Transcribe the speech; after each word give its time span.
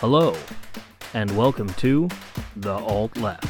Hello, 0.00 0.36
and 1.14 1.34
welcome 1.38 1.70
to 1.76 2.06
The 2.56 2.74
Alt 2.74 3.16
Left. 3.16 3.46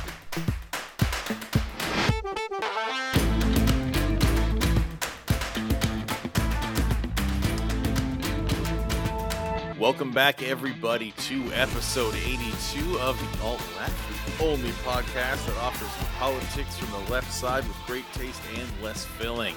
Welcome 9.76 10.12
back, 10.12 10.44
everybody, 10.44 11.10
to 11.10 11.52
episode 11.52 12.14
82 12.14 13.00
of 13.00 13.18
the 13.18 13.42
Alt 13.42 13.60
Left, 13.76 14.38
the 14.38 14.44
only 14.44 14.70
podcast 14.84 15.44
that 15.46 15.56
offers 15.56 15.90
politics 16.16 16.76
from 16.78 16.92
the 16.92 17.10
left 17.10 17.32
side 17.32 17.66
with 17.66 17.76
great 17.88 18.04
taste 18.12 18.40
and 18.54 18.68
less 18.84 19.04
filling. 19.04 19.56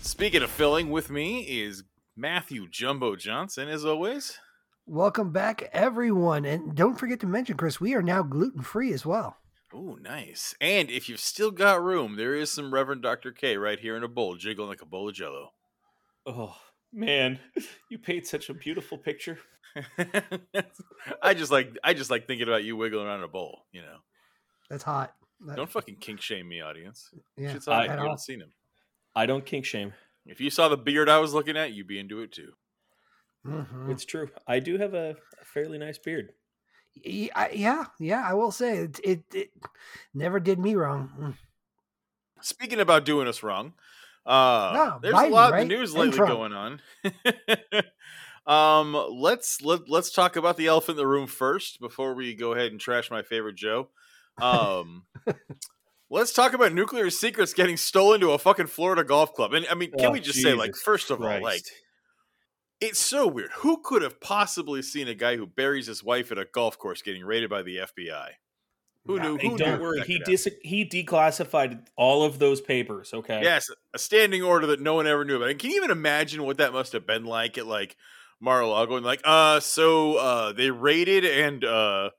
Speaking 0.00 0.42
of 0.42 0.48
filling, 0.48 0.88
with 0.88 1.10
me 1.10 1.40
is 1.40 1.84
Matthew 2.16 2.66
Jumbo 2.70 3.16
Johnson, 3.16 3.68
as 3.68 3.84
always. 3.84 4.38
Welcome 4.90 5.32
back, 5.32 5.68
everyone. 5.74 6.46
And 6.46 6.74
don't 6.74 6.98
forget 6.98 7.20
to 7.20 7.26
mention, 7.26 7.58
Chris, 7.58 7.78
we 7.78 7.92
are 7.94 8.00
now 8.00 8.22
gluten 8.22 8.62
free 8.62 8.94
as 8.94 9.04
well. 9.04 9.36
Oh, 9.74 9.98
nice. 10.00 10.54
And 10.62 10.90
if 10.90 11.10
you've 11.10 11.20
still 11.20 11.50
got 11.50 11.82
room, 11.82 12.16
there 12.16 12.34
is 12.34 12.50
some 12.50 12.72
Reverend 12.72 13.02
Dr. 13.02 13.30
K 13.32 13.58
right 13.58 13.78
here 13.78 13.98
in 13.98 14.02
a 14.02 14.08
bowl, 14.08 14.36
jiggling 14.36 14.70
like 14.70 14.80
a 14.80 14.86
bowl 14.86 15.10
of 15.10 15.14
jello. 15.14 15.50
Oh 16.24 16.56
man, 16.90 17.38
you 17.90 17.98
paint 17.98 18.26
such 18.26 18.48
a 18.48 18.54
beautiful 18.54 18.96
picture. 18.96 19.38
I 21.22 21.34
just 21.34 21.52
like 21.52 21.76
I 21.84 21.92
just 21.92 22.10
like 22.10 22.26
thinking 22.26 22.48
about 22.48 22.64
you 22.64 22.74
wiggling 22.76 23.06
around 23.06 23.18
in 23.18 23.24
a 23.24 23.28
bowl, 23.28 23.66
you 23.72 23.82
know. 23.82 23.96
That's 24.70 24.82
hot. 24.84 25.14
That- 25.46 25.56
Don't 25.56 25.70
fucking 25.70 25.96
kink 25.96 26.22
shame 26.22 26.48
me, 26.48 26.62
audience. 26.62 27.10
yeah. 27.36 27.52
Shit's 27.52 27.66
hot. 27.66 27.82
I- 27.82 27.84
you 27.94 28.00
haven't 28.00 28.20
seen 28.20 28.40
him. 28.40 28.52
I 29.14 29.26
don't 29.26 29.44
kink 29.44 29.66
shame. 29.66 29.92
If 30.24 30.40
you 30.40 30.48
saw 30.48 30.68
the 30.68 30.76
beard 30.78 31.08
I 31.10 31.18
was 31.18 31.34
looking 31.34 31.58
at, 31.58 31.72
you'd 31.72 31.86
be 31.86 31.98
into 31.98 32.20
it 32.22 32.32
too. 32.32 32.52
Mhm. 33.48 33.90
It's 33.90 34.04
true. 34.04 34.28
I 34.46 34.58
do 34.60 34.78
have 34.78 34.94
a, 34.94 35.16
a 35.40 35.44
fairly 35.44 35.78
nice 35.78 35.98
beard. 35.98 36.32
Y- 37.04 37.30
I- 37.34 37.50
yeah, 37.50 37.84
yeah, 37.98 38.22
I 38.26 38.34
will 38.34 38.50
say 38.50 38.78
it, 38.78 39.00
it, 39.04 39.22
it 39.34 39.50
never 40.14 40.40
did 40.40 40.58
me 40.58 40.74
wrong. 40.74 41.10
Mm. 41.18 41.34
Speaking 42.40 42.80
about 42.80 43.04
doing 43.04 43.26
us 43.28 43.42
wrong, 43.42 43.72
uh, 44.26 44.72
No, 44.74 44.98
there's 45.02 45.14
Biden, 45.14 45.28
a 45.30 45.34
lot 45.34 45.52
right? 45.52 45.62
in 45.62 45.68
the 45.68 45.74
news 45.76 45.94
lately 45.94 46.16
Trump. 46.16 46.30
going 46.32 46.52
on. 46.52 46.80
um, 48.46 48.94
let's 49.10 49.62
let 49.62 49.88
let's 49.88 50.10
talk 50.10 50.36
about 50.36 50.56
the 50.56 50.66
elephant 50.66 50.96
in 50.98 51.02
the 51.02 51.06
room 51.06 51.26
first 51.26 51.80
before 51.80 52.14
we 52.14 52.34
go 52.34 52.52
ahead 52.52 52.70
and 52.72 52.80
trash 52.80 53.10
my 53.10 53.22
favorite 53.22 53.56
Joe. 53.56 53.88
Um, 54.40 55.04
let's 56.10 56.32
talk 56.32 56.52
about 56.52 56.72
nuclear 56.72 57.10
secrets 57.10 57.52
getting 57.54 57.76
stolen 57.76 58.20
to 58.20 58.30
a 58.30 58.38
fucking 58.38 58.66
Florida 58.68 59.04
golf 59.04 59.34
club. 59.34 59.52
And 59.52 59.66
I 59.70 59.74
mean, 59.74 59.90
can 59.92 60.06
Oh, 60.06 60.10
we 60.12 60.20
just 60.20 60.40
say, 60.40 60.54
like, 60.54 60.74
first 60.76 61.10
of 61.10 61.20
all, 61.20 61.26
like, 61.26 61.42
Christ. 61.42 61.72
It's 62.80 63.00
so 63.00 63.26
weird. 63.26 63.50
Who 63.58 63.80
could 63.82 64.02
have 64.02 64.20
possibly 64.20 64.82
seen 64.82 65.08
a 65.08 65.14
guy 65.14 65.36
who 65.36 65.46
buries 65.46 65.86
his 65.86 66.04
wife 66.04 66.30
at 66.30 66.38
a 66.38 66.44
golf 66.44 66.78
course 66.78 67.02
getting 67.02 67.24
raided 67.24 67.50
by 67.50 67.62
the 67.62 67.78
FBI? 67.78 68.28
Who 69.06 69.18
knew? 69.18 69.38
Who 69.38 69.56
don't 69.56 69.76
knew 69.76 69.82
worry. 69.82 70.00
He 70.02 70.18
dis- 70.18 70.48
he 70.62 70.84
declassified 70.84 71.86
all 71.96 72.24
of 72.24 72.38
those 72.38 72.60
papers. 72.60 73.12
Okay. 73.14 73.40
Yes, 73.42 73.70
a 73.94 73.98
standing 73.98 74.42
order 74.42 74.66
that 74.66 74.80
no 74.80 74.94
one 74.94 75.06
ever 75.06 75.24
knew 75.24 75.36
about. 75.36 75.48
And 75.48 75.58
can 75.58 75.70
you 75.70 75.76
even 75.76 75.90
imagine 75.90 76.42
what 76.42 76.58
that 76.58 76.74
must 76.74 76.92
have 76.92 77.06
been 77.06 77.24
like 77.24 77.56
at 77.56 77.66
like 77.66 77.96
Mar-a-Lago 78.38 78.96
and 78.96 79.06
like, 79.06 79.22
uh, 79.24 79.60
so 79.60 80.16
uh 80.16 80.52
they 80.52 80.70
raided 80.70 81.24
and 81.24 81.64
uh 81.64 82.10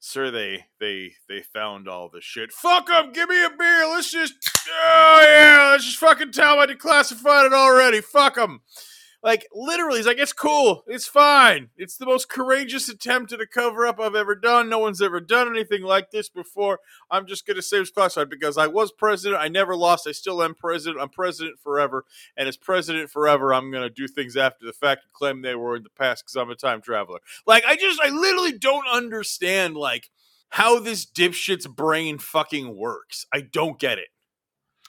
sir 0.00 0.30
they 0.30 0.66
they 0.78 1.12
they 1.30 1.40
found 1.40 1.88
all 1.88 2.10
the 2.10 2.20
shit. 2.20 2.52
Fuck 2.52 2.88
them, 2.88 3.12
give 3.12 3.30
me 3.30 3.42
a 3.42 3.50
beer. 3.50 3.86
Let's 3.88 4.12
just 4.12 4.34
oh 4.68 5.26
yeah, 5.26 5.70
let's 5.72 5.86
just 5.86 5.96
fucking 5.96 6.32
tell 6.32 6.56
them 6.56 6.68
I 6.68 6.72
declassified 6.72 7.46
it 7.46 7.54
already. 7.54 8.02
Fuck 8.02 8.34
them. 8.34 8.60
Like 9.22 9.46
literally, 9.52 9.98
he's 9.98 10.06
like, 10.06 10.18
it's 10.18 10.32
cool, 10.32 10.84
it's 10.86 11.08
fine. 11.08 11.70
It's 11.76 11.96
the 11.96 12.06
most 12.06 12.28
courageous 12.28 12.88
attempt 12.88 13.32
at 13.32 13.40
a 13.40 13.46
cover 13.46 13.86
up 13.86 13.98
I've 13.98 14.14
ever 14.14 14.36
done. 14.36 14.68
No 14.68 14.78
one's 14.78 15.02
ever 15.02 15.20
done 15.20 15.48
anything 15.48 15.82
like 15.82 16.10
this 16.10 16.28
before. 16.28 16.78
I'm 17.10 17.26
just 17.26 17.46
gonna 17.46 17.62
say 17.62 17.78
it's 17.78 17.90
classified 17.90 18.30
because 18.30 18.56
I 18.56 18.68
was 18.68 18.92
president. 18.92 19.42
I 19.42 19.48
never 19.48 19.74
lost. 19.74 20.06
I 20.06 20.12
still 20.12 20.42
am 20.42 20.54
president. 20.54 21.02
I'm 21.02 21.08
president 21.08 21.58
forever. 21.58 22.04
And 22.36 22.48
as 22.48 22.56
president 22.56 23.10
forever, 23.10 23.52
I'm 23.52 23.72
gonna 23.72 23.90
do 23.90 24.06
things 24.06 24.36
after 24.36 24.64
the 24.64 24.72
fact 24.72 25.04
and 25.04 25.12
claim 25.12 25.42
they 25.42 25.56
were 25.56 25.76
in 25.76 25.82
the 25.82 25.90
past 25.90 26.24
because 26.24 26.36
I'm 26.36 26.50
a 26.50 26.54
time 26.54 26.80
traveler. 26.80 27.18
Like 27.46 27.64
I 27.64 27.76
just, 27.76 28.00
I 28.00 28.10
literally 28.10 28.52
don't 28.52 28.86
understand 28.86 29.76
like 29.76 30.10
how 30.50 30.78
this 30.78 31.04
dipshit's 31.04 31.66
brain 31.66 32.18
fucking 32.18 32.76
works. 32.76 33.26
I 33.32 33.40
don't 33.40 33.78
get 33.78 33.98
it. 33.98 34.08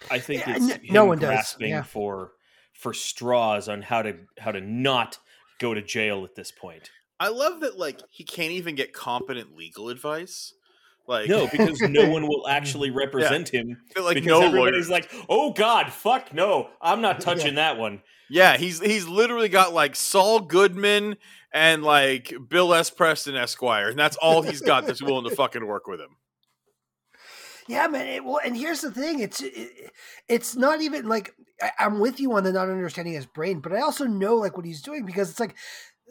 I 0.10 0.20
think 0.20 0.46
Yeah, 0.46 0.56
it's 0.56 0.72
him 0.72 0.82
no 0.92 1.06
one 1.06 1.20
does, 1.20 1.30
grasping 1.30 1.70
yeah. 1.72 1.84
for 1.84 2.32
for 2.80 2.94
straws 2.94 3.68
on 3.68 3.82
how 3.84 4.02
to 4.02 4.16
how 4.40 4.52
to 4.52 4.62
not 4.62 5.20
go 5.60 5.74
to 5.74 5.82
jail 5.82 6.24
at 6.24 6.36
this 6.36 6.52
point. 6.52 6.90
I 7.20 7.28
love 7.28 7.60
that 7.60 7.78
like 7.78 8.00
he 8.10 8.24
can't 8.24 8.52
even 8.54 8.76
get 8.76 8.94
competent 8.94 9.56
legal 9.56 9.90
advice. 9.90 10.54
Like 11.06 11.28
No, 11.28 11.48
because 11.48 11.82
no 11.82 12.08
one 12.10 12.28
will 12.28 12.48
actually 12.50 12.90
represent 12.92 13.50
him. 13.50 13.78
that, 13.96 14.04
like 14.04 14.14
because 14.16 14.28
no 14.28 14.42
everybody's 14.44 14.88
lawyers. 14.88 14.90
like, 14.90 15.12
"Oh 15.28 15.52
God, 15.52 15.92
fuck 15.92 16.34
no! 16.34 16.70
I'm 16.82 17.02
not 17.02 17.20
touching 17.30 17.56
that 17.56 17.78
one." 17.78 18.02
Yeah, 18.30 18.58
he's 18.58 18.80
he's 18.80 19.08
literally 19.08 19.50
got 19.50 19.74
like 19.74 19.96
Saul 19.96 20.40
Goodman 20.40 21.18
and 21.52 21.84
like 21.84 22.32
Bill 22.48 22.74
S. 22.74 22.92
Preston 22.92 23.36
Esquire, 23.36 23.90
and 23.90 24.00
that's 24.00 24.16
all 24.18 24.44
he's 24.44 24.62
got 24.62 24.86
that's 24.86 25.02
willing 25.02 25.28
to 25.28 25.36
fucking 25.36 25.66
work 25.66 25.88
with 25.88 26.00
him. 26.00 26.16
Yeah, 27.70 27.88
man. 27.88 28.08
It, 28.08 28.26
well, 28.26 28.40
and 28.44 28.58
here's 28.58 28.82
the 28.82 28.92
thing: 28.92 29.20
it's 29.20 29.42
it, 29.42 29.92
it's 30.28 30.56
not 30.56 30.82
even 30.82 31.08
like 31.08 31.36
I, 31.62 31.72
I'm 31.80 32.00
with 32.00 32.20
you 32.20 32.34
on 32.34 32.44
the 32.44 32.52
not 32.52 32.68
understanding 32.68 33.14
his 33.14 33.28
brain, 33.28 33.60
but 33.60 33.74
I 33.74 33.82
also 33.82 34.06
know 34.06 34.36
like 34.38 34.58
what 34.58 34.66
he's 34.66 34.82
doing 34.82 35.06
because 35.06 35.30
it's 35.30 35.40
like 35.40 35.56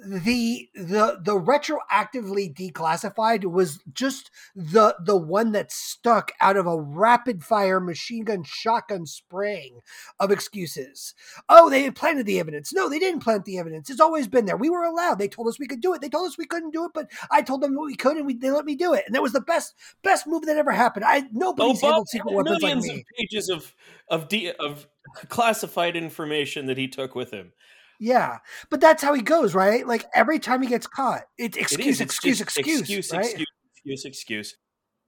the 0.07 0.69
the 0.75 1.19
the 1.23 1.39
retroactively 1.39 2.55
declassified 2.55 3.45
was 3.45 3.81
just 3.93 4.31
the 4.55 4.95
the 5.05 5.17
one 5.17 5.53
that 5.53 5.73
stuck 5.73 6.33
out 6.41 6.57
of 6.57 6.67
a 6.67 6.81
rapid 6.81 7.43
fire 7.43 7.81
machine 7.81 8.25
gun 8.25 8.45
shotgun 8.45 9.07
spraying 9.07 9.81
of 10.21 10.31
excuses. 10.31 11.15
Oh, 11.49 11.69
they 11.69 11.91
planted 11.91 12.27
the 12.27 12.39
evidence. 12.39 12.73
No, 12.73 12.89
they 12.89 12.99
didn't 12.99 13.23
plant 13.23 13.45
the 13.45 13.59
evidence. 13.59 13.91
It's 13.91 14.01
always 14.01 14.29
been 14.29 14.47
there. 14.47 14.57
We 14.57 14.71
were 14.71 14.85
allowed. 14.85 15.19
They 15.19 15.29
told 15.29 15.49
us 15.49 15.59
we 15.59 15.67
could 15.67 15.81
do 15.81 15.95
it. 15.95 16.01
They 16.01 16.09
told 16.09 16.29
us 16.29 16.39
we 16.39 16.47
couldn't 16.47 16.73
do 16.73 16.85
it, 16.85 16.93
but 16.95 17.11
I 17.31 17.43
told 17.43 17.63
them 17.63 17.77
we 17.79 17.97
could, 17.97 18.17
and 18.17 18.27
we, 18.27 18.35
they 18.35 18.51
let 18.51 18.65
me 18.65 18.77
do 18.77 18.95
it. 18.95 19.05
And 19.07 19.15
that 19.15 19.23
was 19.23 19.33
the 19.33 19.41
best 19.41 19.75
best 20.03 20.27
move 20.27 20.47
that 20.47 20.57
ever 20.57 20.73
happened. 20.73 21.05
I 21.05 21.25
nobody's 21.33 21.81
Obama 21.81 21.85
handled 21.85 22.09
secret 22.09 22.35
weapons 22.35 22.63
like 22.63 22.77
millions 22.77 22.87
me. 22.87 23.01
of 23.01 23.07
pages 23.19 23.49
of 23.49 23.75
of 24.09 24.29
de- 24.29 24.53
of 24.53 24.87
classified 25.29 25.97
information 25.97 26.67
that 26.67 26.79
he 26.79 26.87
took 26.89 27.15
with 27.15 27.31
him. 27.33 27.53
Yeah, 27.99 28.39
but 28.71 28.81
that's 28.81 29.03
how 29.03 29.13
he 29.13 29.23
goes, 29.23 29.55
right? 29.55 29.87
Like 29.87 30.07
every 30.15 30.39
time 30.39 30.63
he 30.63 30.69
gets 30.69 30.87
caught, 30.87 31.23
it's 31.37 31.57
It 31.57 31.61
excuse, 31.61 31.97
is. 31.97 32.01
Excuse, 32.01 32.41
excuse, 32.41 32.81
excuse, 32.81 33.13
right? 33.13 33.25
excuse, 33.25 33.47
excuse, 33.75 34.05
excuse. 34.05 34.57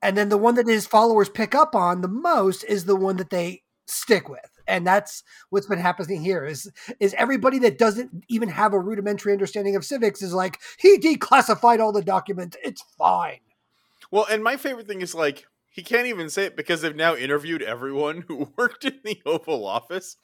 And 0.03 0.17
then 0.17 0.29
the 0.29 0.39
one 0.39 0.55
that 0.57 0.67
his 0.67 0.87
followers 0.87 1.29
pick 1.29 1.55
up 1.55 1.75
on 1.75 2.01
the 2.01 2.09
most 2.09 2.65
is 2.65 2.87
the 2.87 2.97
one 2.97 3.17
that 3.17 3.31
they 3.31 3.63
stick 3.87 4.29
with, 4.29 4.51
and 4.67 4.87
that's 4.87 5.23
what's 5.51 5.67
been 5.67 5.79
happening 5.79 6.23
here. 6.23 6.45
Is 6.45 6.71
is 6.99 7.15
everybody 7.15 7.59
that 7.61 7.79
doesn't 7.79 8.25
even 8.29 8.49
have 8.49 8.73
a 8.73 8.81
rudimentary 8.81 9.33
understanding 9.33 9.77
of 9.77 9.85
civics 9.85 10.23
is 10.23 10.33
like 10.35 10.59
he 10.79 10.99
declassified 10.99 11.81
all 11.81 11.93
the 11.93 12.03
documents. 12.03 12.57
It's 12.65 12.83
fine. 12.99 13.41
Well, 14.11 14.27
and 14.29 14.43
my 14.43 14.57
favorite 14.57 14.89
thing 14.89 15.03
is 15.03 15.15
like 15.15 15.47
he 15.69 15.83
can't 15.83 16.07
even 16.07 16.29
say 16.31 16.47
it 16.47 16.57
because 16.57 16.81
they've 16.81 16.97
now 16.97 17.15
interviewed 17.15 17.63
everyone 17.63 18.23
who 18.29 18.53
worked 18.57 18.85
in 18.85 18.99
the 19.05 19.21
Oval 19.25 19.67
Office. 19.67 20.17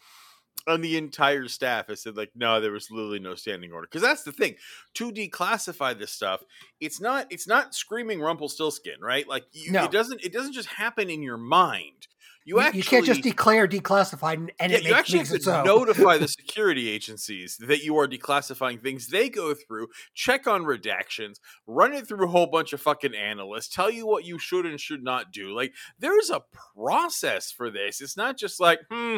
And 0.69 0.83
the 0.83 0.97
entire 0.97 1.47
staff 1.47 1.87
has 1.87 2.03
said, 2.03 2.17
like, 2.17 2.31
no, 2.35 2.61
there 2.61 2.73
was 2.73 2.91
literally 2.91 3.21
no 3.21 3.37
standing 3.37 3.73
order. 3.73 3.87
Because 3.89 4.03
that's 4.03 4.25
the 4.25 4.33
thing. 4.33 4.57
To 4.95 5.13
declassify 5.13 5.97
this 5.97 6.11
stuff, 6.11 6.43
it's 6.81 7.01
not 7.01 7.27
it's 7.31 7.47
not 7.47 7.73
screaming 7.75 8.21
Rumpelstiltskin, 8.21 9.01
right? 9.01 9.29
Like 9.29 9.45
you, 9.53 9.71
No. 9.71 9.85
it 9.85 9.93
doesn't 9.93 10.25
it 10.25 10.33
doesn't 10.33 10.55
just 10.55 10.69
happen 10.69 11.09
in 11.09 11.23
your 11.23 11.37
mind. 11.37 12.09
You, 12.45 12.57
You, 12.57 12.61
actually 12.63 12.79
you 12.79 12.85
can't 12.85 13.05
just 13.07 13.23
declare 13.23 13.67
declassified 13.67 14.35
and, 14.35 14.53
and 14.61 14.71
yeah, 14.73 14.79
it 14.79 14.85
you 14.85 14.95
actually 14.95 15.19
makes 15.19 15.31
have 15.31 15.39
to 15.39 15.45
so. 15.45 15.63
notify 15.65 16.17
the 16.19 16.29
security 16.43 16.89
agencies 16.89 17.57
that 17.59 17.83
you 17.85 17.97
are 17.99 18.07
declassifying 18.07 18.81
things. 18.81 19.09
They 19.09 19.29
go 19.29 19.53
through, 19.55 19.89
check 20.15 20.47
on 20.47 20.63
redactions, 20.63 21.39
run 21.67 21.93
it 21.93 22.07
through 22.07 22.25
a 22.25 22.31
whole 22.31 22.47
bunch 22.47 22.73
of 22.73 22.81
fucking 22.81 23.15
analysts, 23.17 23.69
tell 23.75 23.91
you 23.91 24.07
what 24.07 24.25
you 24.25 24.39
should 24.39 24.65
and 24.65 24.81
should 24.81 25.03
not 25.03 25.33
do. 25.33 25.55
Like 25.57 25.73
there's 25.99 26.31
a 26.31 26.43
process 26.77 27.51
for 27.53 27.69
this. 27.71 28.01
It's 28.01 28.17
not 28.17 28.37
just 28.37 28.61
like, 28.61 28.81
hmm, 28.91 29.17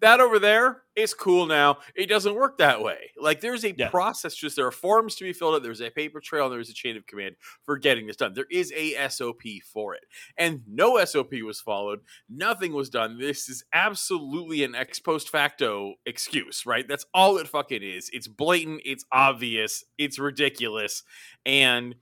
that 0.00 0.20
over 0.20 0.38
there 0.38 0.82
is 0.96 1.14
cool 1.14 1.46
now. 1.46 1.78
It 1.94 2.06
doesn't 2.06 2.34
work 2.34 2.58
that 2.58 2.82
way. 2.82 3.10
Like 3.18 3.40
there's 3.40 3.64
a 3.64 3.74
Yeah. 3.76 3.88
process. 3.90 4.34
Just 4.34 4.56
there 4.56 4.66
are 4.66 4.70
forms 4.72 5.14
to 5.16 5.24
be 5.24 5.32
filled 5.32 5.54
out. 5.54 5.62
There's 5.62 5.80
a 5.80 5.90
paper 5.90 6.20
trail. 6.20 6.46
And 6.46 6.54
there's 6.54 6.68
a 6.70 6.74
chain 6.74 6.96
of 6.96 7.06
command 7.06 7.36
for 7.64 7.76
getting 7.78 8.06
this 8.06 8.16
done. 8.16 8.34
There 8.34 8.46
is 8.50 8.72
a 8.76 8.94
SOP 9.08 9.60
for 9.72 9.94
it, 9.94 10.04
and 10.36 10.62
no 10.66 10.96
SOP 10.98 11.42
was 11.42 11.60
followed. 11.60 12.00
Nothing 12.28 12.72
was 12.72 12.90
done. 12.90 13.18
This 13.18 13.48
is 13.48 13.64
absolutely 13.72 14.64
an 14.64 14.74
ex 14.74 14.98
post 14.98 15.28
facto 15.30 15.94
excuse, 16.06 16.66
right? 16.66 16.86
That's 16.88 17.06
all 17.14 17.38
it 17.38 17.48
fucking 17.48 17.82
is. 17.82 18.10
It's 18.12 18.28
blatant. 18.28 18.82
It's 18.84 19.04
obvious. 19.12 19.84
It's 19.98 20.18
ridiculous, 20.18 21.02
and 21.46 21.94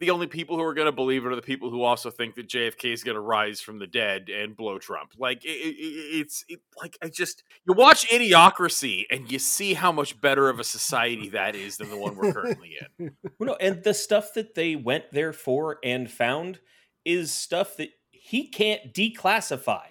the 0.00 0.10
only 0.10 0.26
people 0.26 0.56
who 0.56 0.62
are 0.62 0.74
going 0.74 0.86
to 0.86 0.92
believe 0.92 1.24
it 1.24 1.32
are 1.32 1.36
the 1.36 1.42
people 1.42 1.70
who 1.70 1.82
also 1.82 2.10
think 2.10 2.36
that 2.36 2.48
JFK 2.48 2.92
is 2.92 3.02
going 3.02 3.16
to 3.16 3.20
rise 3.20 3.60
from 3.60 3.78
the 3.78 3.86
dead 3.86 4.28
and 4.28 4.56
blow 4.56 4.78
Trump. 4.78 5.12
Like 5.18 5.44
it, 5.44 5.48
it, 5.48 5.76
it's 6.20 6.44
it, 6.48 6.60
like 6.80 6.96
I 7.02 7.08
just 7.08 7.42
you 7.66 7.74
watch 7.74 8.08
Idiocracy 8.08 9.04
and 9.10 9.30
you 9.30 9.38
see 9.38 9.74
how 9.74 9.90
much 9.90 10.20
better 10.20 10.48
of 10.48 10.60
a 10.60 10.64
society 10.64 11.28
that 11.30 11.56
is 11.56 11.76
than 11.78 11.90
the 11.90 11.98
one 11.98 12.16
we're 12.16 12.32
currently 12.32 12.76
in. 12.98 13.16
Well, 13.38 13.48
no, 13.48 13.54
and 13.56 13.82
the 13.82 13.94
stuff 13.94 14.34
that 14.34 14.54
they 14.54 14.76
went 14.76 15.04
there 15.12 15.32
for 15.32 15.78
and 15.82 16.10
found 16.10 16.60
is 17.04 17.32
stuff 17.32 17.76
that 17.78 17.88
he 18.10 18.48
can't 18.48 18.92
declassify. 18.92 19.84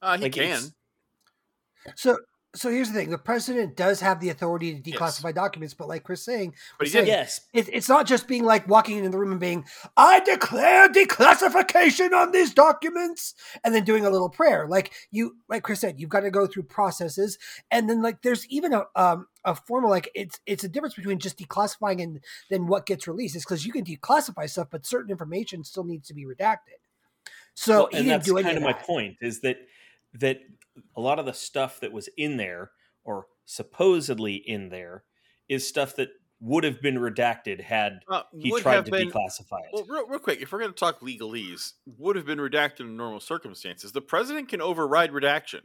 Uh, 0.00 0.16
he 0.16 0.24
Like, 0.24 0.32
can. 0.32 0.60
So 1.96 2.18
so 2.54 2.70
here's 2.70 2.88
the 2.88 2.94
thing: 2.94 3.10
the 3.10 3.18
president 3.18 3.76
does 3.76 4.00
have 4.00 4.20
the 4.20 4.28
authority 4.28 4.74
to 4.74 4.82
Yes. 4.90 4.98
declassify 4.98 5.34
documents, 5.34 5.74
but 5.74 5.88
like 5.88 6.02
Chris 6.04 6.22
saying, 6.24 6.54
But 6.78 6.86
he 6.86 6.92
saying, 6.92 7.06
didn't. 7.06 7.18
Yes, 7.18 7.40
it, 7.54 7.68
it's 7.72 7.88
not 7.88 8.06
just 8.06 8.28
being 8.28 8.44
like 8.44 8.68
walking 8.68 8.98
into 8.98 9.10
the 9.10 9.18
room 9.18 9.30
and 9.32 9.40
being, 9.40 9.64
"I 9.96 10.20
declare 10.20 10.88
declassification 10.88 12.12
on 12.12 12.32
these 12.32 12.52
documents," 12.52 13.34
and 13.64 13.74
then 13.74 13.84
doing 13.84 14.04
a 14.04 14.10
little 14.10 14.28
prayer. 14.28 14.66
Like 14.68 14.92
you, 15.10 15.36
like 15.48 15.62
Chris 15.62 15.80
said, 15.80 15.98
you've 15.98 16.10
got 16.10 16.20
to 16.20 16.30
go 16.30 16.46
through 16.46 16.64
processes, 16.64 17.38
and 17.70 17.88
then 17.88 18.02
like 18.02 18.22
there's 18.22 18.46
even 18.48 18.72
a 18.74 18.84
um 18.96 19.26
a 19.44 19.54
formal 19.54 19.90
like 19.90 20.10
it's 20.14 20.38
it's 20.46 20.64
a 20.64 20.68
difference 20.68 20.94
between 20.94 21.18
just 21.18 21.38
declassifying 21.38 22.02
and 22.02 22.20
then 22.50 22.66
what 22.66 22.86
gets 22.86 23.08
released. 23.08 23.36
Is 23.36 23.44
because 23.44 23.64
you 23.64 23.72
can 23.72 23.84
declassify 23.84 24.48
stuff, 24.48 24.68
but 24.70 24.84
certain 24.86 25.10
information 25.10 25.64
still 25.64 25.84
needs 25.84 26.08
to 26.08 26.14
be 26.14 26.24
redacted. 26.26 26.80
So 27.54 27.74
Well, 27.80 27.88
he 27.90 27.98
and 27.98 28.06
didn't 28.06 28.10
that's 28.10 28.26
do 28.26 28.36
any 28.38 28.44
kind 28.46 28.56
of 28.56 28.62
of 28.62 28.62
my 28.62 28.72
point 28.72 29.16
is 29.20 29.40
that 29.40 29.58
that 30.14 30.38
a 30.96 31.00
lot 31.00 31.18
of 31.18 31.26
the 31.26 31.34
stuff 31.34 31.80
that 31.80 31.92
was 31.92 32.08
in 32.16 32.36
there 32.36 32.70
or 33.04 33.26
supposedly 33.44 34.34
in 34.34 34.68
there 34.68 35.04
is 35.48 35.66
stuff 35.66 35.96
that 35.96 36.08
would 36.40 36.64
have 36.64 36.82
been 36.82 36.96
redacted 36.96 37.60
had 37.60 38.00
Uh, 38.08 38.22
he 38.36 38.50
tried 38.60 38.84
to 38.84 38.90
been, 38.90 39.08
declassify 39.08 39.60
it. 39.60 39.70
Well, 39.72 39.86
real, 39.88 40.06
real 40.08 40.18
quick, 40.18 40.40
if 40.40 40.50
we're 40.50 40.58
going 40.58 40.72
to 40.72 40.78
talk 40.78 41.00
legalese, 41.00 41.74
would 41.86 42.16
have 42.16 42.26
been 42.26 42.38
redacted 42.38 42.80
in 42.80 42.96
normal 42.96 43.20
circumstances. 43.20 43.92
The 43.92 44.00
president 44.00 44.48
can 44.48 44.60
override 44.60 45.12
redaction. 45.12 45.60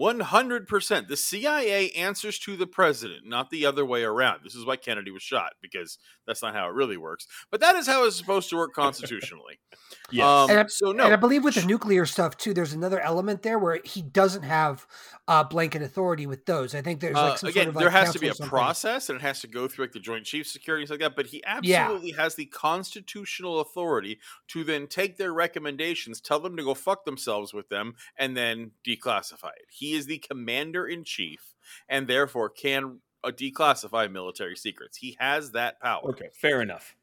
100%. 0.00 1.08
The 1.08 1.16
CIA 1.16 1.90
answers 1.90 2.38
to 2.40 2.56
the 2.56 2.66
president, 2.66 3.26
not 3.26 3.50
the 3.50 3.66
other 3.66 3.84
way 3.84 4.02
around. 4.02 4.40
This 4.42 4.54
is 4.54 4.64
why 4.64 4.76
Kennedy 4.76 5.10
was 5.10 5.22
shot, 5.22 5.52
because 5.60 5.98
that's 6.26 6.42
not 6.42 6.54
how 6.54 6.66
it 6.68 6.74
really 6.74 6.96
works. 6.96 7.26
But 7.50 7.60
that 7.60 7.74
is 7.76 7.86
how 7.86 8.04
it's 8.04 8.16
supposed 8.16 8.48
to 8.50 8.56
work 8.56 8.72
constitutionally. 8.74 9.60
yes. 10.10 10.24
Um, 10.26 10.50
And 10.50 10.58
I- 10.60 10.66
so, 10.68 10.92
no. 10.92 11.04
And 11.04 11.12
I 11.12 11.16
believe 11.16 11.44
with 11.44 11.54
the 11.56 11.66
nuclear 11.66 12.06
stuff 12.06 12.36
too, 12.36 12.54
there's 12.54 12.72
another 12.72 13.00
element 13.00 13.42
there 13.42 13.58
where 13.58 13.80
he 13.84 14.02
doesn't 14.02 14.42
have 14.42 14.86
uh, 15.28 15.44
blanket 15.44 15.82
authority 15.82 16.26
with 16.26 16.46
those. 16.46 16.74
I 16.74 16.82
think 16.82 17.00
there's 17.00 17.14
like 17.14 17.42
Uh, 17.44 17.46
again, 17.48 17.64
sort 17.64 17.68
of 17.68 17.74
like 17.76 17.82
there 17.82 17.90
has 17.90 18.12
to 18.12 18.18
be 18.18 18.28
a 18.28 18.34
process, 18.34 19.08
and 19.10 19.16
it 19.16 19.22
has 19.22 19.40
to 19.42 19.46
go 19.48 19.68
through 19.68 19.84
like 19.84 19.92
the 19.92 20.00
Joint 20.00 20.24
Chiefs 20.24 20.50
Security 20.52 20.82
and 20.82 20.88
stuff 20.88 21.00
like 21.00 21.10
that. 21.10 21.16
But 21.16 21.26
he 21.26 21.42
Yeah. 21.62 21.82
absolutely 21.84 22.12
has 22.12 22.34
the 22.34 22.46
constitutional 22.46 23.60
authority 23.60 24.18
to 24.48 24.64
then 24.64 24.86
take 24.86 25.16
their 25.18 25.32
recommendations, 25.32 26.20
tell 26.20 26.40
them 26.40 26.56
to 26.56 26.64
go 26.64 26.74
fuck 26.74 27.04
themselves 27.04 27.52
with 27.52 27.68
them, 27.68 27.94
and 28.16 28.36
then 28.36 28.72
declassify 28.86 29.50
it. 29.56 29.66
He 29.68 29.89
is 29.94 30.06
the 30.06 30.18
commander 30.18 30.86
in 30.86 31.04
chief, 31.04 31.54
and 31.88 32.06
therefore 32.06 32.48
can 32.48 33.00
uh, 33.24 33.30
declassify 33.30 34.10
military 34.10 34.56
secrets. 34.56 34.98
He 34.98 35.16
has 35.18 35.52
that 35.52 35.80
power, 35.80 36.10
okay, 36.10 36.28
fair 36.32 36.60
enough. 36.62 36.94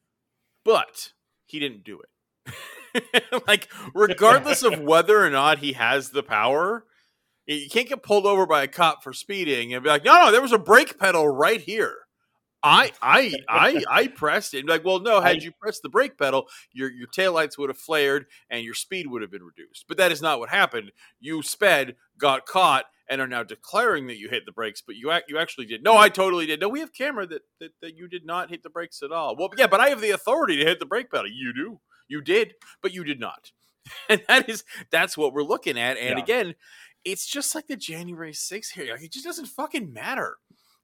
but 0.64 1.14
he 1.46 1.60
didn't 1.60 1.84
do 1.84 2.02
it. 2.02 2.54
like, 3.48 3.70
regardless 3.94 4.64
of 4.64 4.80
whether 4.82 5.24
or 5.24 5.30
not 5.30 5.60
he 5.60 5.74
has 5.74 6.10
the 6.12 6.24
power, 6.24 6.86
you 7.46 7.70
can't 7.70 7.88
get 7.88 8.04
pulled 8.04 8.26
over 8.26 8.46
by 8.46 8.64
a 8.64 8.68
cop 8.68 9.04
for 9.04 9.14
speeding 9.14 9.74
and 9.74 9.84
be 9.84 9.90
like, 9.90 10.04
no, 10.04 10.26
no, 10.26 10.32
there 10.32 10.42
was 10.42 10.52
a 10.52 10.58
brake 10.58 11.00
pedal 11.00 11.28
right 11.28 11.62
here. 11.62 12.07
I 12.68 12.92
I 13.02 13.34
I 13.50 13.84
I 13.90 14.08
pressed 14.08 14.54
it. 14.54 14.68
Like, 14.68 14.84
well, 14.86 15.00
no, 15.00 15.22
had 15.22 15.44
you 15.44 15.52
pressed 15.52 15.82
the 15.82 15.90
brake 15.90 16.18
pedal, 16.18 16.48
your 16.74 16.92
your 16.92 17.08
taillights 17.08 17.58
would 17.58 17.70
have 17.70 17.78
flared 17.78 18.26
and 18.50 18.64
your 18.64 18.74
speed 18.74 19.08
would 19.08 19.22
have 19.22 19.32
been 19.32 19.44
reduced. 19.44 19.86
But 19.88 19.98
that 19.98 20.12
is 20.12 20.22
not 20.22 20.40
what 20.40 20.50
happened. 20.50 20.92
You 21.20 21.42
sped, 21.42 21.96
got 22.18 22.46
caught, 22.46 22.86
and 23.10 23.22
are 23.22 23.28
now 23.28 23.44
declaring 23.44 24.08
that 24.08 24.18
you 24.18 24.30
hit 24.30 24.46
the 24.46 24.52
brakes, 24.52 24.82
but 24.86 24.96
you 24.96 25.12
you 25.28 25.38
actually 25.38 25.66
did. 25.66 25.84
No, 25.84 25.98
I 25.98 26.10
totally 26.10 26.46
did. 26.46 26.60
No, 26.60 26.70
we 26.70 26.80
have 26.82 26.94
camera 26.94 27.26
that, 27.28 27.42
that 27.60 27.72
that 27.82 27.96
you 27.98 28.08
did 28.08 28.26
not 28.26 28.50
hit 28.50 28.64
the 28.64 28.70
brakes 28.70 29.02
at 29.04 29.12
all. 29.12 29.36
Well, 29.38 29.50
yeah, 29.58 29.68
but 29.68 29.80
I 29.80 29.90
have 29.90 30.02
the 30.02 30.12
authority 30.12 30.58
to 30.58 30.66
hit 30.66 30.80
the 30.80 30.86
brake 30.86 31.10
pedal. 31.12 31.28
You 31.28 31.54
do. 31.54 31.80
You 32.08 32.22
did, 32.22 32.54
but 32.82 32.94
you 32.94 33.04
did 33.04 33.20
not. 33.20 33.52
And 34.10 34.22
that 34.28 34.50
is 34.50 34.66
that's 34.92 35.18
what 35.18 35.32
we're 35.34 35.44
looking 35.44 35.80
at. 35.80 35.98
And 35.98 36.18
Yeah. 36.18 36.24
again, 36.24 36.56
it's 37.06 37.26
just 37.26 37.56
like 37.56 37.68
the 37.68 37.78
January 37.78 38.34
6th 38.34 38.72
here. 38.74 38.92
Like, 38.94 39.04
it 39.04 39.14
just 39.14 39.24
doesn't 39.24 39.46
fucking 39.46 39.94
matter. 39.94 40.38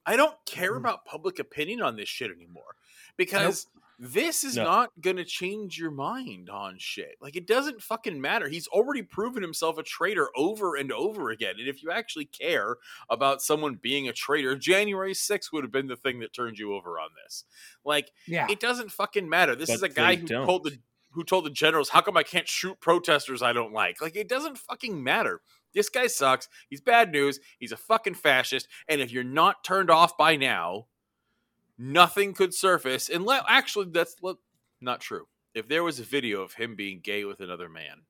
I 0.05 0.15
don't 0.15 0.37
care 0.45 0.73
Mhm. 0.73 0.77
about 0.77 1.05
public 1.05 1.39
opinion 1.39 1.81
on 1.81 1.95
this 1.95 2.09
shit 2.09 2.31
anymore 2.31 2.75
because 3.17 3.67
this 3.99 4.43
is 4.43 4.57
No. 4.57 4.63
not 4.63 4.91
going 4.99 5.15
to 5.17 5.23
change 5.23 5.77
your 5.77 5.91
mind 5.91 6.49
on 6.49 6.77
shit. 6.79 7.15
Like, 7.21 7.35
it 7.35 7.45
doesn't 7.47 7.81
fucking 7.81 8.19
matter. 8.19 8.49
He's 8.49 8.67
already 8.67 9.03
proven 9.03 9.41
himself 9.43 9.77
a 9.77 9.83
traitor 9.83 10.29
over 10.35 10.75
and 10.75 10.91
over 10.91 11.29
again. 11.29 11.55
And 11.59 11.67
if 11.69 11.81
you 11.83 11.91
actually 11.91 12.25
care 12.25 12.77
about 13.09 13.41
someone 13.41 13.75
being 13.75 14.09
a 14.09 14.13
traitor, 14.13 14.55
January 14.57 15.13
6th 15.13 15.53
would 15.53 15.63
have 15.63 15.71
been 15.71 15.87
the 15.87 15.95
thing 15.95 16.19
that 16.19 16.33
turned 16.33 16.57
you 16.59 16.73
over 16.73 16.99
on 16.99 17.09
this. 17.23 17.45
Like, 17.85 18.11
Yeah. 18.25 18.47
it 18.49 18.59
doesn't 18.59 18.91
fucking 18.91 19.29
matter. 19.29 19.55
This 19.55 19.69
But 19.69 19.75
is 19.75 19.83
a 19.83 19.89
guy 19.89 20.15
who 20.15 20.27
don't. 20.27 20.45
told 20.45 20.63
the 20.63 20.79
who 21.11 21.23
told 21.23 21.45
the 21.45 21.51
generals, 21.51 21.89
"How 21.89 22.01
come 22.01 22.17
I 22.17 22.23
can't 22.23 22.49
shoot 22.49 22.79
protesters 22.79 23.43
I 23.43 23.53
don't 23.53 23.71
like?" 23.71 24.01
Like 24.01 24.15
it 24.15 24.27
doesn't 24.27 24.57
fucking 24.57 25.03
matter. 25.03 25.43
This 25.73 25.89
guy 25.89 26.07
sucks. 26.07 26.47
He's 26.69 26.81
bad 26.81 27.11
news. 27.11 27.39
He's 27.59 27.71
a 27.71 27.77
fucking 27.77 28.15
fascist. 28.15 28.67
And 28.87 29.01
if 29.01 29.11
you're 29.11 29.23
not 29.23 29.63
turned 29.63 29.89
off 29.89 30.17
by 30.17 30.35
now, 30.35 30.87
nothing 31.77 32.33
could 32.33 32.53
surface. 32.53 33.09
And 33.09 33.25
let 33.25 33.43
actually, 33.47 33.87
that's 33.91 34.15
le- 34.21 34.37
not 34.81 35.01
true. 35.01 35.27
If 35.53 35.67
there 35.67 35.83
was 35.83 35.99
a 35.99 36.03
video 36.03 36.41
of 36.41 36.53
him 36.53 36.75
being 36.75 36.99
gay 37.03 37.25
with 37.25 37.39
another 37.39 37.69
man, 37.69 38.01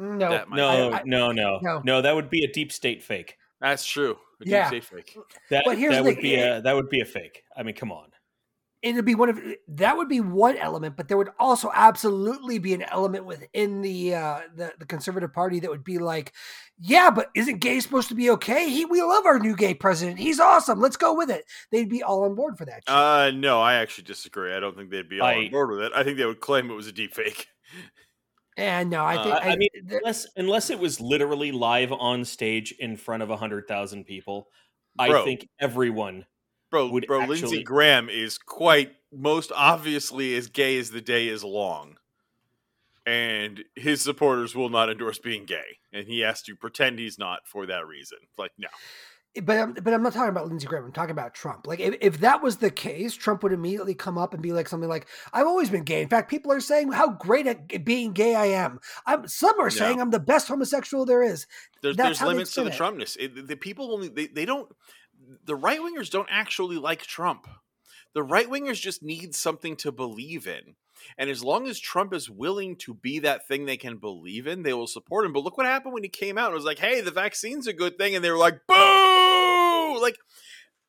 mm, 0.00 0.18
No. 0.18 0.30
that 0.30 0.50
No, 0.50 0.90
I- 0.90 0.98
I- 1.00 1.02
no, 1.04 1.32
no, 1.32 1.58
no. 1.62 1.80
no, 1.84 2.02
That 2.02 2.14
would 2.14 2.30
be 2.30 2.44
a 2.44 2.52
deep 2.52 2.72
state 2.72 3.02
fake. 3.02 3.36
that's 3.60 3.84
true. 3.84 4.18
A 4.40 4.44
deep 4.44 4.66
state 4.66 4.84
fake. 4.84 5.16
That 5.50 5.64
But 5.64 5.78
here's 5.78 5.92
that 5.94 6.02
the 6.02 6.08
would 6.10 6.14
thing, 6.16 6.22
be 6.22 6.34
it- 6.34 6.58
a 6.58 6.60
that 6.62 6.74
would 6.76 6.88
be 6.88 7.00
a 7.00 7.04
fake. 7.04 7.42
I 7.56 7.62
mean, 7.62 7.74
come 7.74 7.90
on. 7.92 8.12
It'd 8.80 9.04
be 9.04 9.16
one 9.16 9.28
of 9.28 9.40
that 9.68 9.96
would 9.96 10.08
be 10.08 10.20
one 10.20 10.56
element, 10.56 10.96
but 10.96 11.08
there 11.08 11.16
would 11.16 11.30
also 11.40 11.68
absolutely 11.74 12.60
be 12.60 12.74
an 12.74 12.82
element 12.82 13.24
within 13.24 13.82
the 13.82 14.14
uh 14.14 14.40
the, 14.54 14.72
the 14.78 14.86
conservative 14.86 15.32
party 15.32 15.58
that 15.60 15.70
would 15.70 15.82
be 15.82 15.98
like, 15.98 16.32
yeah, 16.78 17.10
but 17.10 17.28
isn't 17.34 17.58
gay 17.58 17.80
supposed 17.80 18.08
to 18.10 18.14
be 18.14 18.30
okay? 18.30 18.70
He 18.70 18.84
we 18.84 19.02
love 19.02 19.26
our 19.26 19.40
new 19.40 19.56
gay 19.56 19.74
president. 19.74 20.20
He's 20.20 20.38
awesome. 20.38 20.80
Let's 20.80 20.96
go 20.96 21.14
with 21.14 21.28
it. 21.28 21.44
They'd 21.72 21.88
be 21.88 22.04
all 22.04 22.22
on 22.22 22.36
board 22.36 22.56
for 22.56 22.66
that. 22.66 22.84
shit. 22.86 22.94
Uh, 22.94 23.32
no, 23.32 23.60
I 23.60 23.74
actually 23.74 24.04
disagree. 24.04 24.54
I 24.54 24.60
don't 24.60 24.76
think 24.76 24.90
they'd 24.90 25.08
be 25.08 25.18
all 25.18 25.26
I- 25.26 25.34
on 25.38 25.50
board 25.50 25.70
with 25.70 25.80
it. 25.80 25.92
I 25.94 26.04
think 26.04 26.16
they 26.16 26.26
would 26.26 26.40
claim 26.40 26.70
it 26.70 26.74
was 26.74 26.86
a 26.86 26.92
deep 26.92 27.14
fake. 27.14 27.48
and 28.56 28.90
no, 28.90 29.04
I 29.04 29.22
think 29.22 29.34
uh, 29.34 29.40
I 29.42 29.56
mean, 29.56 29.68
th- 29.72 30.00
unless 30.02 30.26
unless 30.36 30.70
it 30.70 30.78
was 30.78 31.00
literally 31.00 31.50
live 31.50 31.90
on 31.92 32.24
stage 32.24 32.72
in 32.78 32.96
front 32.96 33.24
of 33.24 33.28
hundred 33.30 33.66
thousand 33.66 34.04
people, 34.04 34.48
Bro. 34.96 35.22
I 35.22 35.24
think 35.24 35.48
everyone. 35.60 36.26
Bro, 36.70 36.88
would 36.90 37.06
bro, 37.06 37.22
actually- 37.22 37.40
Lindsey 37.40 37.62
Graham 37.62 38.08
is 38.08 38.38
quite 38.38 38.92
most 39.12 39.50
obviously 39.54 40.36
as 40.36 40.48
gay 40.48 40.78
as 40.78 40.90
the 40.90 41.00
day 41.00 41.28
is 41.28 41.42
long. 41.44 41.96
And 43.06 43.64
his 43.74 44.02
supporters 44.02 44.54
will 44.54 44.68
not 44.68 44.90
endorse 44.90 45.18
being 45.18 45.46
gay. 45.46 45.78
And 45.92 46.06
he 46.06 46.20
has 46.20 46.42
to 46.42 46.54
pretend 46.54 46.98
he's 46.98 47.18
not 47.18 47.46
for 47.46 47.64
that 47.66 47.86
reason. 47.86 48.18
Like, 48.36 48.52
no. 48.58 48.68
but 49.42 49.56
I'm, 49.56 49.72
but 49.72 49.94
I'm 49.94 50.02
not 50.02 50.12
talking 50.12 50.28
about 50.28 50.46
Lindsey 50.48 50.66
Graham. 50.66 50.84
I'm 50.84 50.92
talking 50.92 51.12
about 51.12 51.32
Trump. 51.32 51.66
Like 51.66 51.80
if, 51.80 51.94
if 52.02 52.18
that 52.20 52.42
was 52.42 52.58
the 52.58 52.70
case, 52.70 53.14
Trump 53.14 53.42
would 53.42 53.52
immediately 53.52 53.94
come 53.94 54.18
up 54.18 54.34
and 54.34 54.42
be 54.42 54.52
like 54.52 54.68
something 54.68 54.90
like, 54.90 55.06
"I've 55.32 55.46
always 55.46 55.70
been 55.70 55.84
gay. 55.84 56.02
In 56.02 56.08
fact, 56.10 56.28
people 56.28 56.52
are 56.52 56.60
saying 56.60 56.92
how 56.92 57.12
great 57.12 57.46
at 57.46 57.82
being 57.82 58.12
gay 58.12 58.34
I 58.34 58.46
am. 58.46 58.78
I'm 59.06 59.26
some 59.26 59.58
are 59.58 59.64
No. 59.64 59.68
saying 59.70 60.02
I'm 60.02 60.10
the 60.10 60.20
best 60.20 60.46
homosexual 60.48 61.06
there 61.06 61.22
is." 61.22 61.46
There's, 61.80 61.96
there's 61.96 62.20
limits 62.20 62.52
to 62.54 62.64
the 62.64 62.72
spin 62.72 62.76
Trumpness. 62.76 63.16
It, 63.18 63.34
the- 63.34 63.42
the 63.42 63.56
people 63.56 63.90
only, 63.94 64.08
they, 64.08 64.26
they 64.26 64.44
don't, 64.44 64.70
the 65.44 65.56
right 65.56 65.80
wingers 65.80 66.10
don't 66.10 66.28
actually 66.30 66.76
like 66.76 67.02
Trump. 67.02 67.48
The 68.14 68.22
right 68.22 68.48
wingers 68.48 68.80
just 68.80 69.02
need 69.02 69.34
something 69.34 69.76
to 69.76 69.92
believe 69.92 70.46
in. 70.46 70.74
And 71.16 71.30
as 71.30 71.44
long 71.44 71.68
as 71.68 71.78
Trump 71.78 72.12
is 72.12 72.28
willing 72.28 72.76
to 72.76 72.94
be 72.94 73.20
that 73.20 73.46
thing 73.46 73.64
they 73.64 73.76
can 73.76 73.98
believe 73.98 74.46
in, 74.46 74.62
they 74.62 74.72
will 74.72 74.86
support 74.86 75.24
him. 75.24 75.32
But 75.32 75.44
look 75.44 75.56
what 75.56 75.66
happened 75.66 75.94
when 75.94 76.02
he 76.02 76.08
came 76.08 76.38
out 76.38 76.46
and 76.46 76.54
was 76.54 76.64
like, 76.64 76.78
hey, 76.78 77.00
the 77.00 77.10
vaccine's 77.10 77.66
a 77.66 77.72
good 77.72 77.98
thing. 77.98 78.14
And 78.14 78.24
they 78.24 78.30
were 78.30 78.38
like, 78.38 78.60
boo! 78.66 80.00
Like, 80.00 80.18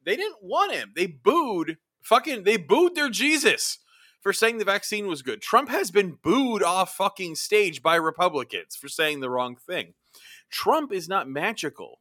they 0.03 0.15
didn't 0.15 0.41
want 0.41 0.73
him. 0.73 0.93
They 0.95 1.07
booed, 1.07 1.77
fucking, 2.01 2.43
they 2.43 2.57
booed 2.57 2.95
their 2.95 3.09
Jesus 3.09 3.79
for 4.21 4.33
saying 4.33 4.57
the 4.57 4.65
vaccine 4.65 5.07
was 5.07 5.21
good. 5.21 5.41
Trump 5.41 5.69
has 5.69 5.91
been 5.91 6.17
booed 6.21 6.63
off 6.63 6.95
fucking 6.95 7.35
stage 7.35 7.81
by 7.81 7.95
Republicans 7.95 8.75
for 8.75 8.87
saying 8.87 9.19
the 9.19 9.29
wrong 9.29 9.55
thing. 9.55 9.93
Trump 10.49 10.91
is 10.91 11.07
not 11.07 11.29
magical. 11.29 11.99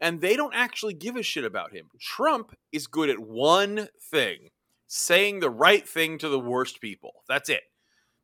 And 0.00 0.20
they 0.20 0.34
don't 0.34 0.54
actually 0.54 0.94
give 0.94 1.16
a 1.16 1.22
shit 1.22 1.44
about 1.44 1.72
him. 1.72 1.90
Trump 2.00 2.56
is 2.72 2.86
good 2.86 3.10
at 3.10 3.18
one 3.18 3.88
thing 4.00 4.48
saying 4.86 5.40
the 5.40 5.50
right 5.50 5.88
thing 5.88 6.18
to 6.18 6.28
the 6.28 6.40
worst 6.40 6.80
people. 6.80 7.22
That's 7.28 7.48
it. 7.48 7.62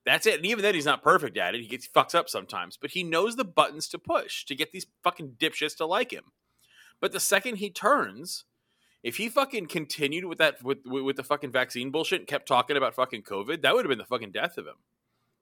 That's 0.04 0.26
it. 0.26 0.36
And 0.36 0.46
even 0.46 0.62
then, 0.62 0.74
he's 0.74 0.86
not 0.86 1.02
perfect 1.02 1.36
at 1.36 1.54
it. 1.54 1.60
He 1.60 1.66
gets 1.66 1.86
he 1.86 1.92
fucks 1.92 2.14
up 2.14 2.28
sometimes, 2.28 2.76
but 2.80 2.92
he 2.92 3.02
knows 3.02 3.36
the 3.36 3.44
buttons 3.44 3.88
to 3.88 3.98
push 3.98 4.44
to 4.46 4.54
get 4.54 4.72
these 4.72 4.86
fucking 5.02 5.36
dipshits 5.38 5.76
to 5.78 5.86
like 5.86 6.12
him. 6.12 6.24
But 7.00 7.12
the 7.12 7.20
second 7.20 7.56
he 7.56 7.70
turns, 7.70 8.44
If 9.02 9.18
he 9.18 9.28
fucking 9.28 9.66
continued 9.66 10.24
with 10.24 10.38
that 10.38 10.62
with 10.64 10.78
with 10.84 11.04
with 11.04 11.16
the 11.16 11.24
fucking 11.24 11.52
vaccine 11.52 11.90
bullshit 11.90 12.20
and 12.20 12.28
kept 12.28 12.48
talking 12.48 12.76
about 12.76 12.94
fucking 12.94 13.22
COVID, 13.22 13.62
that 13.62 13.74
would 13.74 13.84
have 13.84 13.90
been 13.90 13.98
the 13.98 14.04
fucking 14.04 14.32
death 14.32 14.58
of 14.58 14.66
him. 14.66 14.76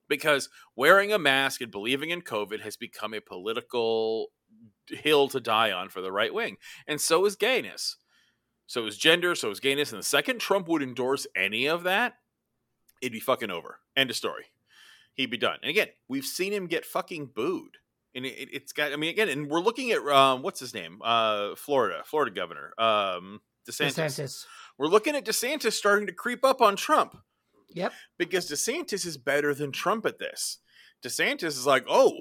Because 0.07 0.49
wearing 0.75 1.11
a 1.11 1.19
mask 1.19 1.61
and 1.61 1.71
believing 1.71 2.11
in 2.11 2.21
COVID 2.21 2.61
has 2.61 2.77
become 2.77 3.13
a 3.13 3.21
political 3.21 4.27
hill 4.87 5.27
to 5.29 5.39
die 5.39 5.71
on 5.71 5.89
for 5.89 6.01
the 6.01 6.11
right 6.11 6.33
wing. 6.33 6.57
And 6.87 7.01
so 7.01 7.25
is 7.25 7.35
gayness. 7.35 7.97
So 8.67 8.85
is 8.85 8.97
gender, 8.97 9.35
so 9.35 9.51
is 9.51 9.59
gayness. 9.59 9.91
And 9.91 9.99
the 9.99 10.05
second 10.05 10.39
Trump 10.39 10.67
would 10.67 10.81
endorse 10.81 11.27
any 11.35 11.67
of 11.67 11.83
that, 11.83 12.15
it'd 13.01 13.13
be 13.13 13.19
fucking 13.19 13.51
over. 13.51 13.79
End 13.95 14.09
of 14.09 14.15
story. 14.15 14.45
He'd 15.13 15.31
be 15.31 15.37
done. 15.37 15.57
And 15.61 15.69
again, 15.69 15.87
we've 16.07 16.25
seen 16.25 16.51
him 16.51 16.67
get 16.67 16.85
fucking 16.85 17.31
booed. 17.35 17.77
And 18.13 18.25
it, 18.25 18.49
it's 18.51 18.73
got, 18.73 18.93
I 18.93 18.95
mean, 18.95 19.09
again, 19.09 19.29
and 19.29 19.49
we're 19.49 19.59
looking 19.59 19.91
at, 19.91 19.99
um, 20.07 20.41
what's 20.41 20.59
his 20.59 20.73
name? 20.73 20.99
Uh, 21.03 21.55
Florida, 21.55 22.01
Florida 22.05 22.31
governor, 22.33 22.73
um, 22.77 23.41
DeSantis. 23.69 23.95
DeSantis. 23.95 24.45
We're 24.77 24.87
looking 24.87 25.15
at 25.15 25.25
DeSantis 25.25 25.73
starting 25.73 26.07
to 26.07 26.13
creep 26.13 26.43
up 26.43 26.61
on 26.61 26.75
Trump 26.75 27.15
Yep. 27.75 27.93
because 28.17 28.49
DeSantis 28.49 29.05
is 29.05 29.17
better 29.17 29.53
than 29.53 29.71
Trump 29.71 30.05
at 30.05 30.17
this. 30.17 30.57
DeSantis 31.03 31.43
is 31.43 31.67
like, 31.67 31.85
oh, 31.87 32.13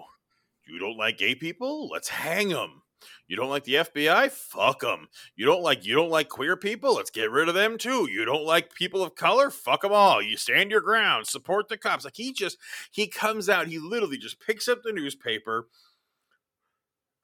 you 0.68 0.78
don't 0.78 0.98
like 0.98 1.16
gay 1.18 1.34
people? 1.34 1.88
Let's 1.88 2.08
hang 2.08 2.48
them. 2.50 2.82
You 3.28 3.36
don't 3.36 3.50
like 3.50 3.64
the 3.64 3.74
FBI? 3.74 4.30
Fuck 4.30 4.80
them. 4.80 5.08
You 5.36 5.46
don't 5.46 5.62
like 5.62 5.84
you 5.84 5.94
don't 5.94 6.10
like 6.10 6.28
queer 6.28 6.56
people? 6.56 6.94
Let's 6.94 7.10
get 7.10 7.30
rid 7.30 7.48
of 7.48 7.54
them 7.54 7.78
too. 7.78 8.08
You 8.10 8.24
don't 8.24 8.44
like 8.44 8.74
people 8.74 9.02
of 9.02 9.14
color? 9.14 9.50
Fuck 9.50 9.82
them 9.82 9.92
all. 9.92 10.22
You 10.22 10.36
stand 10.36 10.70
your 10.70 10.80
ground. 10.80 11.26
Support 11.26 11.68
the 11.68 11.76
cops. 11.76 12.04
Like 12.04 12.16
he 12.16 12.32
just 12.32 12.56
he 12.90 13.06
comes 13.06 13.48
out. 13.48 13.66
He 13.66 13.78
literally 13.78 14.18
just 14.18 14.40
picks 14.40 14.68
up 14.68 14.82
the 14.82 14.92
newspaper, 14.92 15.68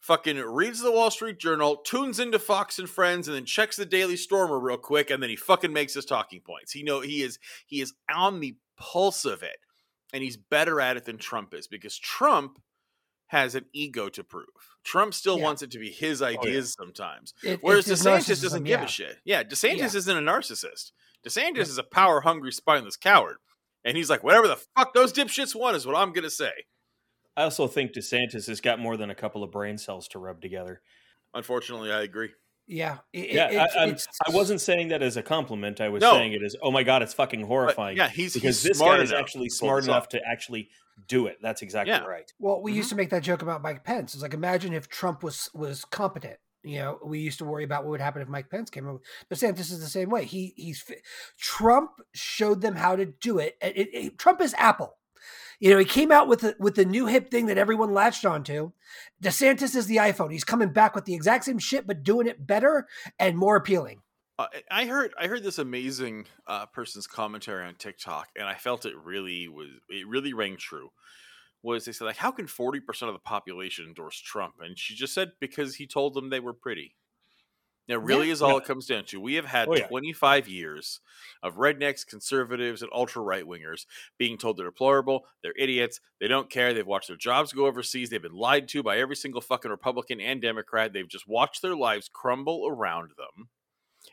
fucking 0.01 0.37
reads 0.39 0.81
the 0.81 0.91
Wall 0.93 1.11
Street 1.11 1.39
Journal, 1.39 1.77
tunes 1.77 2.19
into 2.19 2.39
Fox 2.39 2.79
and 2.79 2.89
Friends, 2.89 3.29
and 3.29 3.37
then 3.37 3.45
checks 3.45 3.77
the 3.77 3.85
Daily 3.87 4.17
Stormer 4.17 4.59
real 4.59 4.79
quick, 4.79 5.11
and 5.11 5.23
then 5.23 5.31
he 5.31 5.37
fucking 5.37 5.73
makes 5.73 5.95
his 5.95 6.05
talking 6.05 6.41
points. 6.41 6.73
He 6.73 6.83
know 6.83 7.01
he 7.01 7.23
is 7.23 7.39
he 7.67 7.81
is 7.81 7.93
on 8.13 8.41
the 8.41 8.57
pulse 8.79 9.25
of 9.25 9.43
it, 9.43 9.59
and 10.13 10.23
he's 10.23 10.37
better 10.37 10.81
at 10.81 10.97
it 10.97 11.05
than 11.05 11.19
Trump 11.19 11.55
is 11.55 11.67
because 11.69 11.99
Trump 11.99 12.59
has 13.27 13.55
an 13.55 13.65
ego 13.73 14.09
to 14.09 14.25
prove. 14.25 14.47
Trump 14.83 15.15
still 15.15 15.39
Yeah. 15.39 15.45
wants 15.45 15.63
it 15.63 15.71
to 15.73 15.79
be 15.79 15.91
his 15.91 16.21
ideas 16.21 16.73
sometimes, 16.77 17.33
It- 17.45 17.63
whereas 17.63 17.87
DeSantis 17.87 18.43
doesn't 18.43 18.65
give 18.65 18.81
yeah. 18.81 18.85
a 18.87 18.89
shit. 18.89 19.19
Yeah, 19.25 19.45
DeSantis 19.45 19.77
Yeah. 19.79 19.87
isn't 19.99 20.17
a 20.17 20.21
narcissist. 20.21 20.91
DeSantis 21.25 21.69
is 21.69 21.79
a 21.79 21.85
power 21.85 22.23
hungry, 22.23 22.51
spineless 22.53 22.97
coward. 22.97 23.37
And 23.85 23.97
he's 23.97 24.11
like, 24.11 24.25
whatever 24.25 24.49
the 24.49 24.57
fuck 24.77 24.95
those 24.95 25.13
dipshits 25.13 25.55
want 25.55 25.77
is 25.77 25.87
what 25.87 25.95
I'm 25.95 26.13
gonna 26.13 26.29
say. 26.29 26.53
I 27.41 27.45
also 27.45 27.67
think 27.67 27.93
DeSantis 27.93 28.47
has 28.49 28.61
got 28.61 28.79
more 28.79 28.97
than 28.97 29.11
a 29.11 29.15
couple 29.15 29.43
of 29.43 29.51
brain 29.51 29.79
cells 29.79 30.07
to 30.09 30.19
rub 30.19 30.41
together. 30.43 30.83
Unfortunately, 31.35 31.91
I 31.93 32.03
agree. 32.03 32.31
Yeah. 32.67 32.99
It- 33.13 33.33
Yeah, 33.33 33.49
it's- 33.51 33.75
I, 33.77 33.83
I'm, 33.83 33.89
it's- 33.91 34.07
I 34.27 34.31
wasn't 34.31 34.61
saying 34.61 34.89
that 34.89 35.03
as 35.03 35.17
a 35.17 35.23
compliment. 35.23 35.81
I 35.81 35.89
was 35.89 36.03
No. 36.03 36.13
saying 36.13 36.33
it 36.35 36.43
as, 36.43 36.55
oh 36.63 36.71
my 36.71 36.83
god, 36.83 37.03
it's 37.03 37.15
fucking 37.15 37.41
But 37.41 37.47
horrifying. 37.49 37.97
yeah, 37.97 38.09
he's 38.09 38.35
because 38.35 38.63
he's 38.63 38.71
this 38.71 38.79
smart 38.79 38.99
guy 38.99 39.03
is 39.05 39.11
enough 39.11 39.21
actually 39.23 39.49
to 39.49 39.55
smart 39.55 39.85
enough 39.85 40.03
off. 40.05 40.09
to 40.11 40.21
actually 40.25 40.69
do 41.09 41.27
it. 41.27 41.39
That's 41.41 41.63
exactly 41.63 41.93
Yeah. 41.95 42.05
right. 42.05 42.31
Well, 42.39 42.61
we 42.63 42.73
Mhm. 42.73 42.77
used 42.77 42.91
to 42.91 42.95
make 42.97 43.11
that 43.11 43.23
joke 43.23 43.43
about 43.43 43.63
Mike 43.63 43.85
Pence. 43.85 44.13
It's 44.15 44.23
like 44.23 44.35
imagine 44.35 44.73
if 44.75 44.89
Trump 44.89 45.23
was 45.23 45.49
was 45.55 45.85
competent. 45.87 46.39
You 46.63 46.79
know, 46.81 46.99
we 47.03 47.21
used 47.21 47.39
to 47.39 47.47
worry 47.47 47.65
about 47.65 47.85
what 47.85 47.93
would 47.93 48.01
happen 48.03 48.21
if 48.21 48.29
Mike 48.29 48.51
Pence 48.51 48.69
came 48.69 48.87
over. 48.87 49.01
But 49.31 49.39
DeSantis 49.39 49.61
is 49.73 49.81
the 49.81 49.87
same 49.87 50.11
way. 50.11 50.27
He 50.27 50.53
he's 50.57 50.85
Trump 51.39 51.91
showed 52.13 52.61
them 52.61 52.77
how 52.77 52.97
to 52.97 53.07
do 53.07 53.39
it. 53.39 53.57
It- 53.63 53.77
it- 53.79 53.95
it- 53.95 54.19
Trump 54.19 54.43
is 54.43 54.55
Apple. 54.59 54.99
You 55.61 55.71
know, 55.71 55.79
he 55.79 55.85
came 55.85 56.11
out 56.11 56.27
with 56.27 56.55
with 56.59 56.75
the 56.75 56.87
new 56.87 57.07
hip 57.07 57.31
thing 57.31 57.47
that 57.47 57.59
everyone 57.59 57.93
latched 57.93 58.25
onto. 58.25 58.73
DeSantis 59.23 59.77
is 59.77 59.87
the 59.87 59.97
iPhone. 59.97 60.33
He's 60.33 60.43
coming 60.45 60.73
back 60.73 60.95
with 60.95 61.05
the 61.05 61.15
exact 61.15 61.45
same 61.45 61.59
shit, 61.59 61.87
but 61.87 62.03
doing 62.03 62.27
it 62.27 62.47
better 62.47 62.89
and 63.19 63.37
more 63.37 63.57
appealing. 63.57 64.01
Uh, 64.39 64.47
I 64.71 64.87
heard 64.87 65.13
I 65.21 65.27
heard 65.27 65.43
this 65.43 65.59
amazing 65.59 66.25
uh, 66.47 66.65
person's 66.65 67.07
commentary 67.07 67.67
on 67.67 67.75
TikTok, 67.75 68.29
and 68.37 68.49
I 68.49 68.55
felt 68.55 68.87
it 68.87 68.97
really 68.97 69.49
was 69.49 69.69
it 69.91 70.09
really 70.09 70.33
rang 70.33 70.57
true. 70.57 70.89
Was 71.63 71.85
they 71.85 71.93
said 71.93 72.07
like, 72.07 72.17
how 72.17 72.31
can 72.31 72.47
forty 72.47 72.81
percent 72.81 73.11
of 73.11 73.15
the 73.15 73.21
population 73.21 73.85
endorse 73.85 74.19
Trump? 74.19 74.55
And 74.61 74.79
she 74.79 74.95
just 74.95 75.13
said 75.13 75.33
because 75.41 75.75
he 75.75 75.87
told 75.87 76.15
them 76.15 76.31
they 76.31 76.41
were 76.41 76.55
pretty. 76.55 76.97
That 77.89 77.99
really 78.01 78.29
Yeah. 78.29 78.33
is 78.33 78.43
all 78.43 78.53
Yeah. 78.53 78.59
it 78.59 78.65
comes 78.65 78.87
down 78.87 79.05
to. 79.07 79.21
We 79.21 79.35
have 79.35 79.47
had 79.47 79.69
Oh, 79.69 79.75
yeah. 79.75 79.87
25 79.89 80.47
years 80.49 81.01
of 81.43 81.57
rednecks, 81.57 82.07
conservatives, 82.07 82.83
and 82.83 82.91
ultra 82.93 83.23
right 83.23 83.45
wingers 83.45 83.87
being 84.19 84.39
told 84.39 84.57
they're 84.57 84.67
deplorable, 84.67 85.27
they're 85.43 85.55
idiots, 85.59 86.01
they 86.21 86.29
don't 86.29 86.51
care, 86.51 86.73
they've 86.73 86.87
watched 86.87 87.09
their 87.09 87.17
jobs 87.17 87.53
go 87.53 87.67
overseas, 87.67 88.11
they've 88.11 88.23
been 88.23 88.33
lied 88.33 88.69
to 88.69 88.83
by 88.83 88.99
every 88.99 89.17
single 89.17 89.41
fucking 89.41 89.71
Republican 89.71 90.21
and 90.21 90.41
Democrat, 90.41 90.93
they've 90.93 91.09
just 91.09 91.27
watched 91.27 91.63
their 91.63 91.75
lives 91.77 92.09
crumble 92.09 92.67
around 92.69 93.13
them. 93.17 93.49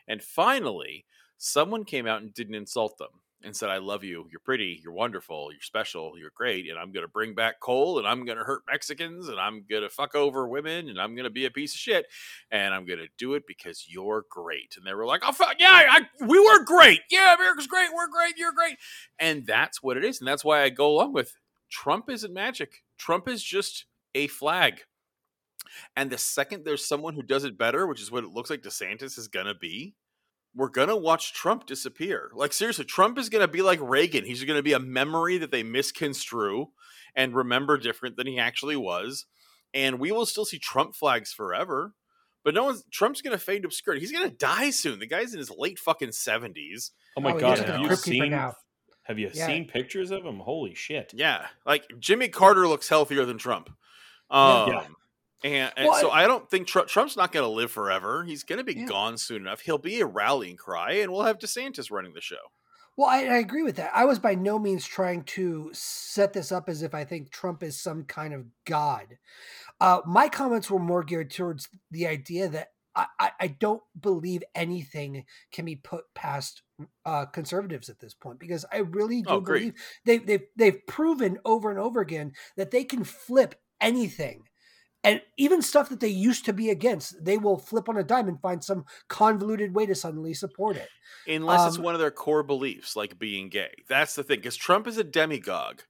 And 0.08 0.22
finally, 0.22 1.06
someone 1.36 1.84
came 1.84 2.06
out 2.06 2.22
and 2.22 2.34
didn't 2.34 2.54
insult 2.56 2.98
them 2.98 3.22
and 3.42 3.54
said, 3.54 3.70
I 3.70 3.78
love 3.78 4.02
you. 4.02 4.26
You're 4.30 4.40
pretty. 4.40 4.80
You're 4.82 4.92
wonderful. 4.92 5.52
You're 5.52 5.60
special. 5.60 6.18
You're 6.18 6.32
great. 6.34 6.68
And 6.68 6.78
I'm 6.78 6.90
going 6.90 7.04
to 7.04 7.08
bring 7.10 7.34
back 7.34 7.60
coal 7.60 7.98
and 7.98 8.06
I'm 8.06 8.24
going 8.24 8.38
to 8.38 8.44
hurt 8.44 8.62
Mexicans 8.68 9.28
and 9.28 9.38
I'm 9.38 9.64
going 9.70 9.82
to 9.82 9.88
fuck 9.88 10.14
over 10.14 10.48
women 10.48 10.88
and 10.88 11.00
I'm 11.00 11.14
going 11.14 11.24
to 11.24 11.30
be 11.30 11.46
a 11.46 11.50
piece 11.50 11.74
of 11.74 11.78
shit. 11.78 12.06
And 12.50 12.74
I'm 12.74 12.84
going 12.84 12.98
to 12.98 13.08
do 13.16 13.34
it 13.34 13.44
because 13.46 13.86
you're 13.88 14.24
great. 14.28 14.74
And 14.76 14.84
they 14.84 14.94
were 14.94 15.06
like, 15.06 15.22
oh, 15.24 15.32
fuck. 15.32 15.56
Yeah, 15.58 15.70
I, 15.88 16.00
we 16.24 16.40
were 16.40 16.64
great. 16.64 17.00
Yeah, 17.10 17.34
America's 17.34 17.68
great. 17.68 17.90
We're 17.94 18.08
great. 18.08 18.36
You're 18.36 18.52
great. 18.52 18.76
And 19.18 19.46
that's 19.46 19.82
what 19.82 19.96
it 19.96 20.04
is. 20.04 20.20
And 20.20 20.26
that's 20.26 20.44
why 20.44 20.62
I 20.62 20.68
go 20.70 20.88
along 20.88 21.12
with 21.12 21.36
Trump 21.70 22.10
isn't 22.10 22.32
magic. 22.32 22.82
Trump 22.98 23.28
is 23.28 23.42
just 23.42 23.84
a 24.14 24.26
flag. 24.26 24.80
And 25.96 26.10
the 26.10 26.18
second 26.18 26.64
there's 26.64 26.84
someone 26.84 27.14
who 27.14 27.22
does 27.22 27.44
it 27.44 27.58
better, 27.58 27.86
which 27.86 28.00
is 28.00 28.10
what 28.10 28.24
it 28.24 28.30
looks 28.30 28.50
like 28.50 28.62
DeSantis 28.62 29.18
is 29.18 29.28
going 29.28 29.46
to 29.46 29.54
be, 29.54 29.94
we're 30.54 30.68
going 30.68 30.88
to 30.88 30.96
watch 30.96 31.32
Trump 31.34 31.66
disappear. 31.66 32.30
Like, 32.34 32.52
seriously, 32.52 32.84
Trump 32.84 33.18
is 33.18 33.28
going 33.28 33.42
to 33.46 33.52
be 33.52 33.62
like 33.62 33.78
Reagan. 33.82 34.24
He's 34.24 34.42
going 34.44 34.56
to 34.58 34.62
be 34.62 34.72
a 34.72 34.78
memory 34.80 35.38
that 35.38 35.50
they 35.50 35.62
misconstrue 35.62 36.66
and 37.14 37.34
remember 37.34 37.76
different 37.78 38.16
than 38.16 38.26
he 38.26 38.38
actually 38.38 38.76
was. 38.76 39.26
And 39.74 39.98
we 39.98 40.12
will 40.12 40.26
still 40.26 40.44
see 40.44 40.58
Trump 40.58 40.94
flags 40.96 41.32
forever. 41.32 41.94
But 42.44 42.54
no 42.54 42.64
one's 42.64 42.84
Trump's 42.92 43.20
going 43.20 43.36
to 43.36 43.44
fade 43.44 43.62
to 43.62 43.66
obscurity. 43.66 44.00
He's 44.00 44.12
going 44.12 44.28
to 44.30 44.34
die 44.36 44.70
soon. 44.70 45.00
The 45.00 45.06
guy's 45.06 45.32
in 45.32 45.38
his 45.38 45.50
late 45.50 45.78
fucking 45.78 46.10
70s. 46.10 46.92
Oh 47.16 47.20
my 47.20 47.32
Oh, 47.32 47.38
god, 47.38 47.58
have 47.58 47.80
you 47.80 47.94
seen? 47.96 48.30
now. 48.30 48.54
Have 49.02 49.18
you 49.18 49.30
Yeah. 49.34 49.46
seen 49.46 49.66
pictures 49.66 50.10
of 50.10 50.24
him? 50.24 50.38
Holy 50.38 50.74
shit! 50.74 51.12
Yeah. 51.14 51.46
Like, 51.66 51.84
Jimmy 51.98 52.28
Carter 52.28 52.68
looks 52.68 52.88
healthier 52.88 53.24
than 53.24 53.38
Trump. 53.38 53.70
Um, 54.30 54.68
Yeah. 54.70 54.86
And, 55.44 55.72
and 55.76 55.88
Well, 55.88 56.00
so 56.00 56.10
I 56.10 56.26
don't 56.26 56.50
think 56.50 56.66
Tru- 56.66 56.86
Trump's 56.86 57.16
not 57.16 57.30
going 57.32 57.44
to 57.44 57.50
live 57.50 57.70
forever. 57.70 58.24
He's 58.24 58.42
going 58.42 58.58
to 58.58 58.64
be 58.64 58.74
Yeah. 58.74 58.86
gone 58.86 59.18
soon 59.18 59.42
enough. 59.42 59.60
He'll 59.60 59.78
be 59.78 60.00
a 60.00 60.06
rallying 60.06 60.56
cry, 60.56 60.92
and 60.94 61.12
we'll 61.12 61.22
have 61.22 61.38
DeSantis 61.38 61.90
running 61.90 62.14
the 62.14 62.20
show. 62.20 62.36
Well, 62.96 63.08
I, 63.08 63.18
I 63.26 63.36
agree 63.36 63.62
with 63.62 63.76
that. 63.76 63.92
I 63.94 64.04
was 64.04 64.18
by 64.18 64.34
no 64.34 64.58
means 64.58 64.84
trying 64.84 65.22
to 65.24 65.70
set 65.72 66.32
this 66.32 66.50
up 66.50 66.68
as 66.68 66.82
if 66.82 66.94
I 66.94 67.04
think 67.04 67.30
Trump 67.30 67.62
is 67.62 67.80
some 67.80 68.02
kind 68.02 68.34
of 68.34 68.46
god. 68.64 69.18
Uh, 69.80 70.00
my 70.04 70.28
comments 70.28 70.68
were 70.68 70.80
more 70.80 71.04
geared 71.04 71.30
towards 71.30 71.68
the 71.92 72.08
idea 72.08 72.48
that 72.48 72.72
I, 72.96 73.06
I, 73.20 73.30
I 73.38 73.46
don't 73.46 73.82
believe 74.00 74.42
anything 74.56 75.24
can 75.52 75.64
be 75.64 75.76
put 75.76 76.12
past 76.16 76.62
uh, 77.06 77.26
conservatives 77.26 77.88
at 77.88 78.00
this 78.00 78.14
point 78.14 78.40
because 78.40 78.64
I 78.72 78.78
really 78.78 79.22
do 79.22 79.30
Oh, 79.34 79.40
believe 79.40 79.74
they, 80.04 80.18
they've 80.18 80.46
they've 80.56 80.86
proven 80.88 81.38
over 81.44 81.70
and 81.70 81.78
over 81.78 82.00
again 82.00 82.32
that 82.56 82.72
they 82.72 82.82
can 82.82 83.04
flip 83.04 83.54
anything. 83.80 84.47
And 85.04 85.22
even 85.36 85.62
stuff 85.62 85.88
that 85.90 86.00
they 86.00 86.08
used 86.08 86.44
to 86.46 86.52
be 86.52 86.70
against, 86.70 87.24
they 87.24 87.38
will 87.38 87.56
flip 87.56 87.88
on 87.88 87.96
a 87.96 88.02
dime 88.02 88.26
and 88.28 88.40
find 88.40 88.62
some 88.64 88.84
convoluted 89.08 89.72
way 89.72 89.86
to 89.86 89.94
suddenly 89.94 90.34
support 90.34 90.76
it. 90.76 90.88
Unless 91.26 91.68
it's 91.68 91.76
Um, 91.78 91.84
one 91.84 91.94
of 91.94 92.00
their 92.00 92.10
core 92.10 92.42
beliefs, 92.42 92.96
like 92.96 93.18
being 93.18 93.48
gay. 93.48 93.70
That's 93.88 94.14
the 94.16 94.24
thing. 94.24 94.40
Because 94.40 94.56
Trump 94.56 94.86
is 94.88 94.98
a 94.98 95.04
demagogue. 95.04 95.82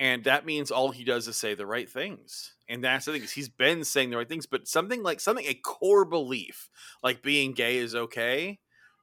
And 0.00 0.24
that 0.24 0.46
means 0.46 0.70
all 0.70 0.90
he 0.90 1.04
does 1.04 1.28
is 1.28 1.36
say 1.36 1.54
the 1.54 1.66
right 1.66 1.88
things. 1.88 2.54
And 2.68 2.82
that's 2.82 3.04
the 3.04 3.12
thing, 3.12 3.22
is 3.22 3.32
he's 3.32 3.50
been 3.50 3.84
saying 3.84 4.10
the 4.10 4.16
right 4.16 4.28
things, 4.28 4.46
but 4.46 4.66
something 4.66 5.02
like 5.02 5.20
something, 5.20 5.44
a 5.46 5.54
core 5.54 6.04
belief, 6.06 6.70
like 7.02 7.22
being 7.22 7.52
gay 7.52 7.76
is 7.76 7.94
okay, 7.94 8.58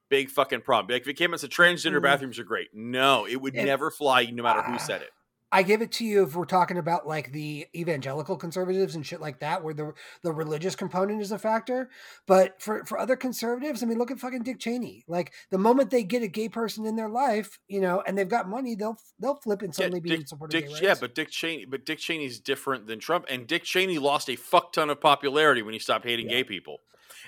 big 0.09 0.29
fucking 0.31 0.61
problem. 0.61 0.91
Like 0.93 1.03
if 1.03 1.07
it 1.07 1.13
came 1.13 1.33
and 1.33 1.39
said 1.39 1.51
transgender 1.51 1.99
Mm. 1.99 2.03
bathrooms 2.03 2.39
are 2.39 2.43
great. 2.43 2.69
No, 2.73 3.25
it 3.27 3.35
would 3.37 3.55
It- 3.55 3.65
never 3.65 3.91
fly 3.91 4.25
no 4.25 4.41
matter 4.41 4.63
who 4.63 4.73
Ah. 4.73 4.77
said 4.77 5.01
it. 5.03 5.11
I 5.49 5.63
give 5.63 5.81
it 5.81 5.93
to 5.93 6.05
you 6.05 6.23
if 6.23 6.35
we're 6.35 6.43
talking 6.45 6.77
about 6.77 7.07
like 7.07 7.31
the 7.31 7.67
evangelical 7.73 8.35
conservatives 8.35 8.95
and 8.95 9.05
shit 9.05 9.21
like 9.21 9.39
that, 9.39 9.63
where 9.63 9.73
the 9.73 9.93
the 10.21 10.33
religious 10.33 10.75
component 10.75 11.21
is 11.21 11.31
a 11.31 11.39
factor. 11.39 11.89
But 12.25 12.61
for 12.61 12.83
for 12.85 12.99
other 12.99 13.15
conservatives, 13.15 13.81
I 13.81 13.85
mean, 13.85 13.97
look 13.97 14.11
at 14.11 14.19
fucking 14.19 14.43
Dick 14.43 14.59
Cheney. 14.59 15.05
Like 15.07 15.31
the 15.49 15.57
moment 15.57 15.89
they 15.89 16.03
get 16.03 16.21
a 16.21 16.27
gay 16.27 16.49
person 16.49 16.85
in 16.85 16.97
their 16.97 17.07
life, 17.07 17.59
you 17.69 17.79
know, 17.79 18.03
and 18.05 18.17
they've 18.17 18.27
got 18.27 18.49
money, 18.49 18.75
they'll 18.75 18.99
they'll 19.19 19.35
flip 19.35 19.61
and 19.61 19.73
suddenly 19.73 20.01
be 20.01 20.13
in 20.13 20.27
support 20.27 20.51
Dick, 20.51 20.65
of 20.65 20.71
gay 20.71 20.79
yeah, 20.83 20.95
but 20.99 21.15
Dick 21.15 21.29
Cheney, 21.29 21.63
but 21.65 21.85
Dick 21.85 21.99
Cheney's 21.99 22.39
different 22.39 22.87
than 22.87 22.99
Trump, 22.99 23.25
and 23.29 23.47
Dick 23.47 23.63
Cheney 23.63 23.99
lost 23.99 24.29
a 24.29 24.35
fuck 24.35 24.73
ton 24.73 24.89
of 24.89 24.99
popularity 24.99 25.61
when 25.61 25.73
he 25.73 25.79
stopped 25.79 26.03
hating 26.05 26.25
Yeah. 26.25 26.37
gay 26.37 26.43
people. 26.43 26.79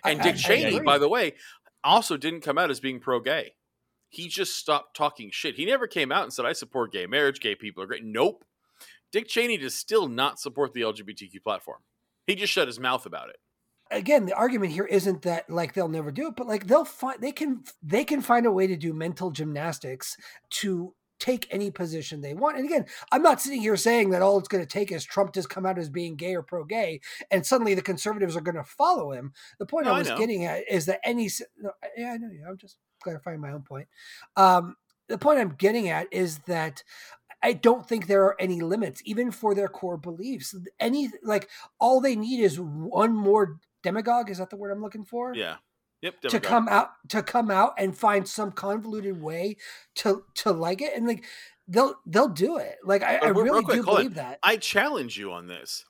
And 0.03 0.19
I- 0.19 0.23
Dick 0.23 0.35
I 0.35 0.37
Cheney, 0.37 0.75
agree. 0.75 0.85
by 0.85 0.97
the 0.97 1.07
way, 1.07 1.35
also 1.85 2.17
didn't 2.17 2.41
come 2.41 2.57
out 2.57 2.69
as 2.69 2.81
being 2.81 2.99
pro-gay. 2.99 3.53
He 4.09 4.27
just 4.27 4.55
stopped 4.57 4.95
talking 4.95 5.29
shit. 5.31 5.55
He 5.55 5.65
never 5.65 5.87
came 5.87 6.11
out 6.11 6.23
and 6.23 6.33
said, 6.33 6.45
"I 6.45 6.53
support 6.53 6.91
gay 6.91 7.05
marriage. 7.05 7.39
Gay 7.39 7.55
people 7.55 7.83
are 7.83 7.87
great." 7.87 8.03
Nope. 8.03 8.43
Dick 9.11 9.27
Cheney 9.27 9.57
does 9.57 9.75
still 9.75 10.07
not 10.07 10.39
support 10.39 10.73
the 10.73 10.81
LGBTQ 10.81 11.41
platform. 11.43 11.79
He 12.27 12.35
just 12.35 12.53
shut 12.53 12.67
his 12.67 12.79
mouth 12.79 13.05
about 13.05 13.29
it. 13.29 13.37
again, 13.91 14.25
the 14.27 14.35
argument 14.35 14.71
here 14.71 14.85
isn't 14.85 15.23
that 15.23 15.49
like 15.49 15.73
they'll 15.73 15.87
never 15.87 16.11
do 16.11 16.27
it, 16.27 16.35
but 16.35 16.47
like 16.47 16.67
they'll 16.67 16.85
find 16.85 17.19
they 17.21 17.31
can 17.31 17.63
they 17.81 18.03
can 18.03 18.21
find 18.21 18.45
a 18.45 18.51
way 18.51 18.67
to 18.67 18.75
do 18.77 18.93
mental 18.93 19.31
gymnastics 19.31 20.15
to 20.51 20.93
take 21.19 21.47
any 21.51 21.69
position 21.69 22.21
they 22.21 22.33
want. 22.33 22.57
And 22.57 22.65
again, 22.65 22.85
I'm 23.11 23.21
not 23.21 23.41
sitting 23.41 23.61
here 23.61 23.75
saying 23.77 24.09
that 24.11 24.21
all 24.21 24.37
it's 24.37 24.47
going 24.47 24.63
to 24.63 24.69
take 24.69 24.91
is 24.91 25.03
Trump 25.03 25.33
to 25.33 25.43
come 25.43 25.65
out 25.65 25.77
as 25.77 25.89
being 25.89 26.15
gay 26.15 26.35
or 26.35 26.43
pro 26.43 26.63
gay, 26.63 27.01
and 27.31 27.45
suddenly 27.45 27.73
the 27.73 27.81
conservatives 27.81 28.35
are 28.35 28.41
going 28.41 28.55
to 28.55 28.63
follow 28.63 29.11
him. 29.11 29.33
The 29.59 29.65
point 29.65 29.85
No, 29.85 29.91
I 29.91 29.95
I 29.95 29.99
was 29.99 30.09
know. 30.09 30.17
getting 30.17 30.45
at 30.45 30.63
is 30.69 30.85
that 30.85 30.99
any, 31.03 31.29
no, 31.57 31.71
yeah, 31.97 32.13
I 32.13 32.17
know, 32.17 32.29
yeah, 32.31 32.47
I'm 32.47 32.57
just 32.57 32.77
clarifying 33.01 33.39
my 33.39 33.51
own 33.51 33.63
point. 33.63 33.87
Um, 34.35 34.75
the 35.07 35.17
point 35.17 35.39
I'm 35.39 35.55
getting 35.57 35.89
at 35.89 36.07
is 36.11 36.39
that 36.39 36.83
I 37.41 37.53
don't 37.53 37.87
think 37.87 38.07
there 38.07 38.23
are 38.25 38.35
any 38.39 38.61
limits, 38.61 39.01
even 39.05 39.31
for 39.31 39.55
their 39.55 39.69
core 39.69 39.97
beliefs. 39.97 40.55
Any 40.79 41.09
like 41.23 41.49
all 41.79 42.01
they 42.01 42.15
need 42.15 42.41
is 42.41 42.59
one 42.59 43.13
more 43.15 43.59
demagogue. 43.81 44.29
Is 44.29 44.39
that 44.39 44.49
the 44.49 44.57
word 44.57 44.71
I'm 44.71 44.81
looking 44.81 45.05
for? 45.05 45.33
Yeah. 45.33 45.55
Yep. 46.01 46.21
to 46.29 46.39
come 46.39 46.67
out 46.69 46.91
to 47.09 47.21
come 47.21 47.51
out 47.51 47.73
and 47.77 47.97
find 47.97 48.27
some 48.27 48.51
convoluted 48.51 49.21
way 49.21 49.57
to 49.95 50.23
to 50.35 50.51
like 50.51 50.81
it 50.81 50.95
and 50.95 51.05
like 51.05 51.25
they'll 51.67 51.95
they'll 52.05 52.29
do 52.29 52.57
it 52.57 52.77
like 52.85 53.03
i, 53.03 53.17
I 53.17 53.27
real- 53.27 53.43
real 53.43 53.53
really 53.53 53.63
quick, 53.65 53.83
do 53.83 53.89
on. 53.89 53.95
believe 53.97 54.13
that 54.15 54.39
I 54.43 54.57
challenge 54.57 55.17
you 55.17 55.31
on 55.31 55.47
this. 55.47 55.85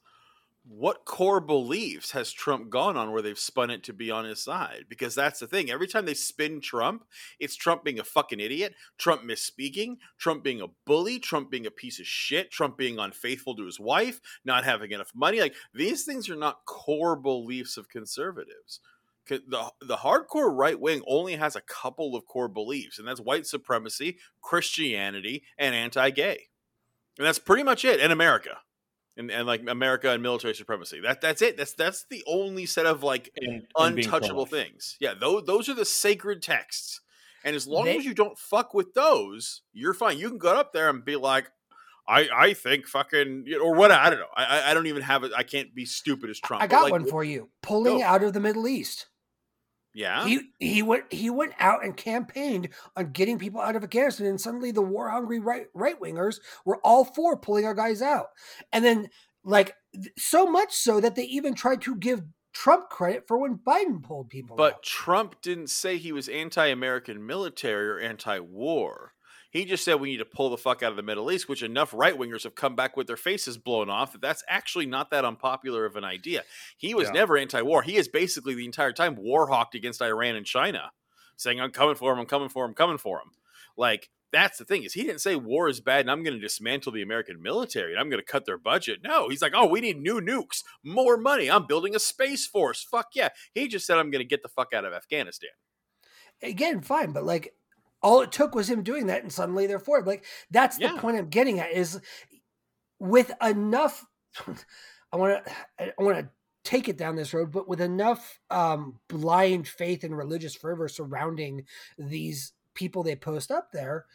What 0.66 1.04
core 1.06 1.40
beliefs 1.40 2.12
has 2.12 2.32
Trump 2.32 2.70
gone 2.70 2.96
on 2.96 3.12
where 3.12 3.24
they've 3.24 3.40
spun 3.40 3.72
it 3.72 3.84
to 3.86 3.94
be 3.94 4.12
on 4.12 4.26
his 4.26 4.44
side? 4.44 4.86
Because 4.88 5.16
that's 5.16 5.40
the 5.40 5.48
thing. 5.48 5.72
Every 5.72 5.88
time 5.88 6.06
they 6.06 6.14
spin 6.14 6.62
Trump, 6.62 7.06
it's 7.40 7.56
Trump 7.56 7.84
being 7.84 8.00
a 8.00 8.04
fucking 8.04 8.40
idiot, 8.40 8.76
Trump 9.00 9.24
misspeaking, 9.24 9.96
Trump 10.20 10.44
being 10.44 10.62
a 10.62 10.68
bully, 10.86 11.18
Trump 11.18 11.50
being 11.50 11.66
a 11.66 11.72
piece 11.72 12.00
of 12.00 12.06
shit, 12.06 12.52
Trump 12.52 12.78
being 12.78 13.00
unfaithful 13.00 13.56
to 13.56 13.66
his 13.66 13.80
wife, 13.80 14.20
not 14.46 14.64
having 14.64 14.92
enough 14.92 15.12
money. 15.16 15.40
Like 15.40 15.56
these 15.74 16.04
things 16.04 16.30
are 16.30 16.36
not 16.36 16.66
core 16.66 17.16
beliefs 17.16 17.76
of 17.76 17.90
conservatives. 17.90 18.80
The, 19.30 19.72
the 19.82 19.98
hardcore 19.98 20.56
right 20.56 20.80
wing 20.80 21.02
only 21.08 21.36
has 21.36 21.56
a 21.56 21.62
couple 21.62 22.16
of 22.16 22.26
core 22.26 22.48
beliefs, 22.48 22.98
and 23.00 23.08
that's 23.08 23.22
white 23.22 23.46
supremacy, 23.46 24.18
Christianity, 24.42 25.44
and 25.58 25.74
anti 25.76 26.10
gay. 26.10 26.48
And 27.18 27.26
that's 27.28 27.40
pretty 27.40 27.64
much 27.64 27.86
it 27.86 28.00
in 28.00 28.12
America. 28.12 28.58
And, 29.18 29.30
and 29.32 29.46
like 29.46 29.62
America 29.68 30.12
and 30.12 30.24
military 30.24 30.54
supremacy. 30.56 31.02
That 31.02 31.20
that's 31.20 31.42
it. 31.42 31.58
That's 31.58 31.74
that's 31.74 32.06
the 32.10 32.24
only 32.26 32.66
set 32.66 32.86
of 32.86 33.04
like 33.04 33.30
And, 33.36 33.64
and 33.78 33.98
untouchable 34.00 34.46
pro-life. 34.46 34.68
things. 34.70 34.96
Yeah, 35.02 35.14
those 35.20 35.44
those 35.46 35.68
are 35.68 35.74
the 35.74 35.84
sacred 35.84 36.42
texts. 36.42 37.02
And 37.44 37.56
as 37.56 37.68
long 37.68 37.86
They- 37.86 37.98
as 37.98 38.06
you 38.06 38.14
don't 38.14 38.38
fuck 38.38 38.74
with 38.74 38.94
those, 38.94 39.62
you're 39.74 39.94
fine. 39.94 40.18
You 40.18 40.30
can 40.30 40.38
go 40.38 40.54
up 40.56 40.72
there 40.72 40.90
and 40.90 41.04
be 41.04 41.18
like, 41.18 41.52
I 42.08 42.30
I 42.34 42.54
think 42.54 42.88
fucking 42.88 43.46
or 43.62 43.76
what 43.76 43.92
I 43.92 44.10
don't 44.10 44.20
know. 44.20 44.26
I 44.38 44.72
I- 44.72 44.74
don't 44.74 44.88
even 44.88 45.02
have 45.02 45.26
it. 45.26 45.34
I 45.36 45.44
can't 45.44 45.76
be 45.76 45.84
stupid 45.86 46.30
as 46.30 46.40
Trump. 46.40 46.64
i 46.64 46.68
got 46.68 46.84
like, 46.84 46.92
one 46.94 47.06
for 47.06 47.24
you 47.24 47.50
pulling 47.62 47.98
Go. 47.98 48.04
out 48.06 48.24
of 48.24 48.32
the 48.32 48.40
middle 48.40 48.70
east 48.70 49.08
Yeah. 49.94 50.26
he 50.28 50.42
he 50.60 50.82
went 50.84 51.12
he 51.12 51.30
went 51.30 51.54
out 51.60 51.84
and 51.84 51.98
campaigned 51.98 52.70
on 52.96 53.12
getting 53.12 53.40
people 53.40 53.60
out 53.60 53.76
of 53.76 53.84
afghanistan 53.84 54.28
and 54.28 54.40
suddenly 54.40 54.72
the 54.72 54.82
war 54.82 55.10
hungry 55.10 55.40
right 55.40 55.66
right 55.74 56.00
wingers 56.00 56.40
were 56.64 56.80
all 56.84 57.04
for 57.04 57.38
pulling 57.38 57.66
our 57.66 57.74
guys 57.74 58.02
out 58.02 58.28
and 58.72 58.86
then 58.86 59.10
like 59.44 59.76
so 60.18 60.46
much 60.46 60.74
so 60.74 61.00
that 61.02 61.16
they 61.16 61.24
even 61.24 61.56
tried 61.56 61.82
to 61.82 61.96
give 61.96 62.22
trump 62.54 62.90
credit 62.90 63.28
for 63.28 63.38
when 63.40 63.58
biden 63.58 64.02
pulled 64.04 64.30
people 64.30 64.56
But 64.56 64.76
out. 64.76 64.84
Trump 64.84 65.42
didn't 65.42 65.70
say 65.70 65.98
he 65.98 66.12
was 66.12 66.30
anti-American 66.30 67.26
military 67.26 67.88
or 67.88 68.00
anti-war. 68.00 69.14
He 69.52 69.66
just 69.66 69.84
said 69.84 69.96
we 69.96 70.12
need 70.12 70.18
to 70.18 70.26
pull 70.26 70.50
the 70.52 70.58
fuck 70.58 70.84
out 70.84 70.92
of 70.92 70.96
the 70.96 71.02
Middle 71.04 71.32
East, 71.32 71.50
which 71.50 71.64
enough 71.64 71.92
right 71.94 72.18
wingers 72.18 72.44
have 72.44 72.54
come 72.56 72.76
back 72.76 72.96
with 72.96 73.08
their 73.08 73.18
faces 73.18 73.58
blown 73.58 73.90
off 73.90 74.12
that 74.12 74.22
that's 74.22 74.44
actually 74.48 74.86
not 74.86 75.10
that 75.10 75.26
unpopular 75.26 75.86
of 75.86 75.96
an 75.96 76.04
idea. 76.04 76.44
He 76.78 76.94
was 76.94 77.08
Yeah. 77.08 77.14
never 77.14 77.38
anti-war. 77.38 77.82
He 77.82 77.96
is 77.98 78.08
basically 78.08 78.54
the 78.54 78.66
entire 78.66 78.94
time 78.94 79.16
war 79.16 79.48
hawked 79.48 79.74
against 79.76 80.02
Iran 80.02 80.36
and 80.36 80.46
China, 80.46 80.92
saying 81.36 81.60
I'm 81.60 81.72
coming 81.72 81.96
for 81.96 82.14
him, 82.14 82.20
I'm 82.20 82.26
coming 82.28 82.50
for 82.50 82.64
him, 82.66 82.70
I'm 82.72 82.76
coming 82.76 82.98
for 83.00 83.18
him. 83.18 83.32
Like 83.76 84.10
that's 84.32 84.60
the 84.60 84.66
thing 84.66 84.84
is 84.84 84.94
he 84.94 85.02
didn't 85.02 85.22
say 85.22 85.36
war 85.36 85.68
is 85.68 85.80
bad 85.82 86.02
and 86.02 86.12
I'm 86.12 86.22
going 86.22 86.36
to 86.36 86.40
dismantle 86.40 86.92
the 86.92 87.02
American 87.02 87.42
military 87.42 87.94
and 87.94 88.00
I'm 88.00 88.12
going 88.12 88.22
to 88.22 88.32
cut 88.32 88.46
their 88.46 88.60
budget. 88.60 89.00
No, 89.04 89.28
he's 89.30 89.42
like, 89.42 89.54
oh, 89.56 89.66
we 89.66 89.82
need 89.82 90.00
new 90.00 90.22
nukes, 90.22 90.62
more 90.84 91.18
money. 91.18 91.50
I'm 91.50 91.66
building 91.66 91.96
a 91.96 92.00
space 92.00 92.46
force. 92.46 92.84
Fuck 92.84 93.08
yeah. 93.16 93.30
He 93.56 93.68
just 93.68 93.88
said 93.88 93.98
I'm 93.98 94.12
going 94.12 94.22
to 94.24 94.28
get 94.30 94.44
the 94.44 94.50
fuck 94.50 94.74
out 94.76 94.86
of 94.86 94.94
Afghanistan. 94.94 95.50
again, 96.44 96.82
fine, 96.82 97.12
but 97.12 97.26
like 97.26 97.54
all 98.02 98.22
it 98.22 98.32
took 98.32 98.56
was 98.56 98.70
him 98.70 98.84
doing 98.84 99.08
that, 99.08 99.24
and 99.24 99.32
suddenly 99.32 99.68
they're 99.68 99.80
for 99.80 100.00
it. 100.00 100.08
Like 100.08 100.26
that's 100.52 100.78
the 100.78 100.84
Yeah. 100.84 101.00
point 101.00 101.18
I'm 101.18 101.30
getting 101.30 101.60
at 101.60 101.72
is 101.72 102.00
with 103.00 103.32
enough. 103.42 104.06
I 105.12 105.18
want 105.18 105.46
to. 105.46 105.54
I 105.80 106.04
want 106.04 106.18
to 106.20 106.30
take 106.64 106.88
it 106.88 106.98
down 106.98 107.16
this 107.16 107.34
road, 107.34 107.52
but 107.52 107.68
with 107.68 107.82
enough 107.82 108.40
um, 108.50 109.00
blind 109.08 109.68
faith 109.68 110.04
and 110.04 110.16
religious 110.16 110.56
fervor 110.56 110.88
surrounding 110.88 111.66
these 111.98 112.54
people 112.76 113.02
they 113.04 113.16
post 113.16 113.52
up 113.52 113.72
there. 113.72 114.06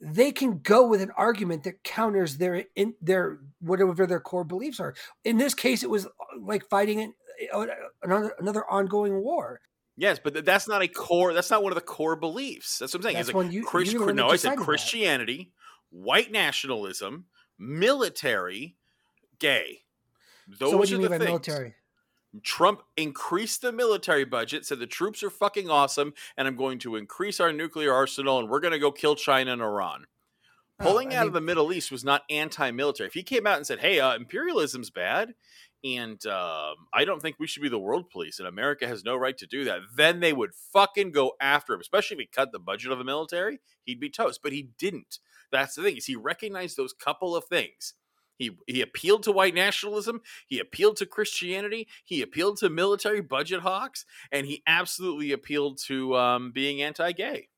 They 0.00 0.32
can 0.32 0.58
go 0.58 0.86
with 0.86 1.00
an 1.00 1.12
argument 1.16 1.64
that 1.64 1.82
counters 1.84 2.36
their 2.36 2.64
in 2.74 2.94
their 3.00 3.38
whatever 3.60 4.06
their 4.06 4.20
core 4.20 4.44
beliefs 4.44 4.80
are. 4.80 4.94
In 5.24 5.38
this 5.38 5.54
case, 5.54 5.82
it 5.82 5.90
was 5.90 6.06
uh, 6.06 6.10
like 6.40 6.68
fighting 6.68 7.00
an, 7.00 7.14
uh, 7.52 7.66
another 8.02 8.34
another 8.38 8.70
ongoing 8.70 9.22
war. 9.22 9.60
Yes, 9.96 10.18
but 10.22 10.32
th- 10.34 10.44
that's 10.44 10.66
not 10.66 10.82
a 10.82 10.88
core. 10.88 11.32
That's 11.32 11.50
not 11.50 11.62
one 11.62 11.70
of 11.72 11.76
the 11.76 11.80
core 11.82 12.16
beliefs. 12.16 12.78
That's 12.78 12.92
what 12.94 12.98
I'm 13.00 13.02
saying. 13.04 13.16
That's 13.16 13.28
It's 13.28 13.36
like 13.36 13.52
you- 13.52 13.64
Chris, 13.64 13.92
you're 13.92 14.00
the 14.00 14.06
one 14.06 14.16
that 14.16 14.22
no, 14.22 14.28
I 14.28 14.32
said 14.32 14.36
decided 14.36 14.58
that. 14.60 14.64
Christianity, 14.64 15.52
white 15.90 16.32
nationalism, 16.32 17.26
military, 17.58 18.76
gay. 19.38 19.82
Those 20.48 20.70
so 20.72 20.76
what 20.76 20.88
do 20.88 20.94
are 20.94 21.00
you 21.00 21.02
the 21.04 21.10
mean 21.10 21.18
by 21.20 21.24
things. 21.26 21.28
military? 21.46 21.74
Trump 22.42 22.82
increased 22.96 23.62
the 23.62 23.70
military 23.70 24.24
budget, 24.24 24.66
said 24.66 24.80
the 24.80 24.86
troops 24.88 25.22
are 25.22 25.30
fucking 25.30 25.70
awesome, 25.70 26.12
and 26.36 26.48
I'm 26.48 26.56
going 26.56 26.80
to 26.80 26.96
increase 26.96 27.38
our 27.38 27.52
nuclear 27.52 27.92
arsenal, 27.92 28.40
and 28.40 28.48
we're 28.50 28.58
going 28.60 28.72
to 28.72 28.78
go 28.80 28.90
kill 28.90 29.14
China 29.14 29.52
and 29.52 29.62
Iran. 29.62 30.06
Oh, 30.80 30.84
Pulling 30.84 31.12
I 31.12 31.18
out 31.18 31.26
of 31.28 31.32
the 31.32 31.40
Middle 31.40 31.72
East 31.72 31.92
was 31.92 32.02
not 32.04 32.22
anti-military. 32.28 33.06
If 33.06 33.14
he 33.14 33.22
came 33.22 33.46
out 33.46 33.58
and 33.58 33.66
said, 33.66 33.78
"Hey, 33.78 34.00
uh, 34.00 34.16
imperialism's 34.16 34.90
bad," 34.90 35.34
and 35.84 36.24
um, 36.26 36.76
I 36.94 37.04
don't 37.04 37.20
think 37.20 37.36
we 37.38 37.46
should 37.46 37.62
be 37.62 37.68
the 37.68 37.78
world 37.78 38.08
police, 38.08 38.38
and 38.38 38.48
America 38.48 38.88
has 38.88 39.04
no 39.04 39.14
right 39.16 39.36
to 39.36 39.46
do 39.46 39.64
that, 39.64 39.80
then 39.94 40.20
they 40.20 40.32
would 40.32 40.54
fucking 40.72 41.12
go 41.12 41.34
after 41.40 41.74
him. 41.74 41.80
Especially 41.80 42.14
if 42.14 42.20
he 42.20 42.26
cut 42.26 42.52
the 42.52 42.58
budget 42.58 42.90
of 42.90 42.98
the 42.98 43.04
military, 43.04 43.60
he'd 43.84 44.00
be 44.00 44.08
toast. 44.08 44.40
But 44.42 44.52
he 44.52 44.70
didn't. 44.78 45.18
That's 45.52 45.74
the 45.74 45.82
thing 45.82 45.98
is 45.98 46.06
he 46.06 46.16
recognized 46.16 46.76
those 46.76 46.94
couple 46.94 47.36
of 47.36 47.44
things. 47.44 47.94
He 48.36 48.56
he 48.66 48.80
appealed 48.80 49.22
to 49.24 49.32
white 49.32 49.54
nationalism. 49.54 50.22
He 50.46 50.58
appealed 50.58 50.96
to 50.96 51.06
Christianity. 51.06 51.86
He 52.04 52.22
appealed 52.22 52.56
to 52.58 52.70
military 52.70 53.20
budget 53.20 53.60
hawks, 53.60 54.06
and 54.32 54.46
he 54.46 54.62
absolutely 54.66 55.32
appealed 55.32 55.78
to 55.86 56.16
um, 56.16 56.50
being 56.50 56.82
anti-gay. 56.82 57.48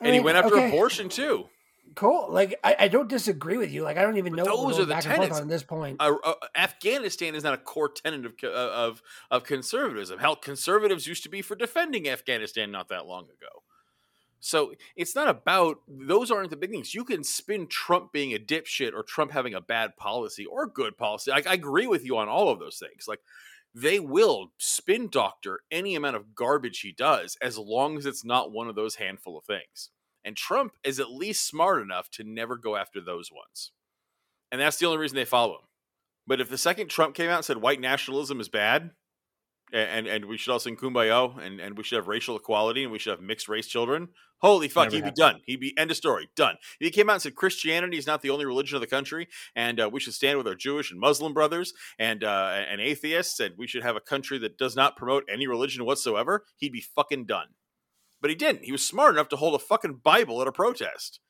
I 0.00 0.04
And 0.06 0.14
he 0.14 0.20
went 0.20 0.38
after 0.38 0.54
okay, 0.54 0.68
abortion 0.68 1.08
too. 1.08 1.48
Cool. 1.94 2.28
Like 2.30 2.58
I, 2.64 2.76
I 2.80 2.88
don't 2.88 3.08
disagree 3.08 3.58
with 3.58 3.70
you. 3.70 3.82
Like 3.82 3.96
I 3.96 4.02
don't 4.02 4.16
even 4.16 4.34
know 4.34 4.44
those 4.44 4.78
are 4.78 4.84
the 4.84 4.94
tenets. 4.94 5.36
on 5.36 5.42
at 5.42 5.48
this 5.48 5.62
point. 5.62 5.98
uh, 6.00 6.14
uh, 6.24 6.34
Afghanistan 6.56 7.34
is 7.34 7.44
not 7.44 7.54
a 7.54 7.58
core 7.58 7.90
tenet 7.90 8.24
of, 8.24 8.32
uh, 8.42 8.46
of 8.48 9.02
of 9.30 9.44
conservatism. 9.44 10.18
Hell, 10.18 10.36
conservatives 10.36 11.06
used 11.06 11.22
to 11.24 11.28
be 11.28 11.42
for 11.42 11.54
defending 11.54 12.08
Afghanistan 12.08 12.70
not 12.70 12.88
that 12.88 13.06
long 13.06 13.24
ago. 13.24 13.62
So 14.40 14.72
it's 14.96 15.14
not 15.14 15.28
about 15.28 15.78
those 15.86 16.30
aren't 16.30 16.50
the 16.50 16.56
big 16.56 16.70
things. 16.70 16.94
You 16.94 17.04
can 17.04 17.22
spin 17.22 17.68
Trump 17.68 18.10
being 18.10 18.34
a 18.34 18.38
dipshit 18.38 18.92
or 18.92 19.02
Trump 19.04 19.30
having 19.30 19.54
a 19.54 19.60
bad 19.60 19.96
policy 19.96 20.46
or 20.46 20.66
good 20.66 20.96
policy. 20.96 21.30
I, 21.30 21.42
I 21.46 21.54
agree 21.54 21.86
with 21.86 22.04
you 22.04 22.16
on 22.16 22.28
all 22.28 22.48
of 22.48 22.58
those 22.58 22.78
things. 22.78 23.06
Like 23.06 23.20
they 23.74 24.00
will 24.00 24.52
spin 24.58 25.08
doctor 25.08 25.60
any 25.70 25.94
amount 25.94 26.16
of 26.16 26.34
garbage 26.34 26.80
he 26.80 26.92
does 26.92 27.36
as 27.40 27.56
long 27.56 27.96
as 27.96 28.04
it's 28.04 28.24
not 28.24 28.50
one 28.50 28.68
of 28.68 28.74
those 28.74 28.96
handful 28.96 29.38
of 29.38 29.44
things. 29.44 29.90
And 30.24 30.36
Trump 30.36 30.74
is 30.84 31.00
at 31.00 31.10
least 31.10 31.46
smart 31.46 31.82
enough 31.82 32.10
to 32.12 32.24
never 32.24 32.56
go 32.56 32.76
after 32.76 33.00
those 33.00 33.30
ones. 33.32 33.72
And 34.50 34.60
that's 34.60 34.76
the 34.76 34.86
only 34.86 34.98
reason 34.98 35.16
they 35.16 35.24
follow 35.24 35.54
him. 35.54 35.68
But 36.26 36.40
if 36.40 36.48
the 36.48 36.58
second 36.58 36.88
Trump 36.88 37.14
came 37.14 37.30
out 37.30 37.38
and 37.38 37.44
said 37.44 37.56
white 37.56 37.80
nationalism 37.80 38.40
is 38.40 38.48
bad, 38.48 38.90
and 39.72 40.06
and 40.06 40.26
we 40.26 40.36
should 40.36 40.52
all 40.52 40.58
sing 40.58 40.76
kumbaya, 40.76 41.38
and, 41.42 41.58
and 41.58 41.76
we 41.76 41.82
should 41.82 41.96
have 41.96 42.08
racial 42.08 42.36
equality, 42.36 42.82
and 42.82 42.92
we 42.92 42.98
should 42.98 43.10
have 43.10 43.20
mixed 43.20 43.48
race 43.48 43.66
children, 43.66 44.08
holy 44.38 44.68
fuck, 44.68 44.92
Never 44.92 44.96
he'd 44.96 45.14
be 45.14 45.20
done. 45.20 45.40
He'd 45.46 45.60
be 45.60 45.76
end 45.78 45.90
of 45.90 45.96
story, 45.96 46.28
done. 46.36 46.56
If 46.78 46.86
he 46.86 46.90
came 46.90 47.08
out 47.08 47.14
and 47.14 47.22
said 47.22 47.34
Christianity 47.34 47.96
is 47.96 48.06
not 48.06 48.22
the 48.22 48.30
only 48.30 48.44
religion 48.44 48.76
of 48.76 48.80
the 48.80 48.86
country, 48.86 49.28
and 49.56 49.80
uh, 49.80 49.88
we 49.90 50.00
should 50.00 50.14
stand 50.14 50.36
with 50.36 50.46
our 50.46 50.54
Jewish 50.54 50.90
and 50.90 51.00
Muslim 51.00 51.32
brothers 51.32 51.72
and 51.98 52.22
uh, 52.22 52.62
and 52.70 52.80
atheists, 52.80 53.40
and 53.40 53.54
we 53.56 53.66
should 53.66 53.82
have 53.82 53.96
a 53.96 54.00
country 54.00 54.38
that 54.38 54.58
does 54.58 54.76
not 54.76 54.96
promote 54.96 55.24
any 55.28 55.46
religion 55.46 55.84
whatsoever, 55.84 56.44
he'd 56.56 56.72
be 56.72 56.82
fucking 56.82 57.26
done. 57.26 57.48
But 58.22 58.30
he 58.30 58.36
didn't. 58.36 58.64
He 58.64 58.72
was 58.72 58.86
smart 58.86 59.14
enough 59.14 59.28
to 59.30 59.36
hold 59.36 59.54
a 59.54 59.58
fucking 59.58 60.00
Bible 60.02 60.40
at 60.40 60.48
a 60.48 60.52
protest. 60.52 61.20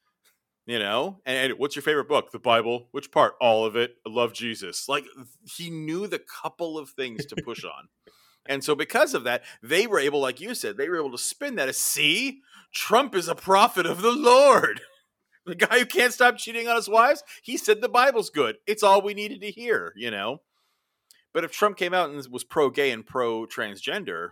You 0.64 0.78
know, 0.78 1.20
and, 1.26 1.50
and 1.50 1.58
what's 1.58 1.74
your 1.74 1.82
favorite 1.82 2.08
book? 2.08 2.30
The 2.30 2.38
Bible. 2.38 2.86
Which 2.92 3.10
part? 3.10 3.34
All 3.40 3.64
of 3.64 3.74
it. 3.74 3.96
I 4.06 4.10
love 4.10 4.32
Jesus. 4.32 4.88
Like 4.88 5.04
he 5.42 5.70
knew 5.70 6.06
the 6.06 6.20
couple 6.20 6.78
of 6.78 6.90
things 6.90 7.26
to 7.26 7.36
push 7.42 7.64
on. 7.64 7.88
And 8.44 8.64
so 8.64 8.74
because 8.74 9.14
of 9.14 9.22
that, 9.22 9.44
they 9.62 9.86
were 9.86 10.00
able, 10.00 10.18
like 10.18 10.40
you 10.40 10.56
said, 10.56 10.76
they 10.76 10.88
were 10.88 10.96
able 10.96 11.12
to 11.12 11.16
spin 11.16 11.54
that 11.54 11.68
as 11.68 11.76
see, 11.76 12.40
Trump 12.74 13.14
is 13.14 13.28
a 13.28 13.36
prophet 13.36 13.86
of 13.86 14.02
the 14.02 14.10
Lord. 14.10 14.80
The 15.44 15.56
guy 15.56 15.80
who 15.80 15.86
can't 15.86 16.12
stop 16.12 16.38
cheating 16.38 16.68
on 16.68 16.76
his 16.76 16.88
wives, 16.88 17.24
he 17.42 17.56
said 17.56 17.80
the 17.80 17.88
Bible's 17.88 18.30
good. 18.30 18.58
It's 18.64 18.84
all 18.84 19.02
we 19.02 19.12
needed 19.12 19.40
to 19.40 19.50
hear, 19.50 19.92
you 19.96 20.08
know. 20.08 20.40
But 21.34 21.42
if 21.42 21.50
Trump 21.50 21.76
came 21.76 21.92
out 21.92 22.10
and 22.10 22.24
was 22.28 22.44
pro 22.44 22.70
gay 22.70 22.92
and 22.92 23.04
pro 23.04 23.46
transgender, 23.46 24.30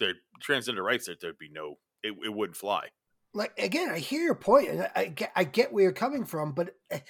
the 0.00 0.14
transgender 0.44 0.82
rights, 0.82 1.06
there, 1.06 1.14
there'd 1.20 1.38
be 1.38 1.50
no, 1.52 1.76
it, 2.02 2.14
it 2.24 2.34
wouldn't 2.34 2.56
fly. 2.56 2.88
Like 3.32 3.56
again, 3.58 3.90
I 3.90 3.98
hear 3.98 4.22
your 4.22 4.34
point, 4.34 4.68
and 4.68 4.82
I, 4.82 4.90
I 4.96 5.04
get 5.06 5.32
I 5.36 5.44
get 5.44 5.72
where 5.72 5.84
you're 5.84 5.92
coming 5.92 6.24
from, 6.24 6.52
but 6.52 6.74
eh, 6.90 7.00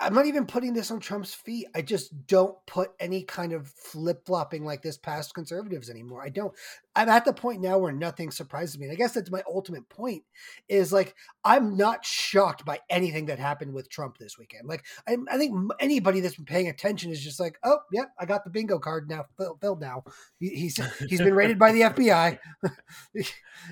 I'm 0.00 0.12
not 0.12 0.26
even 0.26 0.44
putting 0.44 0.74
this 0.74 0.90
on 0.90 0.98
Trump's 0.98 1.34
feet. 1.34 1.68
I 1.74 1.80
just 1.80 2.26
don't 2.26 2.56
put 2.66 2.90
any 2.98 3.22
kind 3.22 3.52
of 3.52 3.68
flip 3.68 4.26
flopping 4.26 4.64
like 4.64 4.82
this 4.82 4.96
past 4.96 5.34
conservatives 5.34 5.88
anymore. 5.88 6.22
I 6.22 6.30
don't. 6.30 6.52
I'm 6.96 7.08
at 7.08 7.24
the 7.24 7.32
point 7.32 7.60
now 7.60 7.78
where 7.78 7.92
nothing 7.92 8.32
surprises 8.32 8.76
me. 8.76 8.86
And 8.86 8.92
I 8.92 8.96
guess 8.96 9.12
that's 9.12 9.30
my 9.30 9.42
ultimate 9.48 9.88
point 9.88 10.24
is 10.68 10.92
like, 10.92 11.14
I'm 11.44 11.76
not 11.76 12.04
shocked 12.04 12.64
by 12.64 12.80
anything 12.90 13.26
that 13.26 13.38
happened 13.38 13.72
with 13.72 13.88
Trump 13.88 14.18
this 14.18 14.36
weekend. 14.36 14.68
Like, 14.68 14.84
I, 15.06 15.16
I 15.30 15.38
think 15.38 15.72
anybody 15.78 16.20
that's 16.20 16.36
been 16.36 16.44
paying 16.44 16.68
attention 16.68 17.12
is 17.12 17.22
just 17.22 17.38
like, 17.38 17.56
oh, 17.62 17.78
yep, 17.92 18.06
yeah, 18.06 18.22
I 18.22 18.26
got 18.26 18.42
the 18.44 18.50
bingo 18.50 18.80
card 18.80 19.08
now 19.08 19.26
filled 19.60 19.80
now. 19.80 20.02
He, 20.40 20.48
he's, 20.50 20.80
he's 21.08 21.20
been 21.20 21.34
raided 21.34 21.58
by 21.58 21.70
the 21.70 21.80
FBI, 21.82 22.38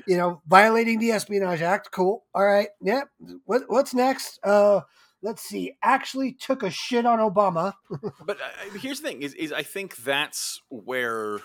you 0.06 0.16
know, 0.16 0.40
violating 0.46 1.00
the 1.00 1.12
Espionage 1.12 1.62
Act. 1.62 1.90
Cool. 1.90 2.24
All 2.32 2.44
right. 2.44 2.68
Yeah. 2.80 3.02
What, 3.44 3.64
what's 3.66 3.92
next? 3.92 4.38
Uh, 4.44 4.82
let's 5.22 5.42
see, 5.42 5.76
actually 5.82 6.32
took 6.32 6.62
a 6.62 6.70
shit 6.70 7.06
on 7.06 7.18
Obama. 7.18 7.74
but 8.26 8.38
uh, 8.40 8.78
here's 8.78 9.00
the 9.00 9.08
thing: 9.08 9.22
is, 9.22 9.34
is 9.34 9.52
I 9.52 9.62
think 9.62 9.96
that's 9.96 10.60
where 10.68 11.38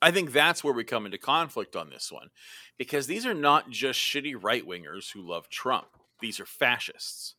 I 0.00 0.10
think 0.10 0.32
that's 0.32 0.62
where 0.62 0.74
we 0.74 0.84
come 0.84 1.06
into 1.06 1.18
conflict 1.18 1.74
on 1.74 1.90
this 1.90 2.12
one, 2.12 2.28
because 2.76 3.06
these 3.06 3.26
are 3.26 3.34
not 3.34 3.70
just 3.70 3.98
shitty 3.98 4.34
right 4.40 4.66
wingers 4.66 5.12
who 5.12 5.22
love 5.22 5.48
Trump; 5.48 5.88
these 6.20 6.38
are 6.40 6.46
fascists. 6.46 7.34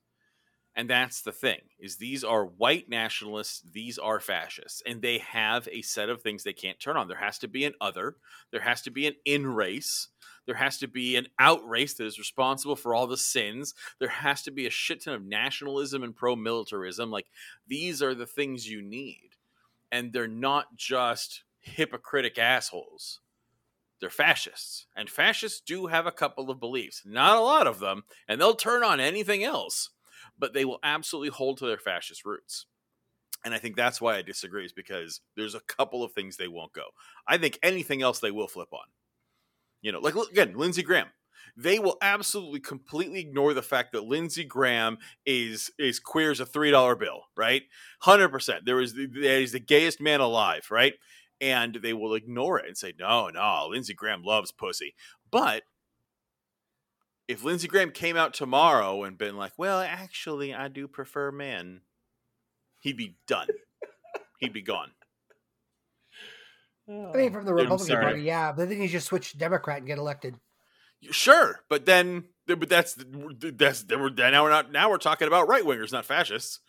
And 0.76 0.90
that's 0.90 1.22
the 1.22 1.34
thing 1.34 1.60
is 1.78 1.98
these 1.98 2.24
are 2.24 2.46
white 2.46 2.88
nationalists, 2.88 3.62
these 3.74 3.98
are 3.98 4.20
fascists, 4.20 4.82
and 4.86 5.02
they 5.02 5.18
have 5.18 5.68
a 5.70 5.82
set 5.82 6.08
of 6.10 6.22
things 6.22 6.44
they 6.44 6.54
can't 6.54 6.80
turn 6.80 6.96
on. 6.96 7.08
There 7.08 7.18
has 7.18 7.38
to 7.40 7.50
be 7.50 7.66
an 7.66 7.74
other, 7.82 8.16
there 8.52 8.62
has 8.62 8.82
to 8.84 8.92
be 8.92 9.06
an 9.06 9.16
in 9.26 9.48
race, 9.48 10.08
there 10.50 10.58
has 10.58 10.80
to 10.80 10.88
be 10.88 11.16
an 11.16 11.28
out 11.38 11.68
race 11.70 11.94
that 11.94 12.08
is 12.08 12.18
responsible 12.18 12.76
for 12.76 12.96
all 12.96 13.06
the 13.06 13.16
sins. 13.16 13.76
There 14.00 14.10
has 14.10 14.42
to 14.42 14.52
be 14.52 14.66
a 14.66 14.72
shit 14.72 15.04
ton 15.04 15.14
of 15.14 15.24
nationalism 15.24 16.02
and 16.02 16.16
pro 16.16 16.36
militarism. 16.36 17.12
Like 17.12 17.28
these 17.68 18.02
are 18.02 18.16
the 18.16 18.26
things 18.26 18.68
you 18.68 18.82
need. 18.82 19.30
And 19.92 20.12
they're 20.12 20.28
not 20.28 20.76
just 20.76 21.44
hypocritic 21.60 22.40
assholes. 22.40 23.20
They're 24.02 24.10
fascists. 24.10 24.88
And 24.96 25.08
fascists 25.10 25.62
do 25.62 25.86
have 25.86 26.08
a 26.08 26.12
couple 26.12 26.50
of 26.50 26.60
beliefs. 26.60 27.04
Not 27.06 27.38
a 27.38 27.42
lot 27.42 27.68
of 27.68 27.80
them, 27.80 28.04
and 28.28 28.42
they'll 28.42 28.56
turn 28.56 28.84
on 28.84 29.00
anything 29.00 29.44
else 29.44 29.92
but 30.40 30.54
they 30.54 30.66
will 30.66 30.80
absolutely 30.84 31.30
hold 31.30 31.58
to 31.58 31.68
their 31.68 31.78
fascist 31.78 32.26
roots. 32.26 32.66
And 33.46 33.54
I 33.54 33.58
think 33.58 33.76
that's 33.76 34.02
why 34.02 34.18
I 34.18 34.22
disagree, 34.22 34.66
is 34.66 34.74
because 34.74 35.22
there's 35.36 35.56
a 35.56 35.62
couple 35.62 36.04
of 36.04 36.14
things 36.14 36.36
they 36.36 36.48
won't 36.48 36.74
go. 36.74 36.86
I 37.28 37.38
think 37.38 37.60
anything 37.62 38.02
else 38.02 38.20
they 38.20 38.32
will 38.32 38.48
flip 38.48 38.70
on. 38.74 38.80
You 39.82 39.92
know, 39.92 40.00
like 40.00 40.16
again, 40.16 40.54
Lindsey 40.56 40.84
Graham. 40.84 41.08
They 41.58 41.80
will 41.80 41.98
absolutely 42.02 42.60
completely 42.62 43.20
ignore 43.20 43.54
the 43.54 43.62
fact 43.62 43.92
that 43.92 44.06
Lindsey 44.06 44.46
Graham 44.46 44.98
is 45.26 45.72
is 45.78 46.00
queer 46.00 46.32
as 46.32 46.40
a 46.40 46.46
three 46.46 46.72
dollar 46.72 46.96
bill, 46.96 47.24
right? 47.36 47.64
Hundred 48.02 48.30
percent. 48.30 48.66
There 48.66 48.80
is 48.80 48.94
the, 48.94 49.10
is 49.14 49.52
the 49.52 49.60
gayest 49.60 50.00
man 50.00 50.22
alive, 50.22 50.68
right? 50.72 50.94
And 51.42 51.76
they 51.82 51.94
will 51.94 52.14
ignore 52.14 52.60
it 52.60 52.68
and 52.68 52.78
say, 52.78 52.94
no, 53.00 53.30
no, 53.30 53.68
Lindsey 53.70 53.94
Graham 53.94 54.24
loves 54.24 54.52
pussy. 54.52 54.94
But 55.32 55.64
if 57.30 57.44
Lindsey 57.44 57.68
Graham 57.68 57.92
came 57.92 58.18
out 58.18 58.34
tomorrow 58.34 59.04
and 59.04 59.18
been 59.18 59.38
like, 59.38 59.54
"Well, 59.58 59.80
actually, 59.80 60.54
I 60.54 60.68
do 60.68 60.88
prefer 60.88 61.32
men," 61.32 61.82
he'd 62.80 62.98
be 62.98 63.18
done. 63.28 63.48
he'd 64.40 64.52
be 64.52 64.64
gone. 64.64 64.92
I 66.90 67.16
mean, 67.16 67.32
from 67.32 67.46
the 67.46 67.54
Republican 67.54 68.02
Party, 68.02 68.22
yeah, 68.24 68.52
but 68.52 68.68
then 68.68 68.82
you 68.82 68.88
just 68.88 69.08
switch 69.08 69.38
Democrat 69.38 69.78
and 69.78 69.88
get 69.88 70.00
elected. 70.00 70.36
Sure, 71.12 71.62
but 71.70 71.86
then, 71.86 72.26
but 72.48 72.68
that's 72.68 72.98
that's 72.98 73.86
now 73.88 74.44
we're 74.44 74.50
not 74.50 74.72
now 74.72 74.90
we're 74.90 74.98
talking 74.98 75.28
about 75.28 75.48
right 75.48 75.64
wingers, 75.64 75.92
not 75.92 76.06
fascists. 76.06 76.60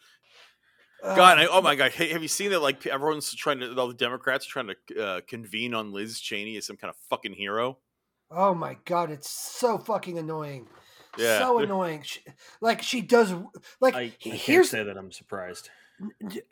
God, 1.03 1.39
I, 1.39 1.47
oh 1.47 1.63
my 1.63 1.75
God! 1.75 1.93
Hey, 1.93 2.11
have 2.11 2.21
you 2.21 2.29
seen 2.29 2.51
that? 2.51 2.61
Like 2.61 2.87
everyone's 2.87 3.35
trying 3.35 3.61
to, 3.61 3.75
all 3.79 3.89
the 3.89 3.95
Democrats 3.95 4.47
are 4.47 4.51
trying 4.51 4.69
to 4.69 5.03
uh, 5.03 5.21
convene 5.27 5.73
on 5.73 5.93
Liz 5.93 6.21
Cheney 6.21 6.59
as 6.59 6.67
some 6.67 6.77
kind 6.77 6.91
of 6.91 6.97
fucking 7.09 7.33
hero. 7.33 7.79
Oh 8.31 8.55
my 8.55 8.77
god, 8.85 9.11
it's 9.11 9.31
so 9.31 9.79
fucking 9.79 10.19
annoying. 10.19 10.69
Yeah. 11.19 11.39
So 11.39 11.59
annoying. 11.59 12.03
She, 12.03 12.21
like 12.61 12.83
she 12.83 13.01
does 13.01 13.35
like 13.81 13.95
I, 13.95 14.01
I 14.01 14.13
can't 14.21 14.67
say 14.67 14.85
that 14.85 14.97
I'm 14.97 15.11
surprised. 15.11 15.71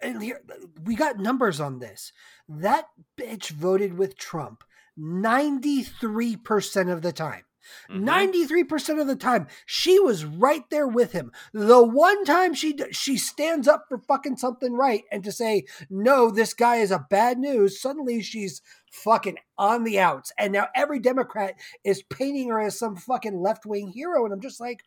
And 0.01 0.23
here 0.23 0.41
we 0.83 0.95
got 0.95 1.19
numbers 1.19 1.61
on 1.61 1.79
this. 1.79 2.13
That 2.49 2.87
bitch 3.17 3.51
voted 3.51 3.97
with 3.97 4.19
Trump 4.19 4.65
93% 4.99 6.93
of 6.93 7.03
the 7.03 7.13
time. 7.13 7.45
Mm-hmm. 7.91 8.09
93% 8.09 9.01
of 9.01 9.07
the 9.07 9.17
time 9.17 9.47
she 9.67 9.99
was 9.99 10.25
right 10.25 10.65
there 10.71 10.89
with 10.89 11.13
him 11.13 11.31
the 11.53 11.85
one 11.85 12.25
time 12.25 12.55
she 12.55 12.75
she 12.93 13.19
stands 13.19 13.69
up 13.69 13.85
for 13.91 13.99
fucking 13.99 14.39
something 14.39 14.73
right 14.73 15.03
and 15.13 15.23
to 15.25 15.31
say 15.31 15.67
no 15.91 16.31
this 16.31 16.55
guy 16.55 16.77
is 16.77 16.91
a 16.91 17.07
bad 17.11 17.37
news 17.39 17.79
suddenly 17.79 18.23
she's 18.23 18.63
fucking 18.91 19.37
on 19.57 19.85
the 19.85 19.99
outs. 19.99 20.33
And 20.39 20.53
now 20.53 20.69
every 20.75 20.99
Democrat 20.99 21.55
is 21.85 22.03
painting 22.03 22.49
her 22.49 22.61
as 22.61 22.79
some 22.79 22.97
fucking 22.97 23.41
left 23.41 23.67
wing 23.67 23.89
hero. 23.89 24.25
And 24.25 24.33
I'm 24.33 24.41
just 24.41 24.61
like, 24.61 24.83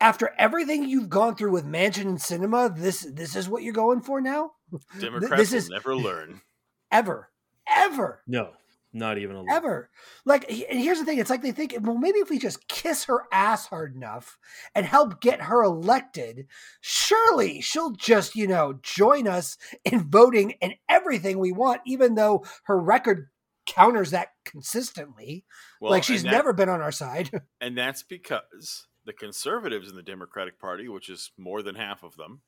after 0.00 0.34
everything 0.38 0.88
you've 0.88 1.08
gone 1.08 1.34
through 1.34 1.52
with 1.52 1.64
Manchin 1.64 2.02
and 2.02 2.18
Sinema, 2.18 2.76
this 2.76 3.06
this 3.12 3.36
is 3.36 3.48
what 3.48 3.62
you're 3.62 3.72
going 3.72 4.00
for 4.00 4.20
now. 4.20 4.52
Democrats 5.00 5.36
this 5.36 5.50
will 5.50 5.58
is, 5.58 5.68
never 5.70 5.96
learn, 5.96 6.40
ever, 6.90 7.30
ever. 7.68 8.22
No, 8.26 8.50
not 8.92 9.18
even 9.18 9.36
a 9.36 9.40
little. 9.40 9.54
Ever. 9.54 9.90
Like, 10.24 10.50
and 10.50 10.80
here's 10.80 10.98
the 10.98 11.04
thing 11.04 11.18
it's 11.18 11.30
like 11.30 11.42
they 11.42 11.52
think, 11.52 11.76
well, 11.80 11.96
maybe 11.96 12.18
if 12.18 12.30
we 12.30 12.38
just 12.38 12.68
kiss 12.68 13.04
her 13.04 13.24
ass 13.32 13.66
hard 13.66 13.94
enough 13.94 14.38
and 14.74 14.86
help 14.86 15.20
get 15.20 15.42
her 15.42 15.62
elected, 15.62 16.46
surely 16.80 17.60
she'll 17.60 17.92
just, 17.92 18.34
you 18.34 18.46
know, 18.46 18.78
join 18.82 19.28
us 19.28 19.58
in 19.84 20.08
voting 20.08 20.54
and 20.62 20.74
everything 20.88 21.38
we 21.38 21.52
want, 21.52 21.82
even 21.86 22.14
though 22.14 22.44
her 22.64 22.78
record 22.78 23.28
counters 23.66 24.12
that 24.12 24.28
consistently. 24.44 25.44
Well, 25.80 25.90
like, 25.90 26.02
she's 26.02 26.22
that, 26.22 26.32
never 26.32 26.52
been 26.52 26.70
on 26.70 26.80
our 26.80 26.92
side. 26.92 27.30
And 27.60 27.76
that's 27.76 28.02
because 28.02 28.86
the 29.08 29.12
conservatives 29.12 29.90
in 29.90 29.96
the 29.96 30.02
Democratic 30.02 30.60
Party, 30.60 30.88
which 30.88 31.08
is 31.08 31.32
more 31.36 31.62
than 31.62 31.74
half 31.74 32.04
of 32.04 32.16
them, 32.16 32.42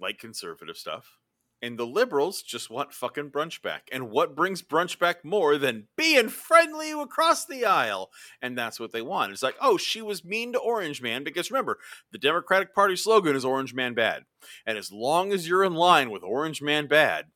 like 0.00 0.18
conservative 0.18 0.78
stuff 0.78 1.18
and 1.62 1.78
the 1.78 1.86
liberals 1.86 2.42
just 2.42 2.68
want 2.68 2.92
fucking 2.92 3.30
brunch 3.30 3.62
back. 3.62 3.88
And 3.92 4.10
what 4.10 4.34
brings 4.34 4.62
brunch 4.62 4.98
back 4.98 5.24
more 5.24 5.56
than 5.56 5.86
being 5.96 6.28
friendly 6.28 6.90
across 6.90 7.46
the 7.46 7.64
aisle? 7.64 8.10
And 8.42 8.58
that's 8.58 8.80
what 8.80 8.90
they 8.90 9.00
want. 9.00 9.30
It's 9.32 9.44
like, 9.44 9.54
oh, 9.60 9.76
she 9.76 10.02
was 10.02 10.24
mean 10.24 10.52
to 10.52 10.58
Orange 10.58 11.00
Man. 11.00 11.22
Because 11.22 11.50
remember, 11.50 11.78
the 12.10 12.18
Democratic 12.18 12.74
Party 12.74 12.96
slogan 12.96 13.36
is 13.36 13.44
Orange 13.44 13.72
Man 13.72 13.94
Bad. 13.94 14.24
And 14.66 14.76
as 14.76 14.90
long 14.90 15.32
as 15.32 15.48
you're 15.48 15.64
in 15.64 15.74
line 15.74 16.10
with 16.10 16.24
Orange 16.24 16.60
Man 16.60 16.88
Bad, 16.88 17.26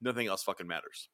nothing 0.00 0.26
else 0.26 0.42
fucking 0.42 0.66
matters. 0.66 1.10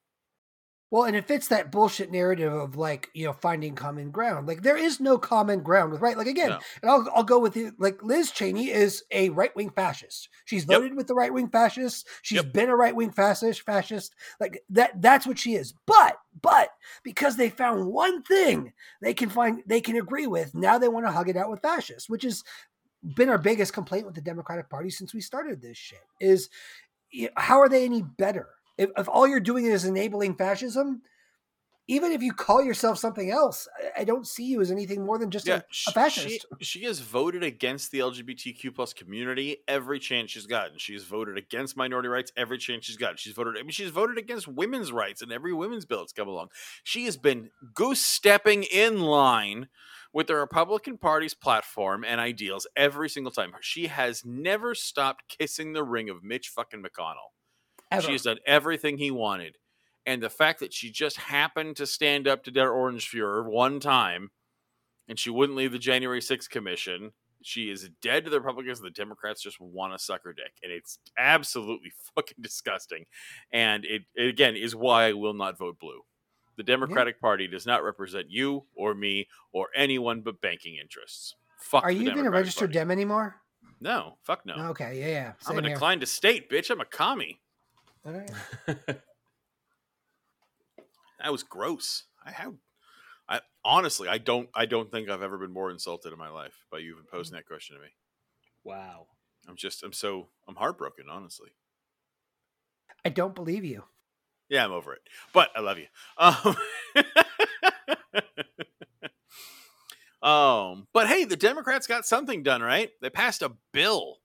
Well, 0.91 1.03
and 1.03 1.17
it 1.17 1.27
fits 1.27 1.49
that 1.49 1.73
bullshit 1.73 2.13
narrative 2.13 2.53
of 2.53 2.77
like 2.77 3.11
you 3.13 3.27
know 3.27 3.33
finding 3.33 3.75
common 3.75 4.11
ground. 4.13 4.47
Like 4.47 4.63
there 4.63 4.77
is 4.77 5.01
no 5.01 5.19
common 5.19 5.61
ground 5.61 5.91
with 5.91 6.01
right. 6.01 6.17
Like 6.17 6.29
again, 6.29 6.51
no. 6.51 6.59
and 6.81 6.91
I'll 6.91 7.09
I'll 7.15 7.25
go 7.25 7.41
with 7.41 7.57
you. 7.57 7.73
Like 7.79 8.03
Liz 8.05 8.31
Cheney 8.31 8.71
is 8.71 9.03
a 9.11 9.31
right 9.31 9.55
wing 9.57 9.71
fascist. 9.71 10.29
She's 10.45 10.65
voted 10.65 10.91
yep. 10.91 10.97
with 10.97 11.09
the 11.09 11.15
right 11.15 11.33
wing 11.33 11.49
fascists. 11.49 12.05
She's 12.23 12.37
yep. 12.37 12.53
been 12.53 12.69
a 12.69 12.77
right 12.77 12.95
wing 12.95 13.11
fascist. 13.11 13.63
Fascist. 13.63 14.15
Like 14.39 14.63
that. 14.71 15.03
That's 15.03 15.27
what 15.27 15.41
she 15.41 15.55
is. 15.55 15.75
But 15.87 16.19
but 16.41 16.69
because 17.03 17.37
they 17.37 17.51
found 17.51 17.87
one 17.87 18.23
thing 18.23 18.73
they 19.03 19.15
can 19.15 19.29
find 19.29 19.65
they 19.67 19.81
can 19.81 19.97
agree 19.97 20.29
with, 20.29 20.55
now 20.55 20.79
they 20.79 20.89
want 20.89 21.07
to 21.07 21.13
hug 21.13 21.29
it 21.29 21.37
out 21.37 21.51
with 21.51 21.63
fascists, 21.63 22.09
which 22.09 22.23
has 22.23 22.45
been 23.17 23.29
our 23.29 23.39
biggest 23.39 23.73
complaint 23.73 24.07
with 24.07 24.15
the 24.15 24.21
Democratic 24.21 24.71
Party 24.71 24.91
since 24.91 25.13
we 25.13 25.21
started 25.21 25.61
this 25.61 25.77
shit. 25.77 25.99
Is 26.21 26.49
how 27.37 27.61
are 27.61 27.69
they 27.69 27.85
any 27.85 28.03
better? 28.03 28.49
If, 28.79 28.91
if 28.97 29.09
all 29.09 29.27
you're 29.27 29.41
doing 29.41 29.65
is 29.67 29.85
enabling 29.85 30.37
fascism, 30.37 31.03
even 31.89 32.11
if 32.11 32.21
you 32.21 32.33
call 32.33 32.63
yourself 32.63 32.99
something 32.99 33.31
else, 33.31 33.69
I 33.97 34.03
don't 34.03 34.27
see 34.27 34.45
you 34.45 34.61
as 34.61 34.73
anything 34.73 35.05
more 35.05 35.19
than 35.19 35.31
just 35.31 35.47
yeah, 35.47 35.57
a, 35.57 35.91
a, 35.91 35.93
fascist. 35.93 36.47
She, 36.61 36.81
she, 36.81 36.85
has 36.85 36.99
voted 36.99 37.45
against 37.45 37.93
the 37.93 38.01
LGBTQ 38.01 38.75
plus 38.75 38.93
community 38.93 39.59
every 39.69 40.01
chance 40.01 40.33
she's 40.33 40.47
gotten. 40.47 40.79
She's 40.79 41.05
voted 41.05 41.39
against 41.39 41.77
minority 41.77 42.09
rights 42.09 42.33
every 42.37 42.59
chance 42.59 42.87
she's 42.87 42.97
gotten. 42.97 43.17
She's 43.17 43.35
voted. 43.35 43.57
I 43.57 43.63
mean, 43.63 43.71
she's 43.71 43.91
voted 43.91 44.19
against 44.19 44.49
women's 44.49 44.91
rights 44.91 45.23
in 45.23 45.31
every 45.31 45.53
women's 45.53 45.85
bill 45.85 46.01
that's 46.01 46.13
come 46.13 46.29
along. 46.29 46.49
She 46.83 47.05
has 47.05 47.17
been 47.17 47.51
goose 47.73 48.01
stepping 48.01 48.65
in 48.65 49.01
line 49.01 49.69
with 50.13 50.27
the 50.27 50.35
Republican 50.35 50.99
Party's 50.99 51.35
platform 51.35 52.05
and 52.05 52.21
ideals 52.21 52.67
every 52.75 53.09
single 53.09 53.31
time. 53.31 53.53
She 53.61 53.87
has 53.87 54.25
never 54.25 54.75
stopped 54.75 55.37
kissing 55.39 55.73
the 55.73 55.85
ring 55.85 56.11
of 56.11 56.25
Mitch 56.25 56.49
fucking 56.49 56.83
McConnell. 56.83 57.31
Ever. 57.91 58.07
She 58.07 58.13
has 58.13 58.23
done 58.23 58.39
everything 58.47 58.99
he 58.99 59.11
wanted. 59.11 59.57
And 60.05 60.23
the 60.23 60.31
fact 60.31 60.61
that 60.61 60.73
she 60.73 60.91
just 60.91 61.17
happened 61.17 61.77
to 61.77 61.87
stand 61.87 62.29
up 62.29 62.45
to 62.45 62.51
Der 62.51 62.71
Orange 62.71 63.11
Fuhrer 63.11 63.45
one 63.45 63.81
time 63.81 64.31
and 65.09 65.19
she 65.19 65.31
wouldn't 65.31 65.57
leave 65.57 65.73
the 65.73 65.79
January 65.79 66.21
6th 66.21 66.49
commission 66.49 67.13
She 67.43 67.71
is 67.71 67.89
dead 68.03 68.25
to 68.25 68.31
the 68.31 68.41
Republicans. 68.41 68.81
The 68.81 68.91
Democrats 68.91 69.43
just 69.43 69.61
want 69.61 69.93
to 69.93 70.03
suck 70.03 70.25
her 70.25 70.33
dick, 70.33 70.53
and 70.63 70.73
it's 70.73 70.99
absolutely 71.17 71.93
fucking 72.15 72.39
disgusting. 72.41 73.05
And 73.53 73.85
it, 73.85 74.03
it 74.15 74.29
again 74.29 74.57
is 74.57 74.75
why 74.75 75.07
I 75.07 75.13
will 75.13 75.35
not 75.35 75.59
vote 75.59 75.79
blue. 75.79 76.01
The 76.57 76.63
Democratic 76.63 77.21
Party 77.21 77.47
does 77.47 77.67
not 77.67 77.85
represent 77.85 78.31
you 78.31 78.65
or 78.75 78.95
me 78.95 79.29
or 79.53 79.69
anyone 79.77 80.23
but 80.23 80.41
banking 80.41 80.77
interests. 80.81 81.35
Fuck. 81.59 81.85
Are 81.85 81.91
you 81.91 82.01
even 82.01 82.13
a 82.13 82.17
Democratic 82.17 82.35
registered 82.35 82.71
Party. 82.71 82.79
Dem 82.79 82.91
anymore? 82.91 83.37
No, 83.81 84.17
fuck 84.25 84.47
no. 84.47 84.55
Okay, 84.71 84.99
yeah, 84.99 85.07
yeah. 85.07 85.33
I'm 85.47 85.63
here. 85.63 85.73
inclined 85.73 86.01
to 86.01 86.07
state, 86.07 86.51
bitch. 86.51 86.71
I'm 86.71 86.81
a 86.81 86.87
commie. 86.87 87.41
All 88.07 88.13
right. 88.13 88.31
That 91.21 91.33
was 91.33 91.43
gross. 91.43 92.05
I 92.25 92.31
how 92.33 92.55
I 93.29 93.41
honestly 93.65 94.09
I 94.09 94.19
don't 94.19 94.49
I 94.55 94.67
don't 94.67 94.91
think 94.91 95.09
I've 95.09 95.23
ever 95.23 95.39
been 95.39 95.53
more 95.53 95.71
insulted 95.71 96.13
in 96.13 96.19
my 96.19 96.29
life 96.29 96.65
by 96.71 96.79
you 96.79 96.93
even 96.93 97.05
posing 97.11 97.35
that 97.37 97.47
question 97.47 97.77
to 97.77 97.83
me. 97.83 97.89
wow. 98.65 99.07
I'm 99.49 99.57
just 99.57 99.83
I'm 99.83 99.93
so 99.93 100.29
I'm 100.49 100.57
heartbroken, 100.57 101.07
honestly. 101.11 101.51
I 103.05 103.11
don't 103.11 103.35
believe 103.35 103.65
you. 103.65 103.85
Yeah, 104.49 104.65
I'm 104.65 104.73
over 104.73 104.93
it. 104.95 105.03
But 105.33 105.51
I 105.57 105.61
love 105.61 105.79
you. 105.79 105.87
Um, 106.19 106.57
um 110.23 110.87
but 110.93 111.09
hey, 111.09 111.25
the 111.25 111.37
Democrats 111.37 111.87
got 111.87 112.07
something 112.07 112.43
done, 112.43 112.63
right? 112.63 112.91
They 113.01 113.11
passed 113.11 113.43
a 113.43 113.53
bill. 113.73 114.19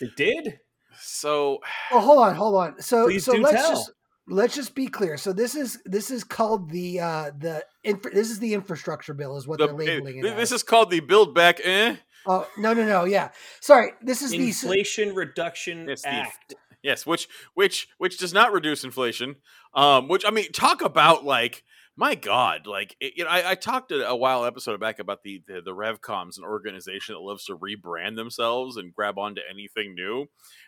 They 0.00 0.08
did. 0.16 0.60
So 1.00 1.58
Oh, 1.92 2.00
hold 2.00 2.18
on, 2.20 2.34
hold 2.34 2.54
on. 2.56 2.80
So, 2.80 3.08
so 3.18 3.32
do 3.34 3.42
let's 3.42 3.62
tell. 3.62 3.70
just 3.70 3.90
let's 4.28 4.54
just 4.54 4.74
be 4.74 4.86
clear. 4.86 5.16
So 5.16 5.32
this 5.32 5.54
is 5.54 5.78
this 5.84 6.10
is 6.10 6.24
called 6.24 6.70
the 6.70 7.00
uh 7.00 7.30
the 7.38 7.64
infra- 7.82 8.12
this 8.14 8.30
is 8.30 8.38
the 8.38 8.54
infrastructure 8.54 9.14
bill 9.14 9.36
is 9.36 9.46
what 9.46 9.58
the, 9.58 9.66
they're 9.66 9.74
labeling 9.76 10.18
it. 10.18 10.22
this 10.22 10.50
as. 10.50 10.52
is 10.52 10.62
called 10.62 10.90
the 10.90 11.00
Build 11.00 11.34
Back 11.34 11.60
eh? 11.62 11.96
oh 12.26 12.46
no 12.56 12.72
no 12.74 12.86
no 12.86 13.04
yeah. 13.04 13.30
Sorry, 13.60 13.92
this 14.02 14.22
is 14.22 14.30
the 14.30 14.46
Inflation 14.46 15.14
Reduction 15.14 15.88
Yes, 15.88 16.02
the- 16.02 16.08
Act. 16.08 16.54
Yes, 16.82 17.06
which 17.06 17.28
which 17.54 17.88
which 17.96 18.18
does 18.18 18.34
not 18.34 18.52
reduce 18.52 18.84
inflation. 18.84 19.36
Um, 19.74 20.06
which 20.06 20.24
I 20.26 20.30
mean, 20.30 20.52
talk 20.52 20.82
about 20.82 21.24
like 21.24 21.64
my 21.96 22.16
God, 22.16 22.66
like 22.66 22.96
it, 22.98 23.12
you 23.16 23.24
know, 23.24 23.30
I, 23.30 23.52
I 23.52 23.54
talked 23.54 23.92
a, 23.92 24.16
while 24.16 24.44
episode 24.44 24.80
back 24.80 24.98
about 24.98 25.22
the, 25.22 25.42
the 25.46 25.60
the 25.60 25.74
RevComs, 25.74 26.36
an 26.38 26.44
organization 26.44 27.14
that 27.14 27.20
loves 27.20 27.44
to 27.44 27.56
rebrand 27.56 28.16
themselves 28.16 28.76
and 28.76 28.92
grab 28.92 29.16
onto 29.16 29.40
anything 29.48 29.94
new. 29.94 30.26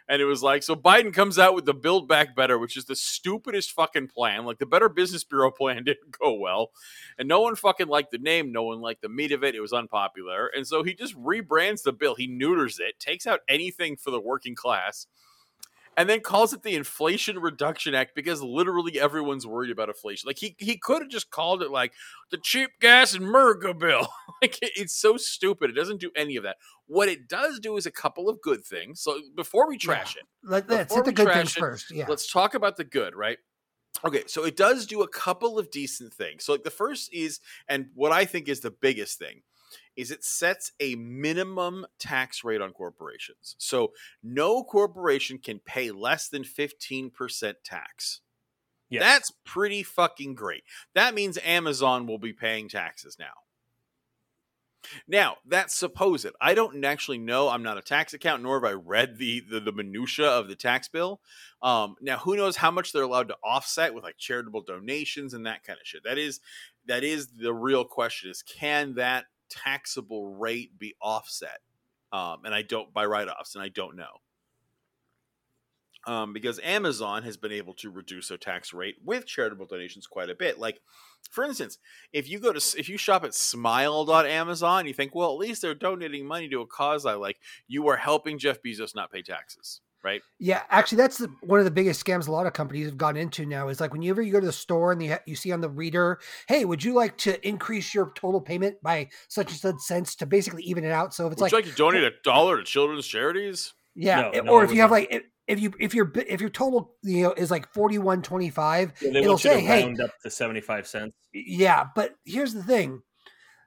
And 0.08 0.22
it 0.22 0.26
was 0.26 0.44
like, 0.44 0.62
so 0.62 0.76
Biden 0.76 1.12
comes 1.12 1.36
out 1.36 1.56
with 1.56 1.64
the 1.64 1.74
Build 1.74 2.06
Back 2.06 2.36
Better, 2.36 2.58
which 2.58 2.76
is 2.76 2.84
the 2.84 2.94
stupidest 2.94 3.72
fucking 3.72 4.06
plan. 4.06 4.44
Like 4.44 4.58
the 4.58 4.66
Better 4.66 4.88
Business 4.88 5.24
Bureau 5.24 5.50
plan 5.56 5.82
didn't 5.82 6.16
go 6.16 6.32
well, 6.32 6.70
and 7.18 7.28
no 7.28 7.40
one 7.40 7.56
fucking 7.56 7.88
liked 7.88 8.12
the 8.12 8.18
name. 8.18 8.52
No 8.52 8.62
one 8.62 8.80
liked 8.80 9.02
the 9.02 9.08
meat 9.08 9.32
of 9.32 9.42
it. 9.42 9.56
It 9.56 9.60
was 9.60 9.72
unpopular, 9.72 10.48
and 10.54 10.64
so 10.66 10.84
he 10.84 10.94
just 10.94 11.16
rebrands 11.16 11.82
the 11.82 11.92
bill. 11.92 12.14
He 12.14 12.28
neuters 12.28 12.78
it, 12.78 13.00
takes 13.00 13.26
out 13.26 13.40
anything 13.48 13.96
for 13.96 14.12
the 14.12 14.20
working 14.20 14.54
class 14.54 15.06
and 15.96 16.08
then 16.08 16.20
calls 16.20 16.52
it 16.52 16.62
the 16.62 16.74
Inflation 16.74 17.38
Reduction 17.38 17.94
Act 17.94 18.14
because 18.14 18.42
literally 18.42 19.00
everyone's 19.00 19.46
worried 19.46 19.70
about 19.70 19.88
inflation. 19.88 20.26
Like 20.26 20.38
he 20.38 20.54
he 20.58 20.76
could 20.76 21.02
have 21.02 21.10
just 21.10 21.30
called 21.30 21.62
it 21.62 21.70
like 21.70 21.92
the 22.30 22.38
cheap 22.38 22.70
gas 22.80 23.14
and 23.14 23.24
America 23.24 23.72
bill. 23.72 24.08
like 24.42 24.58
it- 24.62 24.72
it's 24.76 24.94
so 24.94 25.16
stupid. 25.16 25.70
It 25.70 25.74
doesn't 25.74 26.00
do 26.00 26.10
any 26.16 26.36
of 26.36 26.42
that. 26.44 26.56
What 26.86 27.08
it 27.08 27.28
does 27.28 27.58
do 27.58 27.76
is 27.76 27.86
a 27.86 27.90
couple 27.90 28.28
of 28.28 28.40
good 28.42 28.64
things. 28.64 29.00
So 29.00 29.20
before 29.34 29.68
we 29.68 29.78
trash 29.78 30.16
it, 30.16 30.22
Let, 30.42 30.70
us 30.70 30.94
hit 30.94 31.04
the 31.04 31.12
good 31.12 31.32
things 31.32 31.56
it, 31.56 31.60
first. 31.60 31.90
Yeah. 31.90 32.06
let's 32.08 32.30
talk 32.30 32.54
about 32.54 32.76
the 32.76 32.84
good, 32.84 33.14
right? 33.16 33.38
Okay, 34.04 34.24
so 34.26 34.44
it 34.44 34.56
does 34.56 34.86
do 34.86 35.02
a 35.02 35.08
couple 35.08 35.58
of 35.58 35.70
decent 35.70 36.12
things. 36.12 36.44
So 36.44 36.52
like 36.52 36.64
the 36.64 36.70
first 36.70 37.12
is, 37.14 37.40
and 37.68 37.86
what 37.94 38.12
I 38.12 38.26
think 38.26 38.48
is 38.48 38.60
the 38.60 38.70
biggest 38.70 39.18
thing, 39.18 39.40
is 39.96 40.10
it 40.10 40.24
sets 40.24 40.72
a 40.80 40.94
minimum 40.94 41.86
tax 41.98 42.44
rate 42.44 42.60
on 42.60 42.72
corporations. 42.72 43.56
So 43.58 43.92
no 44.22 44.62
corporation 44.62 45.38
can 45.38 45.58
pay 45.58 45.90
less 45.90 46.28
than 46.28 46.44
15% 46.44 47.54
tax. 47.64 48.20
Yes. 48.88 49.02
That's 49.02 49.32
pretty 49.44 49.82
fucking 49.82 50.34
great. 50.34 50.62
That 50.94 51.14
means 51.14 51.38
Amazon 51.44 52.06
will 52.06 52.18
be 52.18 52.32
paying 52.32 52.68
taxes 52.68 53.16
now. 53.18 53.32
Now, 55.08 55.36
that's 55.46 55.74
supposed. 55.74 56.26
I 56.40 56.54
don't 56.54 56.84
actually 56.84 57.18
know. 57.18 57.48
I'm 57.48 57.62
not 57.62 57.78
a 57.78 57.82
tax 57.82 58.14
accountant, 58.14 58.44
nor 58.44 58.60
have 58.60 58.70
I 58.70 58.74
read 58.74 59.18
the 59.18 59.40
the, 59.40 59.60
the 59.60 59.72
minutia 59.72 60.26
of 60.28 60.48
the 60.48 60.54
tax 60.54 60.88
bill. 60.88 61.20
Um, 61.62 61.96
now, 62.00 62.18
who 62.18 62.36
knows 62.36 62.56
how 62.56 62.70
much 62.70 62.92
they're 62.92 63.02
allowed 63.02 63.28
to 63.28 63.36
offset 63.44 63.94
with 63.94 64.04
like 64.04 64.18
charitable 64.18 64.62
donations 64.62 65.34
and 65.34 65.46
that 65.46 65.64
kind 65.64 65.78
of 65.80 65.86
shit. 65.86 66.04
That 66.04 66.18
is 66.18 66.40
that 66.86 67.04
is 67.04 67.28
the 67.28 67.54
real 67.54 67.84
question: 67.84 68.30
is 68.30 68.42
can 68.42 68.94
that 68.94 69.26
taxable 69.50 70.34
rate 70.34 70.78
be 70.78 70.94
offset? 71.00 71.60
Um, 72.12 72.44
and 72.44 72.54
I 72.54 72.62
don't 72.62 72.92
by 72.92 73.04
write 73.06 73.28
offs, 73.28 73.54
and 73.54 73.62
I 73.62 73.68
don't 73.68 73.96
know 73.96 74.20
um, 76.06 76.32
because 76.32 76.60
Amazon 76.62 77.24
has 77.24 77.36
been 77.36 77.52
able 77.52 77.74
to 77.74 77.90
reduce 77.90 78.28
their 78.28 78.38
tax 78.38 78.72
rate 78.72 78.96
with 79.04 79.26
charitable 79.26 79.66
donations 79.66 80.06
quite 80.06 80.30
a 80.30 80.34
bit. 80.34 80.58
Like, 80.58 80.80
for 81.30 81.44
instance, 81.44 81.78
if 82.12 82.28
you 82.30 82.38
go 82.38 82.52
to 82.52 82.78
if 82.78 82.88
you 82.88 82.96
shop 82.96 83.24
at 83.24 83.34
Smile.Amazon, 83.34 84.86
you 84.86 84.94
think, 84.94 85.14
well, 85.14 85.32
at 85.32 85.38
least 85.38 85.62
they're 85.62 85.74
donating 85.74 86.26
money 86.26 86.48
to 86.48 86.60
a 86.60 86.66
cause 86.66 87.04
I 87.04 87.14
like. 87.14 87.38
You 87.66 87.88
are 87.88 87.96
helping 87.96 88.38
Jeff 88.38 88.62
Bezos 88.62 88.94
not 88.94 89.10
pay 89.10 89.22
taxes, 89.22 89.80
right? 90.06 90.22
Yeah, 90.38 90.62
actually, 90.70 90.98
that's 90.98 91.18
the, 91.18 91.28
one 91.42 91.58
of 91.58 91.64
the 91.66 91.70
biggest 91.70 92.02
scams 92.02 92.28
a 92.28 92.32
lot 92.32 92.46
of 92.46 92.52
companies 92.54 92.86
have 92.86 92.96
gone 92.96 93.16
into 93.16 93.44
now. 93.44 93.68
Is 93.68 93.80
like 93.80 93.92
whenever 93.92 94.22
you 94.22 94.32
go 94.32 94.40
to 94.40 94.46
the 94.46 94.52
store 94.52 94.92
and 94.92 95.02
you, 95.02 95.16
you 95.26 95.34
see 95.36 95.52
on 95.52 95.60
the 95.60 95.68
reader, 95.68 96.18
"Hey, 96.48 96.64
would 96.64 96.82
you 96.82 96.94
like 96.94 97.18
to 97.18 97.46
increase 97.46 97.92
your 97.92 98.12
total 98.14 98.40
payment 98.40 98.76
by 98.82 99.08
such 99.28 99.50
and 99.50 99.58
such 99.60 99.78
cents 99.80 100.14
to 100.16 100.26
basically 100.26 100.62
even 100.62 100.84
it 100.84 100.92
out?" 100.92 101.12
So 101.12 101.26
if 101.26 101.32
it's 101.32 101.42
Would 101.42 101.52
like, 101.52 101.64
you 101.64 101.68
like 101.70 101.76
to 101.76 101.82
donate 101.82 102.04
a 102.04 102.12
dollar 102.24 102.56
to 102.58 102.64
children's 102.64 103.06
charities? 103.06 103.74
yeah, 103.94 104.20
No, 104.22 104.30
it- 104.30 104.44
no, 104.44 104.52
or 104.52 104.64
if 104.64 104.70
you 104.72 104.80
have 104.80 104.90
not. 104.90 104.96
like 104.96 105.08
if, 105.10 105.22
if 105.48 105.60
you 105.60 105.72
if 105.80 105.94
your 105.94 106.12
if 106.28 106.40
your 106.40 106.50
total 106.50 106.94
you 107.02 107.22
know 107.24 107.32
is 107.32 107.50
like 107.50 107.72
forty 107.72 107.98
one 107.98 108.22
twenty 108.22 108.50
five, 108.50 108.92
Yeah, 109.02 109.18
it'll 109.20 109.38
say, 109.38 109.60
"Hey, 109.60 109.82
round 109.84 110.00
up 110.00 110.10
to 110.22 110.30
75 110.30 110.86
cents. 110.86 111.14
yeah," 111.32 111.84
but 111.94 112.14
here's 112.24 112.54
the 112.54 112.62
thing. 112.62 113.02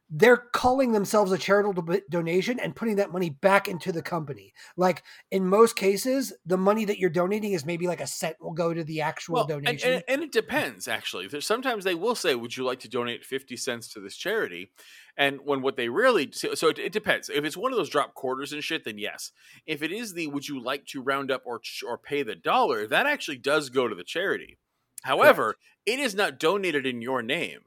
They're 0.09 0.37
calling 0.37 0.91
themselves 0.91 1.31
a 1.31 1.37
charitable 1.37 1.99
donation 2.09 2.59
and 2.59 2.75
putting 2.75 2.95
that 2.95 3.11
money 3.11 3.29
back 3.29 3.67
into 3.67 3.91
the 3.91 4.01
company. 4.01 4.53
Like 4.75 5.03
in 5.29 5.45
most 5.45 5.75
cases, 5.75 6.33
the 6.45 6.57
money 6.57 6.85
that 6.85 6.97
you're 6.97 7.09
donating 7.09 7.53
is 7.53 7.65
maybe 7.65 7.87
like 7.87 8.01
a 8.01 8.07
cent 8.07 8.37
will 8.39 8.53
go 8.53 8.73
to 8.73 8.83
the 8.83 9.01
actual 9.01 9.41
and, 9.41 9.47
donation. 9.47 9.93
and, 9.93 10.03
and 10.07 10.23
it 10.23 10.31
depends 10.31 10.87
actually. 10.87 11.27
There's 11.27 11.45
sometimes 11.45 11.83
they 11.83 11.95
will 11.95 12.15
say, 12.15 12.33
"Would 12.33 12.57
you 12.57 12.63
like 12.63 12.79
to 12.79 12.89
donate 12.89 13.23
fifty 13.23 13.55
cents 13.55 13.87
to 13.89 13.99
this 13.99 14.17
charity?" 14.17 14.71
And 15.15 15.41
when 15.43 15.61
what 15.61 15.75
they 15.75 15.89
really 15.89 16.31
so 16.31 16.55
so 16.55 16.69
it, 16.69 16.79
it 16.79 16.91
depends. 16.91 17.29
If 17.29 17.45
it's 17.45 17.57
one 17.57 17.71
of 17.71 17.77
those 17.77 17.89
drop 17.89 18.15
quarters 18.15 18.51
and 18.51 18.63
shit, 18.63 18.85
then 18.85 18.97
yes. 18.97 19.31
If 19.65 19.83
it 19.83 19.91
is 19.91 20.13
the 20.13 20.27
"Would 20.27 20.47
you 20.47 20.59
like 20.61 20.85
to 20.87 21.01
round 21.01 21.29
up 21.29 21.43
or 21.45 21.61
or 21.85 21.97
pay 21.97 22.23
the 22.23 22.35
dollar?" 22.35 22.87
that 22.87 23.05
actually 23.05 23.37
does 23.37 23.69
go 23.69 23.87
to 23.87 23.95
the 23.95 24.03
charity. 24.03 24.57
However, 25.03 25.55
it 25.85 25.99
is 25.99 26.15
not 26.15 26.39
donated 26.39 26.85
in 26.85 27.01
your 27.01 27.21
name. 27.21 27.59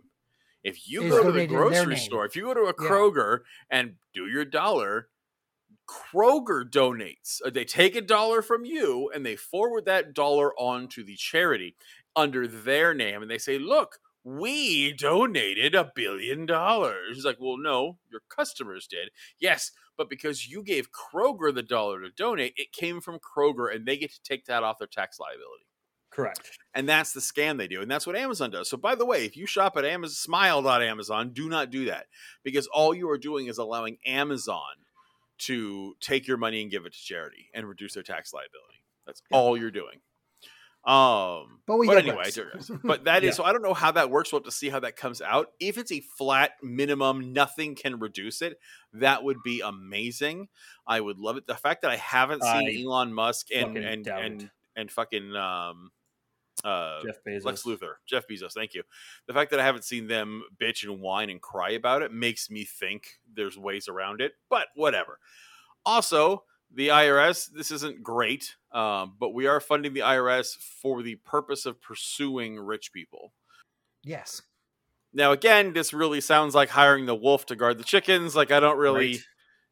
If 0.64 0.88
you 0.88 1.08
go 1.08 1.24
to 1.24 1.32
the 1.32 1.46
donated 1.46 1.50
in 1.50 1.70
their 1.70 1.84
grocery 1.84 1.96
store, 1.96 2.24
if 2.24 2.36
you 2.36 2.42
go 2.44 2.54
to 2.54 2.60
a 2.62 2.66
Yeah. 2.66 2.88
Kroger 2.88 3.40
and 3.70 3.96
do 4.14 4.26
your 4.28 4.44
dollar, 4.44 5.08
Kroger 5.88 6.64
donates. 6.68 7.40
Uh, 7.44 7.50
They 7.50 7.64
take 7.64 7.96
a 7.96 8.00
dollar 8.00 8.42
from 8.42 8.64
you 8.64 9.10
and 9.14 9.26
they 9.26 9.36
forward 9.36 9.84
that 9.86 10.14
dollar 10.14 10.54
on 10.58 10.88
to 10.88 11.02
the 11.04 11.16
charity 11.16 11.76
under 12.14 12.46
their 12.46 12.94
name. 12.94 13.22
And 13.22 13.30
they 13.30 13.38
say, 13.38 13.58
look, 13.58 13.98
we 14.24 14.92
donated 14.92 15.74
a 15.74 15.90
billion 15.94 16.46
dollars. 16.46 17.16
He's 17.16 17.24
like, 17.24 17.38
well, 17.40 17.56
no, 17.58 17.98
your 18.10 18.22
customers 18.28 18.86
did. 18.86 19.10
Yes, 19.40 19.72
but 19.96 20.08
because 20.08 20.46
you 20.48 20.62
gave 20.62 20.90
Kroger 20.92 21.52
the 21.52 21.62
dollar 21.62 22.00
to 22.02 22.10
donate, 22.10 22.54
it 22.56 22.72
came 22.72 23.00
from 23.00 23.18
Kroger 23.18 23.74
and 23.74 23.84
they 23.84 23.96
get 23.96 24.12
to 24.12 24.22
take 24.22 24.44
that 24.46 24.62
off 24.62 24.78
their 24.78 24.86
tax 24.86 25.18
liability. 25.18 25.66
Correct. 26.12 26.58
And 26.74 26.88
that's 26.88 27.12
the 27.12 27.20
scam 27.20 27.56
they 27.58 27.68
do. 27.68 27.80
And 27.80 27.90
that's 27.90 28.06
what 28.06 28.16
Amazon 28.16 28.50
does. 28.50 28.68
So, 28.68 28.76
by 28.76 28.94
the 28.94 29.06
way, 29.06 29.24
if 29.24 29.36
you 29.36 29.46
shop 29.46 29.76
at 29.76 29.84
Amazon, 29.84 30.14
smile.amazon, 30.14 31.30
do 31.32 31.48
not 31.48 31.70
do 31.70 31.86
that 31.86 32.06
because 32.44 32.66
all 32.66 32.94
you 32.94 33.08
are 33.10 33.18
doing 33.18 33.46
is 33.46 33.58
allowing 33.58 33.96
Amazon 34.06 34.60
to 35.38 35.94
take 36.00 36.26
your 36.28 36.36
money 36.36 36.60
and 36.62 36.70
give 36.70 36.84
it 36.86 36.92
to 36.92 36.98
charity 36.98 37.48
and 37.54 37.66
reduce 37.66 37.94
their 37.94 38.02
tax 38.02 38.32
liability. 38.32 38.84
That's 39.06 39.22
Yeah. 39.30 39.38
all 39.38 39.56
you're 39.56 39.70
doing. 39.70 40.00
Um, 40.84 41.60
But 41.66 41.78
we 41.78 41.88
anyway, 41.88 42.24
digress. 42.30 42.34
digress. 42.34 42.70
but 42.84 43.04
that 43.04 43.22
is 43.22 43.28
Yeah. 43.28 43.32
so 43.34 43.44
I 43.44 43.52
don't 43.52 43.62
know 43.62 43.74
how 43.74 43.92
that 43.92 44.10
works. 44.10 44.32
We'll 44.32 44.40
have 44.40 44.46
to 44.46 44.50
see 44.50 44.68
how 44.68 44.80
that 44.80 44.96
comes 44.96 45.22
out. 45.22 45.52
If 45.60 45.78
it's 45.78 45.92
a 45.92 46.00
flat 46.00 46.52
minimum, 46.62 47.32
nothing 47.32 47.74
can 47.76 47.98
reduce 48.00 48.42
it. 48.42 48.58
That 48.92 49.22
would 49.22 49.42
be 49.44 49.60
amazing. 49.60 50.48
I 50.86 51.00
would 51.00 51.18
love 51.18 51.36
it. 51.36 51.46
The 51.46 51.54
fact 51.54 51.82
that 51.82 51.90
I 51.92 51.96
haven't 51.96 52.42
seen 52.42 52.68
I 52.68 52.82
Elon 52.84 53.14
Musk 53.14 53.46
and 53.54 53.76
and 53.78 54.06
and 54.08 54.50
and 54.74 54.90
fucking 54.90 55.36
um 55.36 55.92
uh 56.64 57.02
Jeff 57.04 57.16
Bezos. 57.26 57.44
Lex 57.44 57.62
Luthor, 57.64 57.94
Jeff 58.06 58.26
Bezos, 58.28 58.52
thank 58.52 58.74
you. 58.74 58.82
The 59.26 59.34
fact 59.34 59.50
that 59.50 59.60
I 59.60 59.64
haven't 59.64 59.84
seen 59.84 60.06
them 60.06 60.42
bitch 60.60 60.84
and 60.84 61.00
whine 61.00 61.30
and 61.30 61.40
cry 61.40 61.70
about 61.70 62.02
it 62.02 62.12
makes 62.12 62.50
me 62.50 62.64
think 62.64 63.18
there's 63.34 63.58
ways 63.58 63.88
around 63.88 64.20
it, 64.20 64.32
but 64.48 64.68
whatever. 64.74 65.18
Also, 65.84 66.44
the 66.74 66.88
IRS, 66.88 67.50
this 67.52 67.70
isn't 67.70 68.02
great, 68.02 68.56
um, 68.72 69.14
but 69.18 69.34
we 69.34 69.46
are 69.46 69.60
funding 69.60 69.92
the 69.92 70.00
IRS 70.00 70.56
for 70.56 71.02
the 71.02 71.16
purpose 71.16 71.66
of 71.66 71.80
pursuing 71.82 72.58
rich 72.58 72.92
people. 72.92 73.32
yes. 74.04 74.42
Now, 75.14 75.32
again, 75.32 75.74
this 75.74 75.92
really 75.92 76.22
sounds 76.22 76.54
like 76.54 76.70
hiring 76.70 77.04
the 77.04 77.14
wolf 77.14 77.44
to 77.46 77.54
guard 77.56 77.76
the 77.76 77.84
chickens. 77.84 78.34
Like, 78.34 78.50
I 78.50 78.60
don't 78.60 78.78
really, 78.78 79.20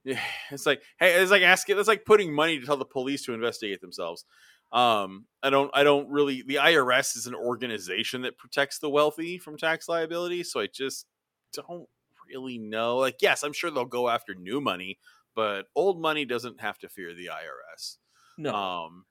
Right. 0.05 0.19
It's 0.51 0.67
like 0.67 0.83
hey, 0.99 1.15
it's 1.15 1.31
like 1.31 1.43
asking, 1.43 1.79
it's 1.79 1.89
like 1.89 2.05
putting 2.05 2.33
money 2.33 2.59
to 2.59 2.67
tell 2.67 2.77
the 2.77 2.85
police 2.85 3.25
to 3.25 3.35
investigate 3.35 3.81
themselves. 3.81 4.25
Um, 4.73 5.27
I 5.43 5.51
don't, 5.51 5.71
I 5.75 5.83
don't 5.83 6.09
really. 6.09 6.43
The 6.43 6.57
IRS 6.57 7.17
is 7.17 7.27
an 7.27 7.35
organization 7.35 8.23
that 8.23 8.39
protects 8.39 8.79
the 8.79 8.91
wealthy 8.91 9.39
from 9.39 9.57
tax 9.57 9.89
liability, 9.89 10.45
so 10.45 10.61
I 10.61 10.69
just 10.69 11.07
don't 11.53 11.89
really 12.29 12.59
know. 12.59 12.99
Like, 12.99 13.17
yes, 13.21 13.43
I'm 13.43 13.53
sure 13.53 13.71
they'll 13.71 13.85
go 13.85 14.09
after 14.09 14.35
new 14.35 14.61
money, 14.61 14.99
but 15.35 15.67
old 15.75 16.01
money 16.01 16.25
doesn't 16.25 16.61
have 16.61 16.79
to 16.81 16.89
fear 16.89 17.15
the 17.15 17.27
IRS. 17.27 17.97
No, 18.39 18.55
Um, 18.55 19.07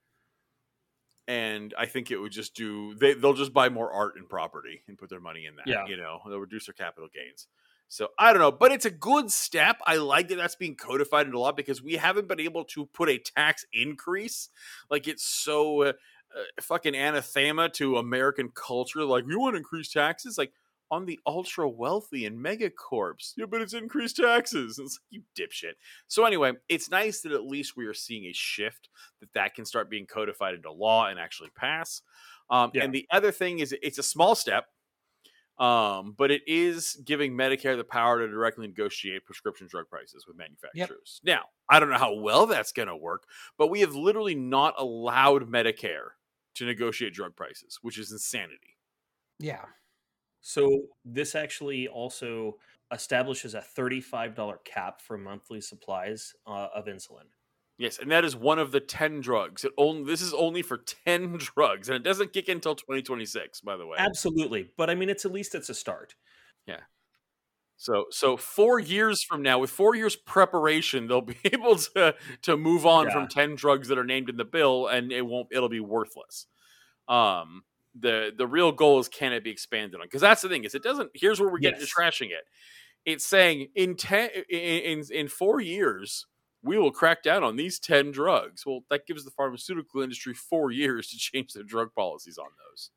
and 1.28 1.74
I 1.78 1.86
think 1.86 2.10
it 2.10 2.16
would 2.16 2.32
just 2.32 2.54
do 2.54 2.94
they 2.96 3.14
they'll 3.14 3.34
just 3.34 3.52
buy 3.52 3.68
more 3.68 3.92
art 3.92 4.16
and 4.16 4.28
property 4.28 4.82
and 4.88 4.98
put 4.98 5.10
their 5.10 5.20
money 5.20 5.46
in 5.46 5.56
that. 5.56 5.66
Yeah. 5.66 5.86
You 5.86 5.96
know, 5.96 6.20
they'll 6.26 6.40
reduce 6.40 6.66
their 6.66 6.74
capital 6.74 7.08
gains. 7.12 7.46
So 7.90 8.08
I 8.18 8.32
don't 8.32 8.40
know, 8.40 8.52
but 8.52 8.70
it's 8.70 8.84
a 8.84 8.90
good 8.90 9.32
step. 9.32 9.80
I 9.84 9.96
like 9.96 10.28
that 10.28 10.36
that's 10.36 10.54
being 10.54 10.76
codified 10.76 11.26
into 11.26 11.40
law 11.40 11.50
because 11.50 11.82
we 11.82 11.94
haven't 11.94 12.28
been 12.28 12.38
able 12.38 12.64
to 12.66 12.86
put 12.86 13.10
a 13.10 13.18
tax 13.18 13.66
increase. 13.72 14.48
Like 14.88 15.08
it's 15.08 15.24
so 15.24 15.82
uh, 15.82 15.88
uh, 15.88 16.62
fucking 16.62 16.94
anathema 16.94 17.68
to 17.70 17.96
American 17.96 18.50
culture. 18.54 19.04
Like 19.04 19.26
we 19.26 19.34
want 19.34 19.54
to 19.54 19.58
increase 19.58 19.92
taxes. 19.92 20.38
Like 20.38 20.52
on 20.92 21.06
the 21.06 21.18
ultra 21.26 21.68
wealthy 21.68 22.26
and 22.26 22.44
megacorps. 22.44 23.32
Yeah, 23.36 23.46
but 23.46 23.60
it's 23.60 23.74
increased 23.74 24.16
taxes. 24.16 24.78
It's 24.78 24.98
like, 24.98 25.10
you 25.10 25.22
dipshit. 25.38 25.74
So 26.08 26.24
anyway, 26.24 26.52
it's 26.68 26.90
nice 26.90 27.20
that 27.22 27.32
at 27.32 27.44
least 27.44 27.76
we 27.76 27.86
are 27.86 27.94
seeing 27.94 28.24
a 28.24 28.32
shift 28.32 28.88
that 29.20 29.32
that 29.34 29.54
can 29.54 29.64
start 29.64 29.90
being 29.90 30.06
codified 30.06 30.54
into 30.54 30.72
law 30.72 31.06
and 31.06 31.18
actually 31.18 31.50
pass. 31.56 32.02
Um, 32.50 32.70
Yeah. 32.74 32.84
And 32.84 32.92
the 32.92 33.06
other 33.10 33.30
thing 33.30 33.60
is, 33.60 33.74
it's 33.82 33.98
a 33.98 34.02
small 34.02 34.34
step, 34.34 34.66
um, 35.60 36.14
but 36.16 36.30
it 36.30 36.40
is 36.46 36.98
giving 37.04 37.34
Medicare 37.34 37.76
the 37.76 37.84
power 37.84 38.18
to 38.18 38.26
directly 38.26 38.66
negotiate 38.66 39.26
prescription 39.26 39.68
drug 39.70 39.88
prices 39.90 40.26
with 40.26 40.38
manufacturers. 40.38 41.20
Now, 41.22 41.42
I 41.68 41.78
don't 41.78 41.90
know 41.90 41.98
how 41.98 42.14
well 42.14 42.46
that's 42.46 42.72
going 42.72 42.88
to 42.88 42.96
work, 42.96 43.24
but 43.58 43.68
we 43.68 43.80
have 43.80 43.94
literally 43.94 44.34
not 44.34 44.74
allowed 44.78 45.50
Medicare 45.50 46.12
to 46.54 46.64
negotiate 46.64 47.12
drug 47.12 47.36
prices, 47.36 47.78
which 47.82 47.98
is 47.98 48.10
insanity. 48.10 48.78
Yeah. 49.38 49.66
So 50.40 50.86
this 51.04 51.34
actually 51.34 51.88
also 51.88 52.56
establishes 52.90 53.54
a 53.54 53.62
$35 53.78 54.64
cap 54.64 55.02
for 55.02 55.18
monthly 55.18 55.60
supplies 55.60 56.32
uh, 56.46 56.68
of 56.74 56.86
insulin. 56.86 57.28
Yes, 57.80 57.98
and 57.98 58.10
that 58.10 58.26
is 58.26 58.36
one 58.36 58.58
of 58.58 58.72
the 58.72 58.80
ten 58.80 59.20
drugs. 59.22 59.64
It 59.64 59.72
only 59.78 60.04
this 60.04 60.20
is 60.20 60.34
only 60.34 60.60
for 60.60 60.76
ten 60.76 61.32
drugs, 61.38 61.88
and 61.88 61.96
it 61.96 62.02
doesn't 62.02 62.34
kick 62.34 62.48
in 62.50 62.58
until 62.58 62.74
2026. 62.74 63.62
By 63.62 63.76
the 63.78 63.86
way, 63.86 63.96
Absolutely, 63.98 64.68
but 64.76 64.90
I 64.90 64.94
mean, 64.94 65.08
it's 65.08 65.24
at 65.24 65.32
least 65.32 65.54
it's 65.54 65.70
a 65.70 65.74
start. 65.74 66.14
Yeah. 66.66 66.80
So 67.78 68.04
so 68.10 68.36
four 68.36 68.78
years 68.78 69.22
from 69.22 69.40
now, 69.40 69.58
with 69.58 69.70
four 69.70 69.94
years 69.94 70.14
preparation, 70.14 71.06
they'll 71.06 71.20
be 71.34 71.38
able 71.46 71.76
to 71.76 72.14
to 72.42 72.56
move 72.58 72.84
on 72.84 73.06
Yeah. 73.06 73.14
from 73.14 73.28
ten 73.28 73.54
drugs 73.54 73.88
that 73.88 73.96
are 73.96 74.04
named 74.04 74.28
in 74.28 74.36
the 74.36 74.44
bill, 74.44 74.86
and 74.86 75.10
it 75.10 75.24
won't. 75.24 75.48
It'll 75.50 75.70
be 75.70 75.80
worthless. 75.80 76.46
Um, 77.08 77.62
the 77.98 78.30
the 78.36 78.46
real 78.46 78.72
goal 78.72 78.98
is 79.00 79.08
can 79.08 79.32
it 79.32 79.42
be 79.42 79.50
expanded 79.50 79.98
on? 79.98 80.06
Because 80.06 80.20
that's 80.20 80.42
the 80.42 80.50
thing 80.50 80.64
is 80.64 80.74
it 80.74 80.82
doesn't. 80.82 81.10
Here's 81.14 81.40
where 81.40 81.48
we 81.48 81.60
get 81.60 81.78
Yes. 81.80 81.88
to 81.88 81.94
trashing 81.98 82.26
it. 82.30 82.44
It's 83.06 83.24
saying 83.24 83.68
in 83.74 83.96
ten 83.96 84.28
in, 84.50 84.58
in 85.00 85.04
in 85.10 85.28
four 85.28 85.62
years 85.62 86.26
we 86.62 86.78
will 86.78 86.90
crack 86.92 87.22
down 87.22 87.42
on 87.44 87.56
these 87.56 87.78
10 87.78 88.10
drugs. 88.12 88.64
Well, 88.66 88.80
that 88.90 89.06
gives 89.06 89.24
the 89.24 89.30
pharmaceutical 89.30 90.02
industry 90.02 90.34
four 90.34 90.70
years 90.70 91.08
to 91.08 91.16
change 91.18 91.52
their 91.52 91.64
drug 91.64 91.94
policies 91.94 92.38
on 92.38 92.48
those. 92.70 92.90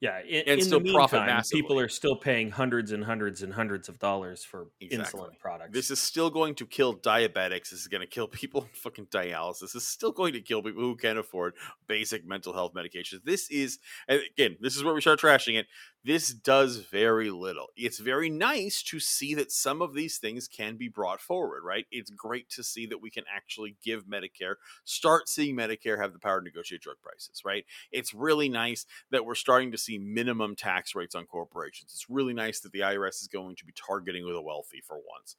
Yeah, 0.00 0.18
in, 0.28 0.42
And 0.48 0.58
in 0.58 0.66
still 0.66 0.80
the 0.80 0.92
profit 0.92 1.20
meantime, 1.20 1.36
massively. 1.36 1.62
people 1.62 1.78
are 1.78 1.88
still 1.88 2.16
paying 2.16 2.50
hundreds 2.50 2.90
and 2.90 3.04
hundreds 3.04 3.40
and 3.44 3.54
hundreds 3.54 3.88
of 3.88 4.00
dollars 4.00 4.42
for 4.42 4.66
Exactly. 4.80 5.20
insulin 5.20 5.38
products. 5.38 5.72
This 5.72 5.92
is 5.92 6.00
still 6.00 6.28
going 6.28 6.56
to 6.56 6.66
kill 6.66 6.96
diabetics. 6.96 7.70
This 7.70 7.74
is 7.82 7.86
going 7.86 8.00
to 8.00 8.08
kill 8.08 8.26
people 8.26 8.66
fucking 8.74 9.06
dialysis. 9.06 9.60
This 9.60 9.74
is 9.76 9.86
still 9.86 10.10
going 10.10 10.32
to 10.32 10.40
kill 10.40 10.60
people 10.60 10.82
who 10.82 10.96
can't 10.96 11.20
afford 11.20 11.54
basic 11.86 12.26
mental 12.26 12.52
health 12.52 12.72
medications. 12.74 13.22
This 13.22 13.48
is, 13.48 13.78
again, 14.08 14.56
this 14.60 14.74
is 14.74 14.82
where 14.82 14.92
we 14.92 15.00
start 15.00 15.20
trashing 15.20 15.56
it. 15.56 15.66
This 16.04 16.30
does 16.30 16.78
very 16.78 17.30
little. 17.30 17.68
It's 17.76 18.00
very 18.00 18.28
nice 18.28 18.82
to 18.84 18.98
see 18.98 19.34
that 19.34 19.52
some 19.52 19.80
of 19.80 19.94
these 19.94 20.18
things 20.18 20.48
can 20.48 20.76
be 20.76 20.88
brought 20.88 21.20
forward, 21.20 21.62
right? 21.64 21.86
It's 21.92 22.10
great 22.10 22.50
to 22.50 22.64
see 22.64 22.86
that 22.86 23.00
we 23.00 23.08
can 23.08 23.22
actually 23.32 23.76
give 23.84 24.06
Medicare, 24.06 24.56
start 24.84 25.28
seeing 25.28 25.56
Medicare 25.56 26.00
have 26.00 26.12
the 26.12 26.18
power 26.18 26.40
to 26.40 26.44
negotiate 26.44 26.82
drug 26.82 26.96
prices, 27.00 27.42
right? 27.44 27.64
It's 27.92 28.12
really 28.12 28.48
nice 28.48 28.84
that 29.10 29.24
we're 29.24 29.36
starting 29.36 29.70
to 29.70 29.78
see 29.78 29.96
minimum 29.96 30.56
tax 30.56 30.96
rates 30.96 31.14
on 31.14 31.26
corporations. 31.26 31.92
It's 31.94 32.10
really 32.10 32.34
nice 32.34 32.58
that 32.60 32.72
the 32.72 32.80
IRS 32.80 33.22
is 33.22 33.28
going 33.28 33.54
to 33.56 33.64
be 33.64 33.72
targeting 33.72 34.26
the 34.26 34.42
wealthy 34.42 34.80
for 34.84 34.96
once. 34.96 35.36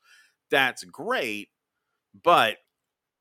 That's 0.49 0.85
great, 0.85 1.49
but 2.23 2.57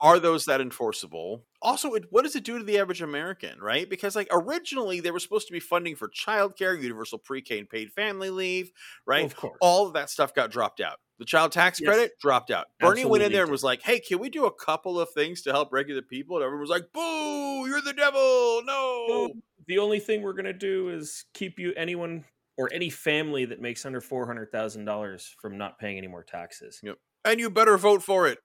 are 0.03 0.19
those 0.19 0.45
that 0.47 0.61
enforceable? 0.61 1.47
Also, 1.62 1.95
it, 1.95 2.07
what 2.11 2.25
does 2.25 2.35
it 2.37 2.43
do 2.45 2.59
to 2.59 2.65
the 2.65 2.79
average 2.79 3.01
American, 3.01 3.61
right? 3.61 3.88
Because 3.88 4.17
like 4.17 4.29
originally 4.33 5.01
they 5.01 5.12
were 5.12 5.21
supposed 5.21 5.47
to 5.47 5.53
be 5.53 5.61
funding 5.61 5.95
for 5.97 6.09
childcare, 6.09 6.79
universal 6.83 7.19
pre-K 7.19 7.61
and 7.61 7.69
paid 7.71 7.93
family 7.93 8.29
leave, 8.29 8.73
right? 9.07 9.25
of 9.25 9.37
course. 9.37 9.57
All 9.61 9.87
of 9.87 9.93
that 9.95 10.11
stuff 10.11 10.35
got 10.35 10.51
dropped 10.51 10.81
out. 10.81 10.99
The 11.19 11.25
child 11.25 11.53
tax 11.53 11.81
Yes. 11.81 11.87
credit 11.87 12.12
dropped 12.21 12.51
out. 12.51 12.67
Bernie 12.81 13.05
went 13.05 13.23
in 13.23 13.31
there 13.31 13.45
and 13.45 13.51
was 13.53 13.62
like, 13.62 13.81
"Hey, 13.83 14.01
can 14.01 14.19
we 14.19 14.29
do 14.29 14.45
a 14.47 14.53
couple 14.53 14.99
of 14.99 15.09
things 15.11 15.41
to 15.43 15.53
help 15.53 15.73
regular 15.73 16.03
people?" 16.03 16.37
And 16.37 16.45
everyone 16.45 16.62
was 16.62 16.71
like, 16.71 16.93
"Boo! 16.93 17.69
You're 17.69 17.81
the 17.81 17.93
devil! 17.93 18.62
No!" 18.65 19.33
The 19.69 19.79
only 19.79 20.01
thing 20.01 20.23
we're 20.23 20.33
gonna 20.33 20.53
do 20.53 20.88
is 20.88 21.27
keep 21.33 21.61
you 21.61 21.73
anyone 21.77 22.25
or 22.57 22.71
any 22.73 22.91
family 22.91 23.45
that 23.45 23.61
makes 23.61 23.87
under 23.87 24.01
four 24.01 24.27
hundred 24.27 24.51
thousand 24.51 24.85
dollars 24.85 25.37
from 25.41 25.57
not 25.57 25.79
paying 25.79 25.97
any 25.97 26.09
more 26.09 26.25
taxes. 26.25 26.81
Yep. 26.83 26.99
And 27.25 27.38
you 27.38 27.51
better 27.51 27.79
vote 27.79 28.03
for 28.03 28.27
it. 28.27 28.38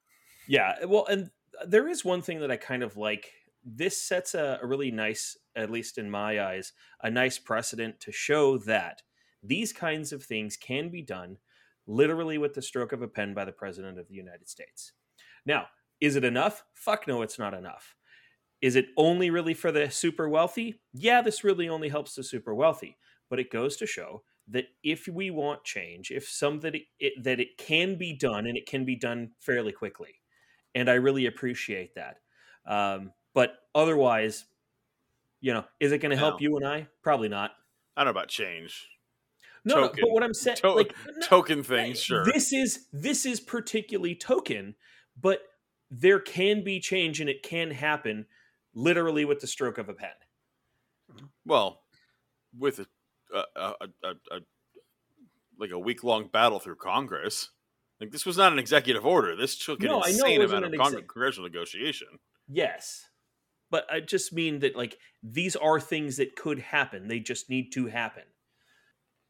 Yeah, 0.47 0.85
well, 0.85 1.05
and 1.07 1.29
there 1.65 1.87
is 1.87 2.05
one 2.05 2.21
thing 2.21 2.39
that 2.41 2.51
I 2.51 2.57
kind 2.57 2.83
of 2.83 2.97
like. 2.97 3.31
This 3.63 4.01
sets 4.01 4.33
a, 4.33 4.59
a 4.61 4.67
really 4.67 4.91
nice, 4.91 5.37
at 5.55 5.69
least 5.69 5.97
in 5.97 6.09
my 6.09 6.41
eyes, 6.41 6.73
a 7.01 7.11
nice 7.11 7.37
precedent 7.37 7.99
to 8.01 8.11
show 8.11 8.57
that 8.59 9.01
these 9.43 9.73
kinds 9.73 10.13
of 10.13 10.23
things 10.23 10.55
can 10.55 10.89
be 10.89 11.01
done 11.01 11.37
literally 11.85 12.37
with 12.37 12.53
the 12.53 12.61
stroke 12.61 12.91
of 12.91 13.01
a 13.01 13.07
pen 13.07 13.33
by 13.33 13.45
the 13.45 13.51
President 13.51 13.97
of 13.97 14.07
the 14.07 14.15
United 14.15 14.47
States. 14.47 14.93
Now, 15.45 15.67
is 15.99 16.15
it 16.15 16.23
enough? 16.23 16.63
Fuck 16.73 17.07
no, 17.07 17.21
it's 17.21 17.39
not 17.39 17.53
enough. 17.53 17.95
Is 18.61 18.75
it 18.75 18.87
only 18.97 19.29
really 19.29 19.53
for 19.53 19.71
the 19.71 19.89
super 19.89 20.27
wealthy? 20.29 20.81
Yeah, 20.93 21.21
this 21.21 21.43
really 21.43 21.69
only 21.69 21.89
helps 21.89 22.15
the 22.15 22.23
super 22.23 22.53
wealthy. 22.53 22.97
But 23.29 23.39
it 23.39 23.51
goes 23.51 23.77
to 23.77 23.85
show 23.85 24.23
that 24.49 24.65
if 24.83 25.07
we 25.07 25.31
want 25.31 25.63
change, 25.63 26.11
if 26.11 26.29
it, 26.41 27.23
that 27.23 27.39
it 27.39 27.57
can 27.57 27.97
be 27.97 28.13
done 28.13 28.47
and 28.47 28.57
it 28.57 28.65
can 28.65 28.85
be 28.85 28.95
done 28.95 29.31
fairly 29.39 29.71
quickly, 29.71 30.16
and 30.79 30.89
I 30.89 30.93
really 30.95 31.25
appreciate 31.25 31.95
that. 31.95 32.17
Um, 32.65 33.11
but 33.33 33.53
otherwise, 33.73 34.45
you 35.41 35.53
know, 35.53 35.65
is 35.79 35.91
it 35.91 35.99
going 35.99 36.11
to 36.11 36.17
help 36.17 36.35
No. 36.35 36.39
you 36.41 36.57
and 36.57 36.65
I? 36.67 36.87
Probably 37.03 37.29
not. 37.29 37.51
I 37.95 38.01
don't 38.03 38.13
know 38.13 38.19
about 38.19 38.27
change. 38.29 38.87
No, 39.65 39.81
no, 39.81 39.89
but 39.89 40.11
what 40.11 40.23
I'm 40.23 40.33
saying, 40.33 40.57
To- 40.57 40.71
like, 40.73 40.93
no, 41.07 41.27
Token 41.27 41.63
things, 41.63 41.99
sure. 42.01 42.23
this 42.23 42.53
is 42.53 42.87
this 42.93 43.25
is 43.25 43.39
particularly 43.39 44.15
token, 44.15 44.75
but 45.19 45.41
there 45.91 46.19
can 46.19 46.63
be 46.63 46.79
change 46.79 47.19
and 47.19 47.29
it 47.29 47.43
can 47.43 47.71
happen 47.71 48.27
literally 48.73 49.25
with 49.25 49.39
the 49.39 49.47
stroke 49.47 49.77
of 49.77 49.89
a 49.89 49.93
pen. 49.93 50.09
well, 51.45 51.81
with 52.57 52.79
a, 52.79 52.85
a, 53.33 53.43
a, 53.55 53.71
a, 54.03 54.09
a 54.31 54.39
like 55.59 55.71
a 55.71 55.79
week 55.79 56.03
long 56.03 56.27
battle 56.27 56.59
through 56.59 56.75
Congress. 56.75 57.49
Like 57.99 58.11
this 58.11 58.25
was 58.25 58.37
not 58.37 58.51
an 58.53 58.59
executive 58.59 59.05
order. 59.05 59.35
This 59.35 59.57
took 59.57 59.81
an 59.81 59.87
No, 59.87 60.01
it 60.03 60.09
insane 60.11 60.41
amount 60.41 60.65
of 60.65 60.73
an 60.73 60.77
Cong- 60.79 60.87
exec- 60.93 61.07
congressional 61.07 61.49
negotiation. 61.49 62.07
Yes. 62.47 63.05
But 63.69 63.85
I 63.91 63.99
just 63.99 64.31
mean 64.31 64.59
that 64.59 64.75
like 64.75 64.97
these 65.23 65.55
are 65.55 65.79
things 65.79 66.17
that 66.17 66.35
could 66.35 66.59
happen. 66.59 67.07
They 67.07 67.19
just 67.19 67.49
need 67.49 67.71
to 67.73 67.87
happen. 67.87 68.23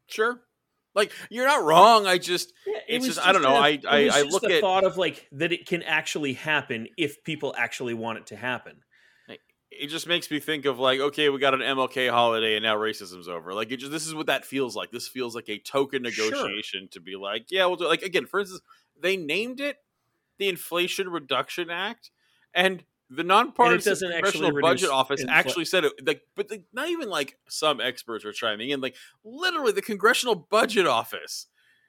Sure. 0.06 0.40
Like 0.94 1.12
you're 1.30 1.46
not 1.46 1.64
wrong. 1.64 2.06
I 2.06 2.18
just 2.18 2.52
Yeah, 2.66 2.78
It's 2.88 3.06
just- 3.06 3.18
I 3.26 3.32
don't 3.32 3.42
know, 3.42 3.56
a- 3.56 3.60
I- 3.60 3.68
it 3.68 3.84
I- 3.86 4.06
just 4.08 4.30
look 4.32 4.42
the 4.42 4.56
at- 4.56 4.60
thought 4.60 4.84
of 4.84 4.96
like 4.96 5.28
that 5.32 5.52
it 5.52 5.66
can 5.66 5.82
actually 5.82 6.34
happen 6.34 6.88
if 6.96 7.22
people 7.24 7.54
actually 7.56 7.94
want 7.94 8.18
it 8.18 8.26
to 8.28 8.36
happen. 8.36 8.82
It 9.80 9.88
just 9.88 10.06
makes 10.06 10.30
me 10.30 10.40
think 10.40 10.64
of 10.64 10.78
like, 10.78 11.00
okay, 11.00 11.28
we 11.28 11.38
got 11.38 11.54
an 11.54 11.60
MLK 11.60 12.10
holiday 12.10 12.56
and 12.56 12.62
now 12.62 12.76
racism's 12.76 13.28
over. 13.28 13.54
Like 13.54 13.70
it 13.70 13.78
just 13.78 13.92
this 13.92 14.06
is 14.06 14.14
what 14.14 14.26
that 14.26 14.44
feels 14.44 14.74
like. 14.76 14.90
This 14.90 15.08
feels 15.08 15.34
like 15.34 15.48
a 15.48 15.58
token 15.58 16.04
Sure. 16.10 16.30
negotiation 16.32 16.88
to 16.92 17.00
be 17.00 17.16
like, 17.16 17.46
yeah, 17.50 17.66
we'll 17.66 17.76
do 17.76 17.86
like 17.88 18.02
again, 18.02 18.26
for 18.26 18.40
instance, 18.40 18.60
they 19.00 19.16
named 19.16 19.60
it 19.60 19.76
the 20.38 20.48
Inflation 20.48 21.08
Reduction 21.08 21.70
Act 21.70 22.10
and 22.54 22.84
the 23.10 23.24
nonpartisan 23.24 24.10
congressional 24.10 24.60
budget 24.60 24.90
office 24.90 25.24
infl- 25.24 25.30
actually 25.30 25.64
said 25.64 25.84
it 25.84 25.92
like 26.06 26.22
but 26.34 26.50
like, 26.50 26.64
not 26.74 26.88
even 26.90 27.08
like 27.08 27.38
some 27.48 27.80
experts 27.80 28.24
are 28.24 28.32
chiming 28.32 28.68
in 28.70 28.80
like 28.82 28.94
literally 29.24 29.72
the 29.72 29.80
congressional 29.80 30.34
budget 30.34 30.86
office 30.86 31.46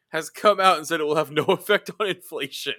has 0.09 0.29
come 0.29 0.59
out 0.61 0.77
and 0.77 0.87
said 0.87 1.01
it 1.01 1.03
will 1.03 1.17
have 1.17 1.29
no 1.29 1.43
effect 1.49 1.91
on 1.99 2.07
inflation 2.07 2.73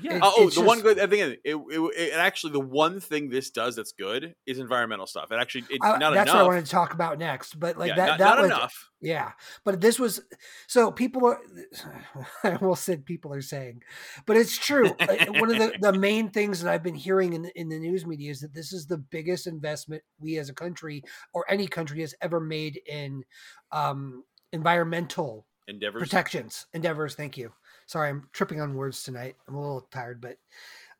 Yeah. 0.00 0.16
It- 0.16 0.22
Uh, 0.22 0.32
oh, 0.36 0.50
the 0.50 0.62
one 0.62 0.80
good 0.80 0.98
thing 1.10 1.20
it, 1.20 1.40
it, 1.44 1.56
it 1.96 2.12
actually 2.14 2.52
the 2.52 2.60
one 2.60 3.00
thing 3.00 3.28
this 3.28 3.50
does 3.50 3.76
that's 3.76 3.92
good 3.92 4.34
is 4.46 4.58
environmental 4.58 5.06
stuff. 5.06 5.30
It 5.30 5.36
actually 5.36 5.64
it, 5.70 5.80
I- 5.82 5.98
not 5.98 6.14
that's 6.14 6.30
enough. 6.30 6.34
what 6.34 6.44
I 6.44 6.46
wanted 6.48 6.64
to 6.66 6.70
talk 6.70 6.92
about 6.94 7.18
next. 7.18 7.58
But 7.58 7.76
like 7.78 7.90
yeah, 7.90 7.96
that, 7.96 8.06
not, 8.08 8.18
that 8.18 8.24
not 8.24 8.38
was 8.38 8.46
enough. 8.50 8.90
Yeah, 9.00 9.32
but 9.64 9.80
this 9.80 9.98
was 10.00 10.20
so 10.66 10.90
people 10.90 11.26
are. 11.26 11.38
I 12.44 12.56
will 12.56 12.76
say 12.76 12.96
people 12.96 13.32
are 13.32 13.42
saying, 13.42 13.82
but 14.24 14.36
it's 14.36 14.56
true. 14.58 14.86
One 14.88 15.50
of 15.50 15.58
the, 15.58 15.72
the 15.80 15.92
main 15.98 16.30
things 16.30 16.62
that 16.62 16.72
I've 16.72 16.82
been 16.82 16.94
hearing 16.94 17.34
in 17.34 17.42
the, 17.42 17.60
in 17.60 17.68
the 17.68 17.78
news 17.78 18.06
media 18.06 18.30
is 18.30 18.40
that 18.40 18.54
this 18.54 18.72
is 18.72 18.86
the 18.86 18.98
biggest 18.98 19.46
investment 19.46 20.02
we 20.18 20.38
as 20.38 20.48
a 20.48 20.54
country 20.54 21.02
or 21.34 21.44
any 21.48 21.66
country 21.66 22.00
has 22.00 22.14
ever 22.20 22.40
made 22.40 22.80
in 22.86 23.22
um, 23.70 24.24
environmental 24.52 25.46
Endeavors. 25.68 26.00
protections 26.02 26.66
endeavors. 26.72 27.14
Thank 27.14 27.36
you. 27.36 27.52
Sorry, 27.86 28.08
I'm 28.08 28.28
tripping 28.32 28.60
on 28.60 28.74
words 28.74 29.02
tonight. 29.02 29.36
I'm 29.48 29.54
a 29.54 29.60
little 29.60 29.88
tired, 29.90 30.20
but 30.20 30.38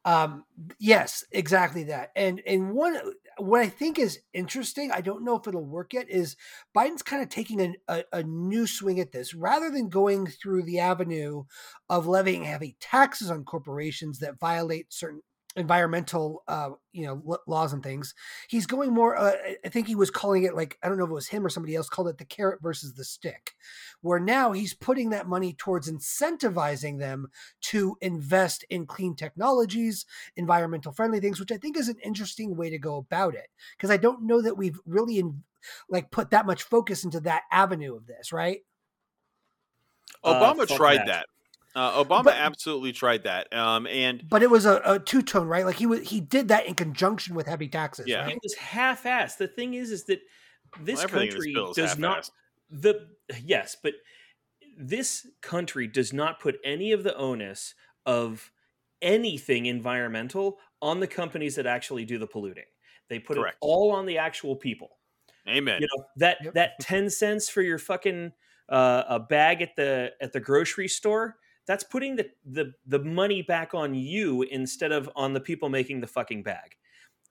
um, 0.05 0.45
yes, 0.79 1.25
exactly 1.33 1.85
that. 1.85 2.13
And 2.15 2.41
and 2.47 2.73
one 2.73 2.99
what 3.39 3.61
I 3.61 3.69
think 3.69 3.99
is 3.99 4.21
interesting, 4.33 4.93
I 4.93 5.01
don't 5.01 5.25
know 5.25 5.37
if 5.37 5.47
it'll 5.47 5.65
work 5.67 5.93
yet, 5.93 6.09
is 6.09 6.37
Biden's 6.75 7.03
kind 7.03 7.23
of 7.23 7.29
taking 7.29 7.61
a, 7.61 7.75
a, 7.89 8.05
a 8.13 8.23
new 8.23 8.67
swing 8.67 9.01
at 9.01 9.13
this 9.13 9.35
rather 9.35 9.71
than 9.71 9.89
going 9.89 10.27
through 10.27 10.63
the 10.63 10.79
avenue 10.79 11.45
of 11.91 12.07
levying 12.07 12.45
heavy 12.45 12.77
taxes 12.81 13.31
on 13.31 13.45
corporations 13.45 14.21
that 14.21 14.39
violate 14.39 14.93
certain 14.93 15.23
environmental 15.57 16.43
uh 16.49 16.71
you 16.93 17.07
know 17.07 17.23
l- 17.27 17.43
laws 17.47 17.73
and 17.73 17.83
things 17.83 18.15
he's 18.49 18.67
going 18.67 18.93
more 18.93 19.17
uh, 19.17 19.33
I- 19.33 19.57
i 19.65 19.69
think 19.69 19.87
he 19.87 19.95
was 19.95 20.11
calling 20.11 20.45
it 20.45 20.55
like 20.55 20.79
i 20.83 20.89
don't 20.89 20.99
know 20.99 21.05
if 21.05 21.11
it 21.11 21.15
was 21.15 21.29
him 21.29 21.47
or 21.47 21.49
somebody 21.49 21.75
else 21.75 21.89
called 21.89 22.09
it 22.09 22.19
the 22.19 22.25
carrot 22.27 22.61
versus 22.63 22.95
the 22.95 23.05
stick 23.05 23.55
where 24.03 24.21
now 24.21 24.53
he's 24.53 24.75
putting 24.75 25.11
that 25.11 25.27
money 25.29 25.55
towards 25.55 25.91
incentivizing 25.91 26.99
them 26.99 27.29
to 27.63 27.97
invest 28.03 28.65
in 28.71 28.87
clean 28.87 29.17
technologies 29.17 30.05
environmental 30.37 30.93
friendly 30.93 31.21
things 31.21 31.41
which 31.41 31.53
i 31.53 31.57
think 31.57 31.77
is 31.77 31.89
an 31.89 31.97
interesting 32.05 32.55
way 32.57 32.69
to 32.71 32.79
go 32.79 32.97
about 32.97 33.35
it 33.35 33.49
because 33.77 33.91
i 33.91 33.97
don't 33.97 34.23
know 34.23 34.43
that 34.43 34.57
we've 34.59 34.79
really 34.85 35.19
in, 35.19 35.43
like 35.89 36.11
put 36.11 36.31
that 36.31 36.47
much 36.47 36.63
focus 36.65 37.03
into 37.05 37.19
that 37.21 37.43
avenue 37.51 37.97
of 37.97 38.07
this 38.07 38.33
right 38.33 38.61
Uh, 40.23 40.35
Obama 40.55 40.67
fuck 40.67 40.77
tried 40.77 40.99
that. 40.99 41.07
that. 41.07 41.27
Uh, 41.77 42.03
Obama 42.03 42.25
But- 42.25 42.37
absolutely 42.37 42.93
tried 42.93 43.25
that. 43.25 43.53
Um, 43.55 43.87
and 43.87 44.27
but 44.29 44.43
it 44.43 44.51
was 44.51 44.65
a, 44.65 44.81
a 44.85 44.99
two-tone 44.99 45.47
right 45.47 45.65
like 45.67 45.77
he 45.77 45.85
was 45.87 46.09
he 46.09 46.21
did 46.23 46.49
that 46.49 46.65
in 46.67 46.75
conjunction 46.75 47.35
with 47.37 47.47
heavy 47.47 47.69
taxes 47.69 48.07
Yeah. 48.09 48.23
right? 48.25 48.33
It 48.33 48.41
was 48.43 48.55
half-assed. 48.55 49.37
The 49.37 49.47
thing 49.47 49.75
is, 49.75 49.91
is 49.91 50.05
that 50.05 50.21
this 50.81 51.01
well, 51.01 51.09
country 51.09 51.55
this 51.55 51.77
does 51.77 51.99
not 51.99 52.17
half-assed. 52.17 52.31
the 52.71 53.09
yes, 53.45 53.77
but 53.83 53.93
this 54.79 55.27
country 55.43 55.87
does 55.87 56.13
not 56.15 56.41
put 56.41 56.57
any 56.65 56.93
of 56.93 57.03
the 57.03 57.15
onus 57.17 57.75
of 58.07 58.51
anything 59.03 59.67
environmental 59.67 60.59
on 60.81 61.01
the 61.01 61.07
companies 61.07 61.57
that 61.57 61.67
actually 61.67 62.05
do 62.07 62.17
the 62.19 62.27
polluting. 62.27 62.65
They 63.09 63.19
put 63.19 63.37
Correct. 63.37 63.57
it 63.57 63.59
all 63.61 63.93
on 63.93 64.07
the 64.07 64.17
actual 64.19 64.57
people. 64.57 64.97
Amen. 65.49 65.81
You 65.83 65.89
know 65.95 66.05
that 66.17 66.39
Yep. 66.43 66.55
that 66.55 66.71
ten 66.81 67.11
cents 67.11 67.51
for 67.51 67.61
your 67.61 67.79
fucking 67.79 68.33
uh, 68.71 69.03
a 69.09 69.21
bag 69.21 69.61
at 69.61 69.77
the 69.77 70.13
at 70.23 70.33
the 70.33 70.41
grocery 70.41 70.89
store. 70.89 71.37
That's 71.67 71.85
putting 71.85 72.17
the, 72.17 72.31
the 72.45 72.73
the 72.87 73.01
money 73.01 73.43
back 73.43 73.75
on 73.75 73.95
you 73.95 74.43
instead 74.43 74.93
of 74.93 75.11
on 75.17 75.33
the 75.33 75.41
people 75.41 75.69
making 75.69 76.01
the 76.01 76.07
fucking 76.07 76.43
bag. 76.43 76.77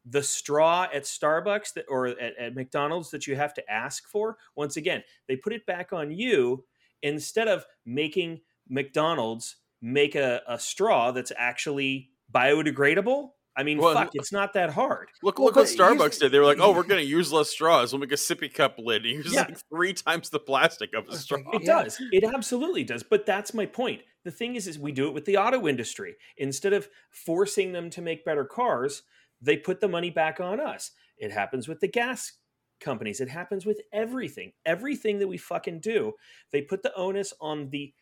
The 0.07 0.21
straw 0.21 0.87
at 0.93 1.03
Starbucks 1.03 1.73
that 1.73 1.85
or 1.89 2.07
at, 2.07 2.37
at 2.37 2.55
McDonald's 2.55 3.09
that 3.11 3.27
you 3.27 3.35
have 3.35 3.53
to 3.55 3.71
ask 3.71 4.07
for. 4.07 4.37
Once 4.55 4.77
again, 4.77 5.03
they 5.27 5.35
put 5.35 5.53
it 5.53 5.65
back 5.65 5.93
on 5.93 6.11
you 6.11 6.65
instead 7.01 7.47
of 7.47 7.65
making 7.85 8.41
McDonald's 8.69 9.57
make 9.81 10.15
a, 10.15 10.41
a 10.47 10.59
straw 10.59 11.11
that's 11.11 11.31
actually 11.37 12.09
biodegradable. 12.33 13.29
I 13.57 13.63
mean, 13.63 13.77
Well, 13.77 13.93
fuck, 13.93 14.09
it's 14.13 14.31
not 14.33 14.53
that 14.53 14.71
hard. 14.71 15.07
Look, 15.23 15.39
Well, 15.39 15.45
look 15.47 15.55
what 15.55 15.67
Starbucks 15.67 15.97
here's- 15.99 16.17
did. 16.19 16.31
They 16.33 16.39
were 16.39 16.45
like, 16.45 16.59
"Oh, 16.59 16.71
we're 16.73 16.83
going 16.83 17.01
to 17.01 17.07
use 17.09 17.31
less 17.31 17.49
straws. 17.49 17.93
We'll 17.93 18.01
make 18.01 18.11
a 18.11 18.15
sippy 18.15 18.53
cup 18.53 18.75
lid. 18.77 19.05
and 19.05 19.13
Use 19.15 19.33
Yeah. 19.33 19.41
like 19.43 19.57
three 19.69 19.93
times 19.93 20.29
the 20.29 20.39
plastic 20.39 20.93
of 20.93 21.07
a 21.07 21.15
straw." 21.17 21.39
It 21.53 21.61
Yeah. 21.63 21.83
does. 21.83 21.97
It 22.11 22.23
absolutely 22.25 22.83
does. 22.83 23.03
But 23.03 23.25
that's 23.25 23.53
my 23.53 23.65
point. 23.65 24.01
The 24.23 24.31
thing 24.31 24.55
is, 24.55 24.67
is 24.67 24.77
we 24.77 24.91
do 24.91 25.07
it 25.07 25.13
with 25.13 25.25
the 25.25 25.37
auto 25.37 25.67
industry. 25.67 26.15
Instead 26.37 26.73
of 26.73 26.89
forcing 27.11 27.71
them 27.71 27.89
to 27.91 28.01
make 28.01 28.25
better 28.25 28.43
cars, 28.43 29.03
they 29.41 29.55
put 29.57 29.79
the 29.79 29.87
money 29.87 30.09
back 30.09 30.39
on 30.41 30.59
us. 30.59 30.91
It 31.17 31.31
happens 31.31 31.67
with 31.67 31.79
the 31.79 31.87
gas 31.87 32.33
companies. 32.81 33.21
It 33.21 33.29
happens 33.29 33.65
with 33.65 33.81
everything. 33.93 34.51
Everything 34.65 35.19
that 35.19 35.27
we 35.29 35.37
fucking 35.37 35.79
do, 35.79 36.13
they 36.51 36.61
put 36.61 36.83
the 36.83 36.93
onus 36.95 37.33
on 37.39 37.69
the 37.69 37.93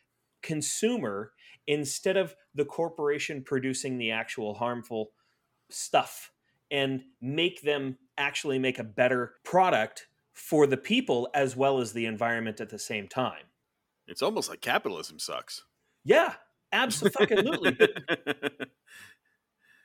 consumer 0.41 1.31
instead 1.67 2.17
of 2.17 2.35
the 2.55 2.65
corporation 2.65 3.43
producing 3.43 3.97
the 3.97 4.11
actual 4.11 4.55
harmful 4.55 5.11
stuff 5.73 6.31
and 6.71 7.03
make 7.21 7.61
them 7.61 7.97
actually 8.17 8.59
make 8.59 8.79
a 8.79 8.83
better 8.83 9.35
product 9.43 10.07
for 10.33 10.65
the 10.65 10.77
people 10.77 11.29
as 11.33 11.55
well 11.55 11.79
as 11.79 11.93
the 11.93 12.05
environment 12.05 12.59
at 12.59 12.69
the 12.69 12.79
same 12.79 13.07
time. 13.07 13.43
It's 14.07 14.21
almost 14.21 14.49
like 14.49 14.61
capitalism 14.61 15.19
sucks. 15.19 15.63
Yeah, 16.03 16.33
absolutely. 16.71 17.77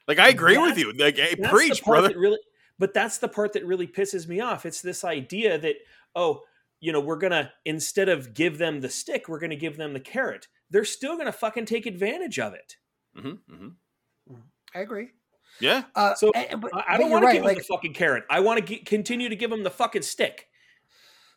Like 0.08 0.18
I 0.18 0.30
agree 0.30 0.56
with 0.56 0.78
you. 0.78 0.92
Like, 0.94 1.18
hey, 1.18 1.36
preach, 1.36 1.84
brother. 1.84 2.18
Really, 2.18 2.38
but 2.78 2.94
that's 2.94 3.18
the 3.18 3.28
part 3.28 3.52
that 3.52 3.66
really 3.66 3.86
pisses 3.86 4.26
me 4.26 4.40
off. 4.40 4.64
It's 4.64 4.80
this 4.80 5.04
idea 5.04 5.58
that 5.58 5.76
oh, 6.16 6.40
you 6.80 6.92
know, 6.92 7.00
we're 7.00 7.18
gonna 7.18 7.52
instead 7.66 8.08
of 8.08 8.32
give 8.32 8.56
them 8.56 8.80
the 8.80 8.88
stick, 8.88 9.28
we're 9.28 9.38
gonna 9.38 9.54
give 9.54 9.76
them 9.76 9.92
the 9.92 10.00
carrot. 10.00 10.48
They're 10.70 10.86
still 10.86 11.18
gonna 11.18 11.30
fucking 11.30 11.66
take 11.66 11.84
advantage 11.84 12.38
of 12.38 12.54
it. 12.54 12.76
hmm 13.14 13.32
hmm 13.48 13.68
i 14.74 14.80
agree 14.80 15.08
Yeah, 15.60 15.84
uh, 15.94 16.14
So, 16.14 16.30
and- 16.34 16.60
but- 16.60 16.74
I, 16.74 16.94
I 16.94 16.98
don't 16.98 17.10
you're 17.10 17.20
want 17.20 17.30
to 17.30 17.32
give 17.34 17.44
like 17.44 17.56
them 17.56 17.64
the 17.68 17.74
fucking 17.74 17.94
carrot. 17.94 18.24
I 18.30 18.40
want 18.40 18.66
to 18.66 18.76
continue 18.78 19.28
to 19.28 19.36
give 19.36 19.50
them 19.50 19.62
the 19.64 19.70
fucking 19.70 20.02
stick. 20.02 20.46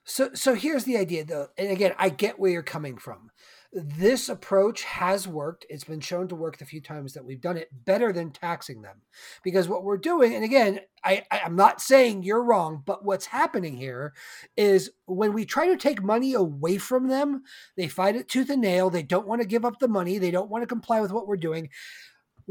So 0.03 0.31
so 0.33 0.55
here's 0.55 0.83
the 0.83 0.97
idea 0.97 1.23
though. 1.23 1.49
And 1.57 1.71
again, 1.71 1.93
I 1.97 2.09
get 2.09 2.39
where 2.39 2.49
you're 2.51 2.63
coming 2.63 2.97
from. 2.97 3.29
This 3.73 4.27
approach 4.27 4.83
has 4.83 5.27
worked. 5.29 5.65
It's 5.69 5.85
been 5.85 6.01
shown 6.01 6.27
to 6.27 6.35
work 6.35 6.57
the 6.57 6.65
few 6.65 6.81
times 6.81 7.13
that 7.13 7.23
we've 7.23 7.39
done 7.39 7.55
it 7.55 7.69
better 7.85 8.11
than 8.11 8.31
taxing 8.31 8.81
them. 8.81 8.97
Because 9.43 9.69
what 9.69 9.83
we're 9.85 9.97
doing, 9.97 10.35
and 10.35 10.43
again, 10.43 10.81
I, 11.05 11.23
I, 11.31 11.41
I'm 11.45 11.55
not 11.55 11.79
saying 11.79 12.23
you're 12.23 12.43
wrong, 12.43 12.83
but 12.85 13.05
what's 13.05 13.27
happening 13.27 13.77
here 13.77 14.13
is 14.57 14.89
when 15.05 15.31
we 15.31 15.45
try 15.45 15.67
to 15.67 15.77
take 15.77 16.03
money 16.03 16.33
away 16.33 16.79
from 16.79 17.07
them, 17.07 17.43
they 17.77 17.87
fight 17.87 18.17
it 18.17 18.27
tooth 18.27 18.49
and 18.49 18.61
nail. 18.61 18.89
They 18.89 19.03
don't 19.03 19.27
want 19.27 19.41
to 19.41 19.47
give 19.47 19.63
up 19.63 19.79
the 19.79 19.87
money. 19.87 20.17
They 20.17 20.31
don't 20.31 20.49
want 20.49 20.63
to 20.63 20.67
comply 20.67 20.99
with 20.99 21.13
what 21.13 21.25
we're 21.27 21.37
doing. 21.37 21.69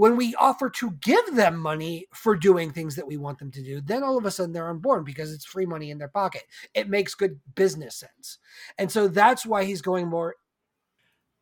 When 0.01 0.16
we 0.16 0.34
offer 0.36 0.70
to 0.70 0.92
give 1.03 1.34
them 1.34 1.59
money 1.59 2.07
for 2.14 2.34
doing 2.34 2.72
things 2.72 2.96
that 2.96 3.07
we 3.07 3.18
want 3.18 3.38
them 3.38 3.51
to 3.51 3.62
do, 3.62 3.82
then 3.82 4.03
all 4.03 4.16
of 4.16 4.24
a 4.24 4.30
sudden 4.30 4.53
they're 4.53 4.70
on 4.70 4.78
board 4.78 5.05
because 5.05 5.30
it's 5.30 5.44
free 5.44 5.66
money 5.66 5.90
in 5.90 5.98
their 5.98 6.09
pocket 6.09 6.44
it 6.74 6.88
makes 6.88 7.14
good 7.14 7.38
business 7.55 7.96
sense. 7.96 8.38
And 8.78 8.90
so 8.90 9.09
that's 9.09 9.44
why 9.44 9.64
he's 9.64 9.82
going 9.82 10.09
more 10.09 10.36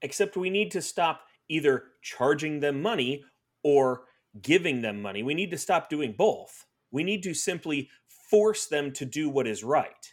Except 0.02 0.36
we 0.36 0.50
need 0.50 0.70
to 0.72 0.82
stop 0.82 1.22
either 1.48 1.84
charging 2.02 2.61
them 2.61 2.82
money 2.82 3.24
or 3.62 4.02
giving 4.42 4.82
them 4.82 5.02
money. 5.02 5.22
We 5.22 5.34
need 5.34 5.50
to 5.50 5.59
stop 5.59 5.88
doing 5.88 6.14
both. 6.16 6.66
We 6.90 7.04
need 7.04 7.22
to 7.24 7.34
simply 7.34 7.90
force 8.30 8.66
them 8.66 8.92
to 8.92 9.04
do 9.04 9.28
what 9.28 9.46
is 9.46 9.64
right, 9.64 10.12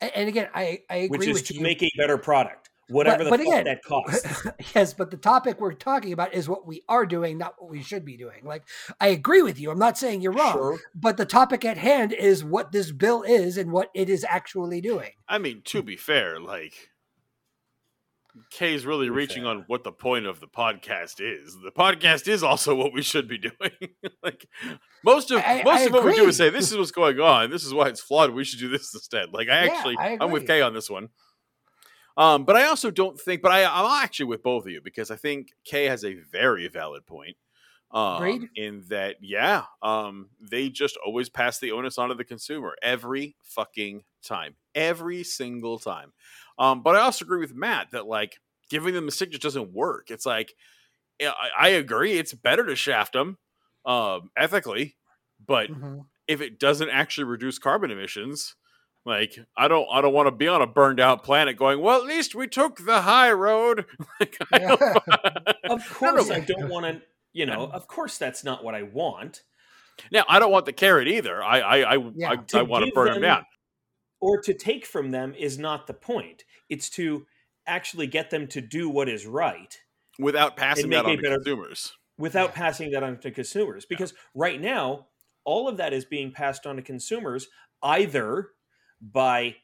and, 0.00 0.12
and 0.14 0.28
again, 0.28 0.48
I, 0.54 0.80
I 0.90 0.96
agree 0.96 1.18
which 1.18 1.28
is 1.28 1.42
to 1.42 1.54
you. 1.54 1.60
make 1.60 1.82
a 1.82 1.90
better 1.96 2.18
product, 2.18 2.61
whatever 2.92 3.24
but 3.28 3.38
the 3.38 3.44
fuck 3.44 3.54
again- 3.54 3.64
that 3.64 3.82
costs. 3.84 4.46
yes, 4.74 4.94
but 4.94 5.10
the 5.10 5.16
topic 5.16 5.60
we're 5.60 5.72
talking 5.72 6.12
about 6.12 6.34
is 6.34 6.48
what 6.48 6.66
we 6.66 6.82
are 6.88 7.06
doing, 7.06 7.38
not 7.38 7.54
what 7.58 7.70
we 7.70 7.82
should 7.82 8.04
be 8.04 8.16
doing. 8.16 8.44
Like 8.44 8.62
I 9.00 9.08
agree 9.08 9.42
with 9.42 9.58
you. 9.58 9.70
I'm 9.70 9.78
not 9.78 9.98
saying 9.98 10.20
you're 10.20 10.32
wrong, 10.32 10.52
Sure. 10.52 10.78
but 10.94 11.16
the 11.16 11.26
topic 11.26 11.64
at 11.64 11.78
hand 11.78 12.12
is 12.12 12.44
what 12.44 12.72
this 12.72 12.92
bill 12.92 13.22
is 13.22 13.56
and 13.56 13.72
what 13.72 13.90
it 13.94 14.08
is 14.08 14.24
actually 14.28 14.80
doing. 14.80 15.10
I 15.28 15.38
mean, 15.38 15.62
to 15.66 15.82
be 15.82 15.96
fair, 15.96 16.38
like 16.38 16.74
Kay's 18.50 18.86
really 18.86 19.06
be 19.06 19.10
reaching 19.10 19.42
fair. 19.42 19.50
on 19.52 19.64
what 19.66 19.84
the 19.84 19.92
point 19.92 20.24
of 20.24 20.40
the 20.40 20.46
podcast 20.46 21.16
is. 21.20 21.54
The 21.62 21.70
podcast 21.70 22.26
is 22.28 22.42
also 22.42 22.74
what 22.74 22.92
we 22.94 23.02
should 23.02 23.28
be 23.28 23.36
doing. 23.38 23.72
like 24.22 24.46
most 25.04 25.30
of 25.30 25.42
I- 25.44 25.62
most 25.64 25.80
I 25.80 25.82
of 25.84 25.92
what 25.92 26.04
we 26.04 26.14
do 26.14 26.28
is 26.28 26.36
say 26.38 26.48
this 26.48 26.70
is 26.72 26.78
what's 26.78 26.92
going 26.92 27.20
on. 27.20 27.50
This 27.50 27.64
is 27.64 27.74
why 27.74 27.88
it's 27.88 28.00
flawed. 28.00 28.30
We 28.32 28.44
should 28.44 28.58
do 28.60 28.68
this 28.68 28.92
instead. 28.94 29.26
Like 29.32 29.48
I 29.50 29.64
Yeah, 29.64 29.72
actually, 29.72 29.96
I 29.98 30.16
I'm 30.20 30.30
with 30.30 30.44
agree. 30.44 30.56
Kay 30.56 30.62
on 30.62 30.72
this 30.72 30.88
one. 30.88 31.08
Um, 32.16 32.44
but 32.44 32.56
I 32.56 32.64
also 32.66 32.90
don't 32.90 33.18
think. 33.20 33.42
But 33.42 33.52
I, 33.52 33.64
I'm 33.64 34.02
actually 34.02 34.26
with 34.26 34.42
both 34.42 34.64
of 34.66 34.72
you 34.72 34.80
because 34.80 35.10
I 35.10 35.16
think 35.16 35.52
Kay 35.64 35.86
has 35.86 36.04
a 36.04 36.14
very 36.14 36.68
valid 36.68 37.06
point. 37.06 37.36
Um, 37.90 38.44
in 38.56 38.84
that, 38.88 39.18
yeah, 39.20 39.66
um, 39.82 40.30
they 40.40 40.70
just 40.70 40.96
always 41.04 41.28
pass 41.28 41.58
the 41.58 41.72
onus 41.72 41.98
onto 41.98 42.14
the 42.14 42.24
consumer 42.24 42.74
every 42.82 43.36
fucking 43.42 44.04
time, 44.22 44.56
every 44.74 45.22
single 45.24 45.78
time. 45.78 46.12
Um, 46.58 46.82
but 46.82 46.96
I 46.96 47.00
also 47.00 47.24
agree 47.26 47.40
with 47.40 47.54
Matt 47.54 47.90
that 47.92 48.06
like 48.06 48.38
giving 48.70 48.94
them 48.94 49.04
the 49.06 49.12
stick 49.12 49.30
just 49.30 49.42
doesn't 49.42 49.72
work. 49.74 50.10
It's 50.10 50.24
like 50.24 50.54
I, 51.20 51.50
I 51.58 51.68
agree, 51.70 52.18
it's 52.18 52.34
better 52.34 52.66
to 52.66 52.76
shaft 52.76 53.12
them 53.14 53.38
um, 53.84 54.30
ethically, 54.36 54.96
but 55.44 55.70
Mhm. 55.70 56.06
if 56.28 56.40
it 56.40 56.58
doesn't 56.58 56.90
actually 56.90 57.24
reduce 57.24 57.58
carbon 57.58 57.90
emissions, 57.90 58.56
like 59.04 59.38
I 59.56 59.68
don't, 59.68 59.86
I 59.92 60.00
don't 60.00 60.12
want 60.14 60.28
to 60.28 60.32
be 60.32 60.48
on 60.48 60.62
a 60.62 60.66
burned 60.66 61.00
out 61.00 61.24
planet 61.24 61.56
going. 61.56 61.80
Well, 61.80 62.00
at 62.00 62.06
least 62.06 62.34
we 62.34 62.46
took 62.46 62.84
the 62.84 63.02
high 63.02 63.32
road. 63.32 63.84
like, 64.20 64.36
I 64.52 64.58
don't- 64.58 64.80
Of 64.82 65.00
I 65.64 65.72
don't 65.72 65.82
course. 65.84 66.30
I 66.30 66.40
don't 66.40 66.68
want 66.68 66.86
to. 66.86 67.02
You 67.32 67.46
know, 67.46 67.66
of 67.72 67.86
course, 67.88 68.18
that's 68.18 68.44
not 68.44 68.62
what 68.62 68.74
I 68.74 68.82
want. 68.82 69.42
Now, 70.10 70.24
I 70.28 70.38
don't 70.38 70.52
want 70.52 70.66
the 70.66 70.72
carrot 70.72 71.08
either. 71.08 71.42
I 71.42 71.60
I 71.60 71.94
I, 71.94 72.10
Yeah. 72.14 72.30
I, 72.54 72.58
I 72.58 72.62
want 72.62 72.84
to 72.86 72.92
burn 72.92 73.06
them 73.06 73.14
them- 73.14 73.22
down. 73.22 73.44
Or 74.20 74.40
to 74.42 74.54
take 74.54 74.86
from 74.86 75.10
them 75.10 75.34
is 75.36 75.58
not 75.58 75.86
the 75.88 75.94
point. 75.94 76.44
It's 76.68 76.88
to 76.90 77.26
actually 77.66 78.06
get 78.06 78.30
them 78.30 78.46
to 78.48 78.60
do 78.60 78.88
what 78.88 79.08
is 79.08 79.26
right 79.26 79.76
without 80.18 80.56
passing 80.56 80.90
that 80.90 81.04
on 81.06 81.16
to 81.16 81.22
better- 81.22 81.36
consumers. 81.36 81.92
without 82.18 82.54
passing 82.54 82.90
that 82.92 83.02
on 83.02 83.18
to 83.18 83.30
consumers. 83.32 83.84
Because 83.84 84.14
right 84.34 84.60
now, 84.60 85.06
all 85.44 85.66
of 85.68 85.76
that 85.78 85.92
is 85.92 86.04
being 86.04 86.30
passed 86.30 86.66
on 86.66 86.76
to 86.76 86.82
consumers 86.82 87.48
either 87.82 88.50
by 89.02 89.56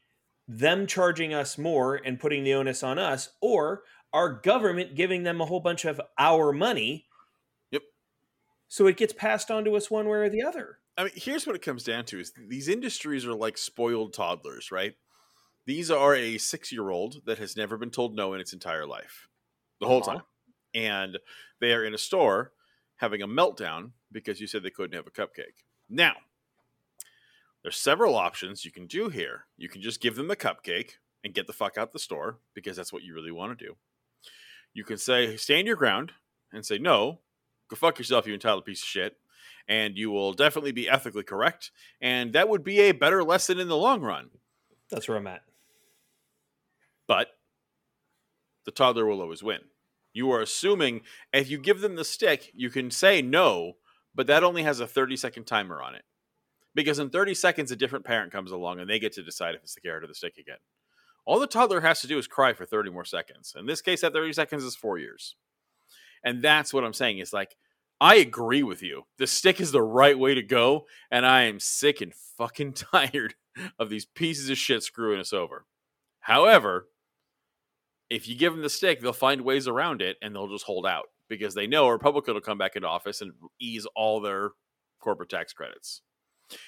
them 0.47 0.85
charging 0.87 1.33
us 1.33 1.57
more 1.57 1.95
and 1.95 2.19
putting 2.19 2.43
the 2.43 2.53
onus 2.53 2.83
on 2.83 2.99
us, 2.99 3.29
or 3.41 3.83
our 4.13 4.33
government 4.33 4.95
giving 4.95 5.23
them 5.23 5.41
a 5.41 5.45
whole 5.45 5.61
bunch 5.61 5.85
of 5.85 6.01
our 6.17 6.51
money. 6.51 7.07
Yep. 7.71 7.83
So 8.67 8.87
it 8.87 8.97
gets 8.97 9.13
passed 9.13 9.49
on 9.51 9.65
to 9.65 9.75
us 9.75 9.89
one 9.89 10.07
way 10.07 10.17
or 10.19 10.29
the 10.29 10.43
other. 10.43 10.79
I 10.97 11.05
mean, 11.05 11.13
here's 11.15 11.47
what 11.47 11.55
it 11.55 11.61
comes 11.61 11.83
down 11.83 12.05
to: 12.05 12.19
is 12.19 12.33
these 12.49 12.67
industries 12.67 13.25
are 13.25 13.33
like 13.33 13.57
spoiled 13.57 14.13
toddlers, 14.13 14.71
right? 14.71 14.95
These 15.65 15.91
are 15.91 16.15
a 16.15 16.37
six-year-old 16.37 17.25
that 17.25 17.37
has 17.37 17.55
never 17.55 17.77
been 17.77 17.91
told 17.91 18.15
no 18.15 18.33
in 18.33 18.41
its 18.41 18.53
entire 18.53 18.85
life, 18.87 19.27
the 19.79 19.87
whole 19.87 20.01
Uh-huh. 20.01 20.19
time, 20.19 20.23
and 20.73 21.19
they 21.61 21.73
are 21.73 21.85
in 21.85 21.93
a 21.93 21.97
store 21.99 22.53
having 22.97 23.21
a 23.21 23.27
meltdown 23.27 23.93
because 24.11 24.41
you 24.41 24.47
said 24.47 24.63
they 24.63 24.71
couldn't 24.71 24.95
have 24.95 25.07
a 25.07 25.11
cupcake. 25.11 25.63
Now, 25.89 26.15
there's 27.63 27.77
several 27.77 28.15
options 28.15 28.63
you 28.63 28.71
can 28.71 28.87
do 28.87 29.09
here. 29.09 29.45
You 29.57 29.69
can 29.69 29.81
just 29.81 30.01
give 30.01 30.15
them 30.15 30.27
the 30.27 30.35
cupcake 30.35 30.91
and 31.23 31.33
get 31.33 31.47
the 31.47 31.53
fuck 31.53 31.77
out 31.77 31.91
the 31.91 31.99
store 31.99 32.39
because 32.53 32.77
that's 32.77 32.93
what 32.93 33.03
you 33.03 33.13
really 33.13 33.31
want 33.31 33.57
to 33.57 33.65
do. 33.65 33.75
You 34.73 34.83
can 34.83 34.97
say, 34.97 35.35
stand 35.35 35.67
your 35.67 35.75
ground 35.75 36.13
and 36.53 36.65
say, 36.65 36.77
no, 36.77 37.19
go 37.69 37.75
fuck 37.75 37.97
yourself, 37.97 38.27
you 38.27 38.33
entitled 38.33 38.65
piece 38.65 38.81
of 38.81 38.87
shit. 38.87 39.17
And 39.67 39.97
you 39.97 40.09
will 40.09 40.33
definitely 40.33 40.71
be 40.71 40.89
ethically 40.89 41.23
correct. 41.23 41.71
And 42.01 42.33
that 42.33 42.49
would 42.49 42.63
be 42.63 42.79
a 42.79 42.91
better 42.91 43.23
lesson 43.23 43.59
in 43.59 43.67
the 43.67 43.77
long 43.77 44.01
run. 44.01 44.29
That's 44.89 45.07
where 45.07 45.17
I'm 45.17 45.27
at. 45.27 45.41
But 47.07 47.27
the 48.65 48.71
toddler 48.71 49.05
will 49.05 49.21
always 49.21 49.43
win. 49.43 49.59
You 50.13 50.31
are 50.31 50.41
assuming 50.41 51.01
if 51.31 51.49
you 51.49 51.59
give 51.59 51.81
them 51.81 51.95
the 51.95 52.05
stick, 52.05 52.51
you 52.55 52.69
can 52.69 52.89
say 52.89 53.21
no, 53.21 53.73
but 54.15 54.27
that 54.27 54.43
only 54.43 54.63
has 54.63 54.79
a 54.79 54.87
30 54.87 55.17
second 55.17 55.45
timer 55.45 55.81
on 55.81 55.93
it. 55.93 56.03
Because 56.79 56.99
in 56.99 57.09
30 57.09 57.33
seconds, 57.33 57.71
a 57.71 57.75
different 57.75 58.05
parent 58.05 58.31
comes 58.31 58.53
along 58.53 58.79
and 58.79 58.89
they 58.89 58.99
get 58.99 59.11
to 59.11 59.21
decide 59.21 59.53
if 59.53 59.61
it's 59.61 59.75
the 59.75 59.81
carrot 59.81 60.05
or 60.05 60.07
the 60.07 60.15
stick 60.15 60.37
again. 60.37 60.59
All 61.25 61.37
the 61.37 61.45
toddler 61.45 61.81
has 61.81 61.99
to 61.99 62.07
do 62.07 62.17
is 62.17 62.25
cry 62.25 62.53
for 62.53 62.65
30 62.65 62.89
more 62.89 63.03
seconds. 63.03 63.53
In 63.59 63.65
this 63.65 63.81
case, 63.81 63.99
that 63.99 64.13
30 64.13 64.31
seconds 64.31 64.63
is 64.63 64.77
four 64.77 64.97
years. 64.97 65.35
And 66.23 66.41
that's 66.41 66.73
what 66.73 66.85
I'm 66.85 66.93
saying 66.93 67.19
is 67.19 67.33
like, 67.33 67.57
I 67.99 68.15
agree 68.15 68.63
with 68.63 68.81
you. 68.81 69.07
The 69.17 69.27
stick 69.27 69.59
is 69.59 69.73
the 69.73 69.81
right 69.81 70.17
way 70.17 70.35
to 70.35 70.41
go. 70.41 70.85
And 71.11 71.25
I 71.25 71.43
am 71.43 71.59
sick 71.59 71.99
and 71.99 72.13
fucking 72.15 72.73
tired 72.93 73.35
of 73.77 73.89
these 73.89 74.05
pieces 74.05 74.49
of 74.49 74.57
shit 74.57 74.81
screwing 74.81 75.19
us 75.19 75.33
over. 75.33 75.65
However, 76.21 76.87
if 78.09 78.25
you 78.29 78.37
give 78.37 78.53
them 78.53 78.61
the 78.61 78.69
stick, 78.69 79.01
they'll 79.01 79.11
find 79.11 79.41
ways 79.41 79.67
around 79.67 80.01
it 80.01 80.15
and 80.21 80.33
they'll 80.33 80.47
just 80.47 80.63
hold 80.63 80.85
out 80.85 81.07
because 81.27 81.55
they 81.55 81.67
know 81.67 81.87
a 81.87 81.91
Republican 81.91 82.35
will 82.35 82.41
come 82.41 82.57
back 82.57 82.77
into 82.77 82.87
office 82.87 83.19
and 83.19 83.33
ease 83.59 83.85
all 83.97 84.21
their 84.21 84.51
corporate 85.01 85.29
tax 85.29 85.51
credits. 85.51 86.03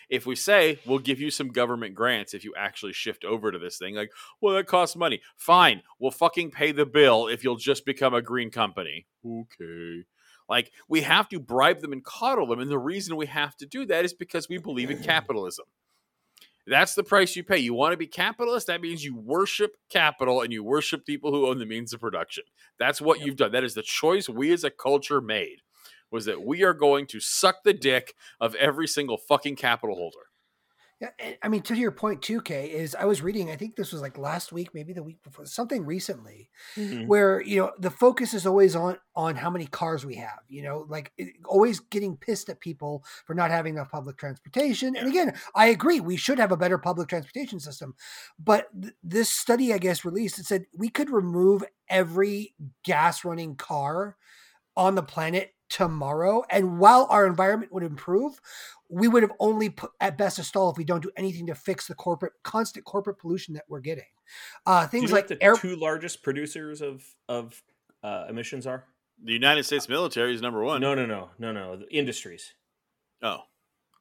If 0.10 0.26
we 0.26 0.36
say 0.36 0.80
we'll 0.86 1.00
give 1.00 1.20
you 1.20 1.32
some 1.32 1.50
government 1.50 1.96
grants 1.96 2.34
if 2.34 2.44
you 2.44 2.54
actually 2.58 2.94
shift 2.94 3.24
over 3.26 3.52
to 3.52 3.60
this 3.60 3.78
thing, 3.78 3.96
like, 3.96 4.12
well, 4.42 4.56
that 4.56 4.68
costs 4.68 4.96
money. 4.96 5.22
Fine, 5.38 5.82
we'll 6.00 6.12
fucking 6.12 6.52
pay 6.52 6.72
the 6.72 6.86
bill 6.86 7.28
if 7.28 7.44
you'll 7.44 7.56
just 7.56 7.86
become 7.86 8.14
a 8.14 8.22
green 8.22 8.52
company. 8.52 9.08
Okay. 9.26 10.04
Like, 10.50 10.72
we 10.90 11.02
have 11.02 11.30
to 11.30 11.40
bribe 11.40 11.80
them 11.80 11.94
and 11.94 12.04
coddle 12.04 12.46
them. 12.46 12.60
And 12.60 12.70
the 12.70 12.78
reason 12.78 13.16
we 13.16 13.28
have 13.28 13.56
to 13.58 13.66
do 13.66 13.86
that 13.86 14.04
is 14.04 14.14
because 14.14 14.50
we 14.50 14.58
believe 14.58 14.92
in 14.92 15.02
capitalism. 15.04 15.66
That's 16.68 16.94
the 16.94 17.04
price 17.04 17.36
you 17.36 17.44
pay. 17.44 17.58
You 17.58 17.74
want 17.74 17.94
to 17.94 17.98
be 17.98 18.08
capitalist? 18.08 18.68
That 18.68 18.82
means 18.82 19.04
you 19.04 19.16
worship 19.16 19.78
capital 19.90 20.42
and 20.42 20.54
you 20.54 20.64
worship 20.64 21.06
people 21.06 21.32
who 21.32 21.48
own 21.48 21.58
the 21.58 21.66
means 21.66 21.94
of 21.94 22.02
production. 22.02 22.44
That's 22.78 23.02
what 23.02 23.22
you've 23.22 23.36
done. 23.36 23.52
That 23.52 23.64
is 23.64 23.74
the 23.74 23.82
choice 23.82 24.30
we 24.30 24.52
as 24.52 24.64
a 24.64 24.70
culture 24.70 25.22
made. 25.22 25.62
Was 26.12 26.26
that 26.26 26.44
we 26.44 26.64
are 26.64 26.74
going 26.74 27.08
to 27.08 27.20
suck 27.20 27.64
the 27.64 27.74
dick 27.74 28.16
of 28.40 28.54
every 28.56 28.88
single 28.88 29.18
fucking 29.18 29.56
capital 29.56 29.96
holder. 29.96 30.28
Yeah, 31.00 31.10
I 31.42 31.48
mean, 31.48 31.64
to 31.64 31.74
your 31.74 31.90
point 31.92 32.22
too, 32.22 32.42
Kay, 32.44 32.68
is 32.70 32.94
I 32.94 33.06
was 33.06 33.24
reading. 33.24 33.50
I 33.50 33.56
think 33.56 33.76
this 33.76 33.92
was 33.92 34.04
like 34.04 34.20
last 34.20 34.52
week, 34.52 34.70
maybe 34.76 34.94
the 34.94 35.02
week 35.02 35.18
before, 35.24 35.48
something 35.48 35.84
recently, 35.84 36.52
Mhm. 36.76 37.08
where 37.08 37.42
you 37.42 37.58
know 37.60 37.72
the 37.80 37.90
focus 37.90 38.36
is 38.36 38.46
always 38.46 38.76
on 38.76 39.00
on 39.16 39.36
how 39.36 39.50
many 39.50 39.66
cars 39.66 40.06
we 40.06 40.14
have. 40.18 40.38
You 40.48 40.62
know, 40.62 40.86
like 40.90 41.12
it, 41.18 41.38
always 41.46 41.80
getting 41.80 42.18
pissed 42.18 42.50
at 42.50 42.60
people 42.60 43.04
for 43.26 43.34
not 43.34 43.50
having 43.50 43.74
enough 43.74 43.90
public 43.90 44.18
transportation. 44.18 44.96
And 44.96 45.08
again, 45.08 45.34
I 45.56 45.68
agree, 45.70 46.02
we 46.02 46.18
should 46.18 46.38
have 46.38 46.52
a 46.52 46.58
better 46.58 46.78
public 46.78 47.08
transportation 47.08 47.60
system. 47.60 47.96
But 48.38 48.68
th- 48.80 48.94
this 49.02 49.28
study, 49.32 49.74
I 49.74 49.80
guess, 49.80 50.06
released 50.06 50.38
it 50.38 50.46
said 50.46 50.66
we 50.78 50.90
could 50.90 51.10
remove 51.10 51.64
every 51.90 52.54
gas 52.84 53.26
running 53.26 53.56
car 53.56 54.18
on 54.78 54.94
the 54.94 55.04
planet 55.04 55.56
tomorrow, 55.72 56.44
and 56.52 56.78
while 56.78 57.08
our 57.10 57.26
environment 57.26 57.72
would 57.74 57.82
improve, 57.84 58.40
we 58.90 59.08
would 59.08 59.24
have 59.24 59.32
only 59.40 59.70
put 59.70 59.90
at 60.00 60.18
best 60.18 60.38
a 60.38 60.44
stall 60.44 60.70
if 60.70 60.78
we 60.78 60.84
don't 60.84 61.02
do 61.02 61.10
anything 61.18 61.48
to 61.48 61.56
fix 61.56 61.88
the 61.88 61.96
corporate 61.96 62.34
constant 62.44 62.86
corporate 62.86 63.18
pollution 63.18 63.54
that 63.56 63.64
we're 63.68 63.80
getting. 63.80 64.04
Uh, 64.66 64.82
Do 64.82 64.84
you 64.98 65.02
things 65.02 65.12
know 65.12 65.16
like 65.18 65.30
what 65.30 65.40
the 65.40 65.44
air. 65.44 65.56
two 65.56 65.76
largest 65.78 66.22
producers 66.22 66.82
of 66.82 67.04
of 67.28 67.64
uh, 68.04 68.26
emissions 68.30 68.68
are? 68.68 68.86
The 69.24 69.34
United 69.34 69.64
States 69.64 69.88
military 69.88 70.34
is 70.36 70.42
number 70.42 70.64
one. 70.64 70.82
No, 70.82 70.94
no, 70.94 71.06
no, 71.06 71.30
no, 71.40 71.52
no. 71.52 71.78
The 71.78 71.90
industries. 71.96 72.54
Oh, 73.22 73.42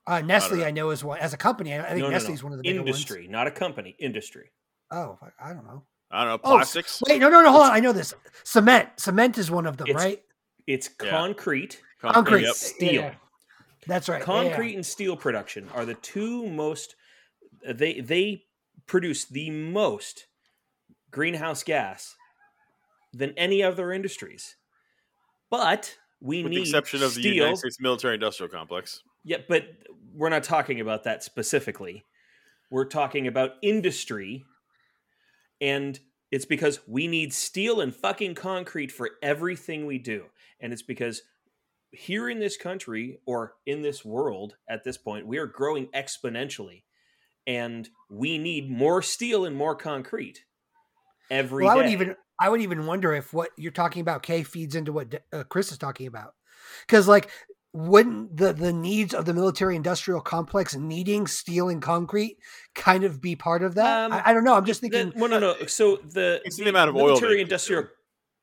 Uh, 0.06 0.22
Nestle, 0.22 0.58
know. 0.58 0.64
I 0.64 0.70
know 0.70 0.90
is 0.90 1.04
one 1.04 1.18
as 1.20 1.32
a 1.34 1.36
company. 1.36 1.74
I 1.74 1.84
I 1.84 1.88
think 1.90 1.98
no, 2.00 2.06
no, 2.06 2.10
Nestle 2.10 2.30
no. 2.30 2.34
is 2.34 2.42
one 2.42 2.52
of 2.52 2.58
the 2.58 2.62
bigger 2.64 2.80
industry, 2.80 3.28
not 3.28 3.46
a 3.46 3.50
company. 3.50 3.94
Industry. 3.98 4.50
Oh, 4.90 5.18
I 5.40 5.52
don't 5.52 5.64
know. 5.64 5.84
I 6.10 6.24
don't 6.24 6.32
know. 6.32 6.40
Oh, 6.42 6.56
Plastics. 6.56 7.00
Wait, 7.08 7.20
no, 7.20 7.28
no, 7.28 7.42
no. 7.42 7.52
Hold 7.52 7.64
on. 7.64 7.70
I 7.70 7.78
know 7.78 7.92
this. 7.92 8.12
Cement. 8.42 8.88
Cement 8.96 9.38
is 9.38 9.48
one 9.50 9.66
of 9.66 9.76
them, 9.76 9.92
right? 9.94 10.20
It's 10.66 10.88
Yeah. 11.02 11.10
concrete. 11.10 11.82
Concrete. 12.00 12.42
Yep. 12.42 12.54
Steel. 12.54 12.92
Yeah. 12.92 13.14
That's 13.86 14.08
right. 14.08 14.16
Yeah, 14.26 14.34
yeah. 14.42 14.48
concrete 14.48 14.74
and 14.74 14.84
steel 14.86 15.16
production 15.16 15.68
are 15.74 15.84
the 15.84 15.94
two 15.94 16.46
most 16.48 16.96
they 17.66 18.00
they 18.00 18.44
produce 18.86 19.24
the 19.26 19.50
most 19.50 20.26
greenhouse 21.10 21.62
gas 21.62 22.14
than 23.12 23.32
any 23.36 23.62
other 23.62 23.92
industries 23.92 24.56
but 25.50 25.96
we 26.20 26.42
With 26.42 26.50
need 26.50 26.58
the 26.58 26.62
exception 26.62 27.02
of 27.02 27.14
the 27.14 27.22
United 27.22 27.56
States 27.58 27.80
military 27.80 28.14
industrial 28.14 28.50
complex. 28.50 29.02
yeah 29.24 29.38
but 29.48 29.64
we're 30.14 30.28
not 30.28 30.44
talking 30.44 30.80
about 30.80 31.04
that 31.04 31.22
specifically 31.24 32.04
we're 32.70 32.84
talking 32.84 33.26
about 33.26 33.52
industry 33.62 34.44
and 35.60 35.98
it's 36.30 36.44
because 36.44 36.80
we 36.86 37.06
need 37.08 37.32
steel 37.32 37.80
and 37.80 37.94
fucking 37.94 38.34
concrete 38.34 38.92
for 38.92 39.10
everything 39.22 39.86
we 39.86 39.98
do. 39.98 40.26
And 40.60 40.72
it's 40.72 40.82
because 40.82 41.22
here 41.92 42.28
in 42.28 42.38
this 42.38 42.56
country 42.56 43.18
or 43.26 43.54
in 43.66 43.82
this 43.82 44.04
world 44.04 44.54
at 44.68 44.84
this 44.84 44.96
point 44.96 45.26
we 45.26 45.38
are 45.38 45.46
growing 45.46 45.86
exponentially. 45.88 46.84
And 47.46 47.88
we 48.08 48.38
need 48.38 48.70
more 48.70 49.02
steel 49.02 49.44
and 49.44 49.56
more 49.56 49.74
concrete 49.74 50.44
every 51.30 51.64
day. 51.64 51.66
Well, 51.66 51.78
I 51.78 51.82
would 51.82 51.90
even 51.90 52.16
I 52.38 52.48
would 52.48 52.60
even 52.60 52.86
wonder 52.86 53.12
if 53.14 53.32
what 53.32 53.50
you're 53.56 53.72
talking 53.72 54.02
about, 54.02 54.22
Kay, 54.22 54.42
feeds 54.42 54.74
into 54.74 54.92
what 54.92 55.22
uh, 55.32 55.44
Chris 55.44 55.72
is 55.72 55.78
talking 55.78 56.06
about, 56.06 56.34
because 56.86 57.08
like 57.08 57.30
wouldn't 57.72 58.36
the 58.36 58.52
the 58.52 58.72
needs 58.72 59.14
of 59.14 59.24
the 59.26 59.32
military 59.34 59.76
industrial 59.76 60.20
complex 60.20 60.74
needing 60.74 61.26
steel 61.26 61.68
and 61.68 61.80
concrete 61.80 62.36
kind 62.74 63.04
of 63.04 63.20
be 63.20 63.36
part 63.36 63.62
of 63.62 63.74
that? 63.76 64.06
Um, 64.06 64.12
I, 64.12 64.30
I 64.30 64.32
don't 64.32 64.44
know. 64.44 64.54
I'm 64.54 64.64
just 64.66 64.80
The- 64.80 64.88
thinking. 64.88 65.18
no, 65.20 65.26
no, 65.26 65.38
no. 65.38 65.54
So 65.66 65.96
the, 65.96 66.40
It's 66.44 66.56
the 66.56 66.68
amount 66.68 66.90
of 66.90 66.96
oil 66.96 67.02
they 67.02 67.06
military 67.08 67.30
consume. 67.36 67.44
industrial, 67.44 67.84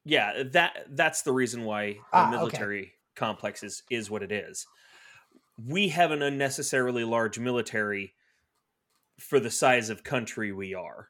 yeah, 0.05 0.43
that 0.53 0.87
that's 0.91 1.23
the 1.23 1.33
reason 1.33 1.65
why 1.65 1.93
the 1.93 1.99
Ah, 2.13 2.27
okay. 2.29 2.37
military 2.37 2.93
complex 3.15 3.63
is 3.63 3.83
is 3.89 4.09
what 4.09 4.23
it 4.23 4.31
is. 4.31 4.65
We 5.65 5.89
have 5.89 6.11
an 6.11 6.21
unnecessarily 6.21 7.03
large 7.03 7.37
military 7.39 8.13
for 9.19 9.39
the 9.39 9.49
size 9.51 9.89
of 9.89 10.03
country 10.03 10.51
we 10.51 10.73
are. 10.75 11.09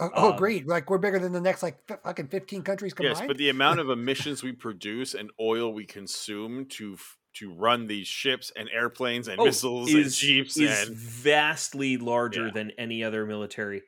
oh, 0.00 0.08
oh, 0.14 0.28
um, 0.28 0.34
agreed. 0.36 0.66
Like 0.66 0.88
we're 0.88 0.98
bigger 0.98 1.18
than 1.18 1.32
the 1.32 1.40
next 1.40 1.62
like 1.62 1.78
f- 1.90 1.98
fucking 2.04 2.28
15 2.28 2.62
countries 2.62 2.94
combined. 2.94 3.18
Yes, 3.18 3.26
but 3.26 3.36
the 3.36 3.48
amount 3.50 3.80
of 3.80 3.90
emissions 3.90 4.42
we 4.42 4.52
produce 4.52 5.12
and 5.14 5.30
oil 5.40 5.72
we 5.74 5.84
consume 5.84 6.64
to 6.66 6.94
f- 6.94 7.16
to 7.34 7.52
run 7.52 7.86
these 7.86 8.06
ships 8.08 8.50
and 8.56 8.68
airplanes 8.70 9.28
and 9.28 9.38
Oh, 9.40 9.44
missiles 9.44 9.92
and 9.92 10.10
jeeps 10.10 10.56
is 10.58 10.88
and 10.88 10.96
vastly 10.96 11.96
larger 11.96 12.46
Yeah. 12.46 12.52
than 12.52 12.70
any 12.72 13.04
other 13.04 13.26
military. 13.26 13.82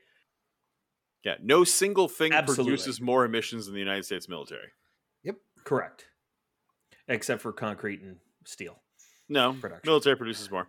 yeah, 1.24 1.36
no 1.42 1.64
single 1.64 2.08
thing 2.08 2.32
Absolutely. 2.32 2.64
produces 2.72 3.00
more 3.00 3.24
emissions 3.24 3.66
than 3.66 3.74
the 3.74 3.80
United 3.80 4.04
States 4.04 4.28
military. 4.28 4.68
Yep, 5.24 5.36
correct. 5.64 6.06
Except 7.08 7.42
for 7.42 7.52
concrete 7.52 8.00
and 8.02 8.18
steel. 8.46 8.80
No, 9.28 9.52
Production. 9.54 9.82
military 9.88 10.16
produces 10.16 10.50
more. 10.50 10.68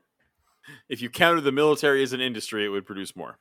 If 0.90 1.02
you 1.02 1.10
counted 1.10 1.42
the 1.42 1.52
military 1.52 2.04
as 2.04 2.14
an 2.14 2.22
industry, 2.22 2.66
it 2.66 2.70
would 2.70 2.86
produce 2.86 3.16
more. 3.16 3.40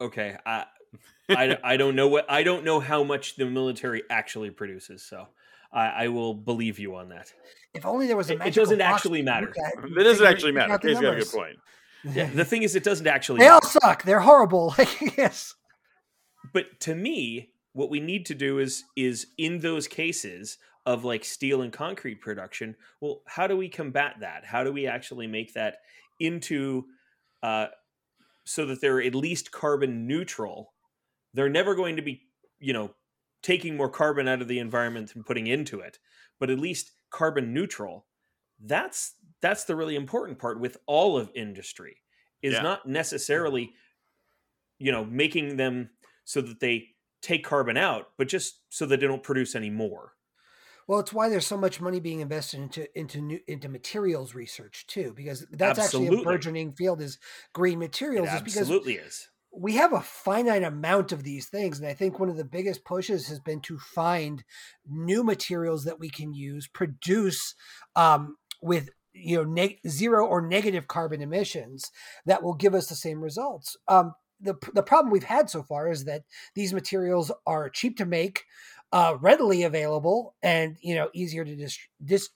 Okay, 0.00 0.36
uh, 0.44 0.64
I, 1.28 1.58
I 1.64 1.76
don't 1.76 1.96
know 1.96 2.08
what 2.08 2.30
I 2.30 2.42
don't 2.42 2.64
know 2.64 2.80
how 2.80 3.02
much 3.04 3.36
the 3.36 3.46
military 3.46 4.02
actually 4.10 4.50
produces, 4.50 5.02
so 5.02 5.28
I, 5.74 6.04
I 6.04 6.08
will 6.08 6.32
believe 6.34 6.78
you 6.78 6.94
on 6.94 7.08
that. 7.10 7.32
If 7.74 7.84
only 7.84 8.06
there 8.06 8.16
was 8.16 8.30
a 8.30 8.34
It- 8.34 8.46
it 8.48 8.54
doesn't 8.54 8.78
box 8.78 8.94
actually 9.02 9.22
matter. 9.22 9.46
look 9.46 9.56
at 9.98 10.04
doesn't 10.04 10.26
actually 10.26 10.52
matter. 10.52 10.72
out 10.72 10.80
the 10.82 10.88
Kay's 10.88 11.00
got 11.00 11.14
a 11.14 11.18
good 11.18 11.28
point. 11.30 11.56
Yeah, 12.04 12.30
the 12.30 12.44
thing 12.44 12.62
is, 12.62 12.76
it 12.76 12.84
doesn't 12.84 13.06
actually. 13.06 13.40
They 13.40 13.48
all 13.48 13.62
suck. 13.62 14.04
They're 14.04 14.20
horrible. 14.20 14.74
Like 14.78 15.16
yes. 15.16 15.54
but 16.52 16.78
to 16.80 16.94
me 16.94 17.50
what 17.72 17.90
we 17.90 17.98
need 17.98 18.26
to 18.26 18.34
do 18.34 18.58
is 18.60 18.84
is 18.96 19.26
in 19.38 19.58
those 19.60 19.88
cases 19.88 20.58
of 20.86 21.02
like 21.04 21.24
steel 21.24 21.62
and 21.62 21.72
concrete 21.72 22.20
production 22.20 22.76
well 23.00 23.22
how 23.26 23.46
do 23.48 23.56
we 23.56 23.68
combat 23.68 24.16
that 24.20 24.44
how 24.44 24.62
do 24.62 24.70
we 24.70 24.86
actually 24.86 25.26
make 25.26 25.54
that 25.54 25.78
into 26.20 26.84
uh 27.42 27.66
so 28.44 28.66
that 28.66 28.80
they're 28.82 29.00
at 29.02 29.14
least 29.14 29.50
carbon 29.50 30.06
neutral 30.06 30.72
they're 31.32 31.48
never 31.48 31.74
going 31.74 31.96
to 31.96 32.02
be 32.02 32.20
you 32.60 32.72
know 32.74 32.94
taking 33.44 33.78
more 33.78 33.90
carbon 33.90 34.28
out 34.28 34.42
of 34.42 34.48
the 34.48 34.58
environment 34.60 35.14
and 35.16 35.26
putting 35.26 35.48
into 35.48 35.80
it 35.80 36.00
but 36.40 36.50
at 36.50 36.60
least 36.60 36.92
carbon 37.10 37.54
neutral 37.54 38.08
that's 38.60 39.16
that's 39.42 39.64
the 39.66 39.76
really 39.76 39.96
important 39.96 40.40
part 40.40 40.60
with 40.60 40.78
all 40.88 41.18
of 41.18 41.30
industry 41.36 42.02
is 42.42 42.54
Yeah. 42.54 42.62
not 42.62 42.88
necessarily 42.88 43.74
you 44.78 44.92
know 44.92 45.04
making 45.04 45.56
them 45.56 45.90
so 46.24 46.40
that 46.40 46.60
they 46.60 46.88
take 47.22 47.44
carbon 47.44 47.76
out 47.76 48.10
but 48.18 48.28
just 48.28 48.62
so 48.70 48.86
that 48.86 49.00
they 49.00 49.06
don't 49.06 49.22
produce 49.22 49.54
any 49.54 49.70
more 49.70 50.14
Well, 50.86 51.00
it's 51.00 51.12
why 51.12 51.28
there's 51.28 51.46
so 51.46 51.56
much 51.56 51.80
money 51.80 52.00
being 52.00 52.20
invested 52.20 52.60
into 52.60 52.98
into 52.98 53.20
new, 53.20 53.40
into 53.46 53.68
materials 53.68 54.34
research 54.34 54.86
too, 54.86 55.12
because 55.14 55.46
that's 55.50 55.78
actually 55.78 56.08
a 56.08 56.12
burgeoning 56.12 56.72
field 56.74 57.00
is 57.00 57.18
green 57.54 57.78
it 58.16 58.24
materials. 58.28 58.32
is 58.32 58.42
because 58.42 58.72
absolutely 58.72 58.94
is 58.94 59.28
we 59.56 59.74
have 59.76 59.92
a 59.92 60.00
finite 60.00 60.62
amount 60.62 61.12
of 61.12 61.22
these 61.22 61.46
things 61.46 61.78
and 61.78 61.88
i 61.88 61.94
think 61.94 62.18
one 62.18 62.28
of 62.28 62.36
the 62.36 62.44
biggest 62.44 62.84
pushes 62.84 63.28
has 63.28 63.38
been 63.40 63.60
to 63.60 63.78
find 63.78 64.42
new 64.88 65.22
materials 65.22 65.84
that 65.84 66.00
we 66.00 66.10
can 66.10 66.34
use 66.34 66.66
produce 66.66 67.54
um, 67.96 68.36
with 68.60 68.90
you 69.14 69.36
know 69.36 69.44
neg- 69.44 69.78
zero 69.86 70.26
or 70.26 70.42
negative 70.42 70.88
carbon 70.88 71.22
emissions 71.22 71.90
that 72.26 72.42
will 72.42 72.54
give 72.54 72.74
us 72.74 72.88
the 72.88 72.96
same 72.96 73.20
results. 73.20 73.76
Um, 73.88 74.14
the, 74.40 74.54
the 74.74 74.82
problem 74.82 75.12
we've 75.12 75.22
had 75.22 75.48
so 75.48 75.62
far 75.62 75.90
is 75.90 76.04
that 76.04 76.24
these 76.54 76.74
materials 76.74 77.30
are 77.46 77.70
cheap 77.70 77.96
to 77.98 78.04
make 78.04 78.42
uh, 78.92 79.16
readily 79.20 79.62
available 79.62 80.34
and 80.42 80.76
you 80.82 80.94
know 80.94 81.08
easier 81.14 81.44
to 81.44 81.56
dis- 81.56 81.78
dis- 82.04 82.30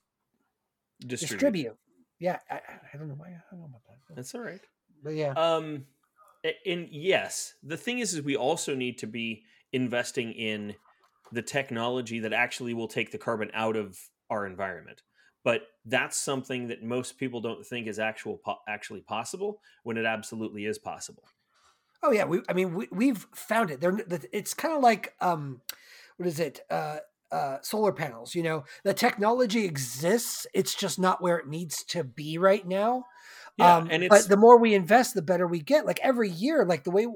distribute. 1.05 1.31
distribute. 1.31 1.77
Yeah 2.21 2.39
I, 2.51 2.61
I 2.95 2.97
don't 2.97 3.09
know 3.09 3.15
why 3.15 3.29
i 3.29 3.41
don't 3.51 3.61
know 3.61 3.67
about 3.67 3.83
that. 3.87 4.17
That's 4.17 4.35
all 4.35 4.41
right. 4.41 4.61
But 5.03 5.15
yeah. 5.15 5.33
Um 5.37 5.85
and 6.67 6.89
yes 6.91 7.55
the 7.63 7.77
thing 7.77 7.99
is 7.99 8.15
is 8.15 8.23
we 8.23 8.37
also 8.37 8.75
need 8.75 8.99
to 8.99 9.07
be 9.07 9.43
investing 9.73 10.33
in 10.33 10.75
the 11.33 11.43
technology 11.43 12.21
that 12.21 12.33
actually 12.33 12.75
will 12.75 12.89
take 12.89 13.11
the 13.11 13.19
carbon 13.19 13.51
out 13.55 13.77
of 13.77 13.99
our 14.31 14.47
environment 14.47 15.03
but 15.45 15.63
that's 15.87 16.17
something 16.17 16.69
that 16.69 16.83
most 16.83 17.19
people 17.19 17.41
don't 17.41 17.65
think 17.65 17.87
is 17.87 17.99
actual 17.99 18.39
po- 18.39 18.59
actually 18.69 19.01
possible 19.01 19.61
when 19.83 19.97
it 19.97 20.05
absolutely 20.05 20.65
is 20.65 20.79
possible 20.79 21.25
Oh 22.03 22.13
yeah, 22.13 22.25
we. 22.25 22.41
I 22.49 22.53
mean, 22.53 22.75
we, 22.75 22.89
we've 22.93 23.27
found 23.35 23.71
it. 23.71 23.81
They're. 23.81 23.99
It's 24.33 24.55
kind 24.55 24.75
of 24.75 24.83
like 24.83 25.15
um, 25.21 25.61
what 26.17 26.29
is 26.29 26.39
it? 26.39 26.61
Uh, 26.71 26.99
uh, 27.33 27.59
solar 27.61 27.93
panels. 27.93 28.35
You 28.35 28.43
know, 28.43 28.65
the 28.85 28.95
technology 28.95 29.65
exists. 29.65 30.47
It's 30.55 30.75
just 30.75 30.99
not 30.99 31.21
where 31.21 31.39
it 31.39 31.49
needs 31.49 31.83
to 31.85 32.05
be 32.05 32.39
right 32.39 32.67
now. 32.67 33.05
Yeah 33.59 33.77
um, 33.77 33.89
and 33.91 34.05
it's 34.05 34.09
but 34.09 34.29
the 34.29 34.37
more 34.37 34.59
we 34.59 34.75
invest, 34.75 35.15
the 35.15 35.23
better 35.23 35.47
we 35.47 35.61
get. 35.61 35.87
Like 35.87 36.01
every 36.03 36.31
year, 36.31 36.65
like 36.65 36.85
the 36.85 36.91
way 36.91 37.07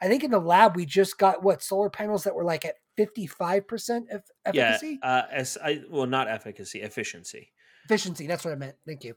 I 0.00 0.08
think 0.08 0.22
in 0.22 0.30
the 0.30 0.38
lab 0.38 0.76
we 0.76 0.86
just 0.86 1.18
got 1.18 1.42
what 1.42 1.62
solar 1.62 1.90
panels 1.90 2.24
that 2.24 2.34
were 2.34 2.44
like 2.44 2.64
at 2.64 2.74
fifty 2.96 3.26
five 3.26 3.66
percent 3.66 4.08
efficacy 4.44 4.98
yeah 5.00 5.08
uh 5.08 5.26
as 5.30 5.56
i 5.62 5.82
well 5.88 6.06
not 6.06 6.26
efficacy 6.28 6.80
efficiency 6.80 7.52
efficiency. 7.88 8.26
That's 8.26 8.44
what 8.44 8.52
I 8.52 8.56
meant. 8.56 8.76
Thank 8.86 9.04
you. 9.04 9.14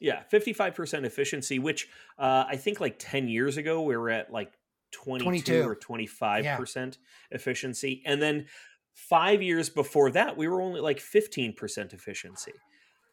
Yeah, 0.00 0.22
fifty-five 0.28 0.74
percent 0.74 1.06
efficiency, 1.06 1.58
which 1.58 1.88
uh, 2.18 2.44
I 2.48 2.56
think 2.56 2.80
like 2.80 2.96
ten 2.98 3.28
years 3.28 3.56
ago 3.56 3.82
we 3.82 3.96
were 3.96 4.10
at 4.10 4.32
like 4.32 4.52
twenty-two 4.92 5.62
22. 5.62 5.68
or 5.68 5.74
twenty-five 5.74 6.58
percent 6.58 6.98
efficiency, 7.30 8.02
and 8.04 8.20
then 8.20 8.46
five 8.94 9.42
years 9.42 9.68
before 9.68 10.10
that 10.10 10.36
we 10.36 10.48
were 10.48 10.60
only 10.60 10.80
like 10.80 11.00
fifteen 11.00 11.52
percent 11.52 11.92
efficiency. 11.92 12.52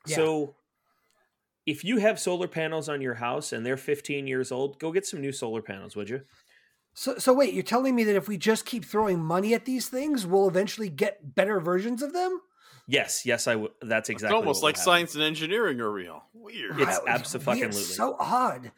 Yeah. 0.08 0.16
So, 0.18 0.56
if 1.66 1.84
you 1.84 1.97
have 1.97 2.20
solar 2.20 2.47
panels 2.47 2.89
on 2.89 3.01
your 3.01 3.16
house 3.16 3.53
and 3.53 3.66
they're 3.66 3.78
fifteen 3.78 4.28
years 4.28 4.51
old, 4.51 4.80
go 4.80 4.91
get 4.91 5.05
some 5.05 5.22
new 5.22 5.32
solar 5.32 5.61
panels, 5.61 5.95
would 5.95 6.09
you? 6.09 6.22
So, 6.93 7.18
so 7.18 7.34
wait, 7.34 7.53
you're 7.53 7.64
telling 7.64 7.95
me 7.95 8.03
that 8.03 8.16
if 8.16 8.28
we 8.28 8.38
just 8.38 8.66
keep 8.66 8.86
throwing 8.86 9.24
money 9.24 9.53
at 9.53 9.66
these 9.66 9.88
things, 9.88 10.28
we'll 10.28 10.47
eventually 10.47 10.89
get 10.89 11.36
better 11.36 11.59
versions 11.59 12.03
of 12.03 12.14
them? 12.14 12.39
Yes, 12.88 13.26
yes, 13.26 13.47
I 13.47 13.55
would. 13.55 13.72
That's 13.82 14.09
exactly. 14.09 14.38
It's 14.38 14.41
almost 14.41 14.61
what 14.61 14.70
like 14.70 14.76
happen. 14.76 14.86
science 14.86 15.16
and 15.16 15.24
engineering 15.24 15.80
are 15.80 15.91
real. 15.91 16.24
Weird. 16.34 16.80
It's 16.80 16.99
Wow, 16.99 17.72
So 17.72 18.16
odd. 18.20 18.72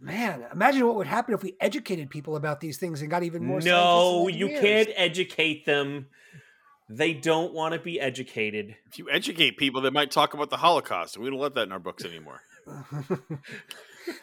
Man, 0.00 0.46
imagine 0.52 0.86
what 0.86 0.94
would 0.94 1.08
happen 1.08 1.34
if 1.34 1.42
we 1.42 1.56
educated 1.60 2.08
people 2.08 2.36
about 2.36 2.60
these 2.60 2.78
things 2.78 3.00
and 3.00 3.10
got 3.10 3.24
even 3.24 3.44
more. 3.44 3.60
No, 3.60 4.28
you 4.28 4.48
can't 4.48 4.90
educate 4.94 5.64
them. 5.64 6.06
They 6.90 7.12
don't 7.12 7.52
want 7.52 7.74
to 7.74 7.80
be 7.80 8.00
educated. 8.00 8.74
If 8.90 8.98
you 8.98 9.08
educate 9.10 9.58
people, 9.58 9.80
they 9.82 9.90
might 9.90 10.10
talk 10.10 10.32
about 10.34 10.48
the 10.50 10.56
Holocaust, 10.56 11.16
and 11.16 11.24
we 11.24 11.30
don't 11.30 11.38
let 11.38 11.54
that 11.54 11.64
in 11.64 11.72
our 11.72 11.78
books 11.78 12.04
anymore. 12.04 12.40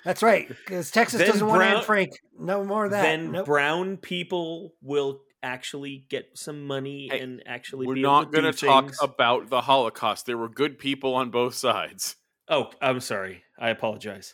That's 0.04 0.24
right, 0.24 0.48
because 0.48 0.90
Texas 0.90 1.20
Then 1.20 1.28
doesn't 1.30 1.48
want 1.48 1.62
Anne 1.62 1.72
Brown- 1.74 1.84
Frank. 1.84 2.10
No 2.40 2.64
more 2.64 2.86
of 2.86 2.92
that. 2.92 3.04
then 3.04 3.32
Nope. 3.32 3.46
brown 3.46 3.98
people 3.98 4.74
will 4.82 5.22
actually 5.44 6.06
get 6.10 6.26
some 6.34 6.66
money 6.66 7.08
Hey, 7.12 7.20
and 7.20 7.44
actually 7.46 7.86
We're 7.86 7.94
be 7.96 8.02
not 8.02 8.24
able 8.24 8.32
to 8.32 8.42
going 8.42 8.54
to 8.54 8.66
talk 8.66 8.92
about 9.00 9.50
the 9.52 9.62
Holocaust. 9.62 10.26
There 10.26 10.38
were 10.40 10.50
good 10.50 10.80
people 10.80 11.14
on 11.14 11.30
both 11.30 11.54
sides. 11.54 12.16
oh 12.50 12.72
i'm 12.82 13.00
sorry 13.00 13.44
i 13.60 13.70
apologize 13.70 14.34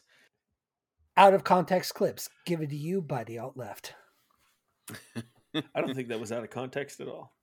Out 1.17 1.33
of 1.33 1.43
context 1.43 1.93
clips 1.95 2.29
given 2.45 2.69
to 2.69 2.77
you 2.77 3.01
by 3.01 3.25
the 3.25 3.39
alt 3.39 3.57
left. 3.57 3.93
i 5.75 5.81
don't 5.81 5.93
think 5.95 6.07
that 6.07 6.19
was 6.21 6.31
out 6.31 6.43
of 6.45 6.49
context 6.49 7.01
at 7.01 7.09
all 7.09 7.33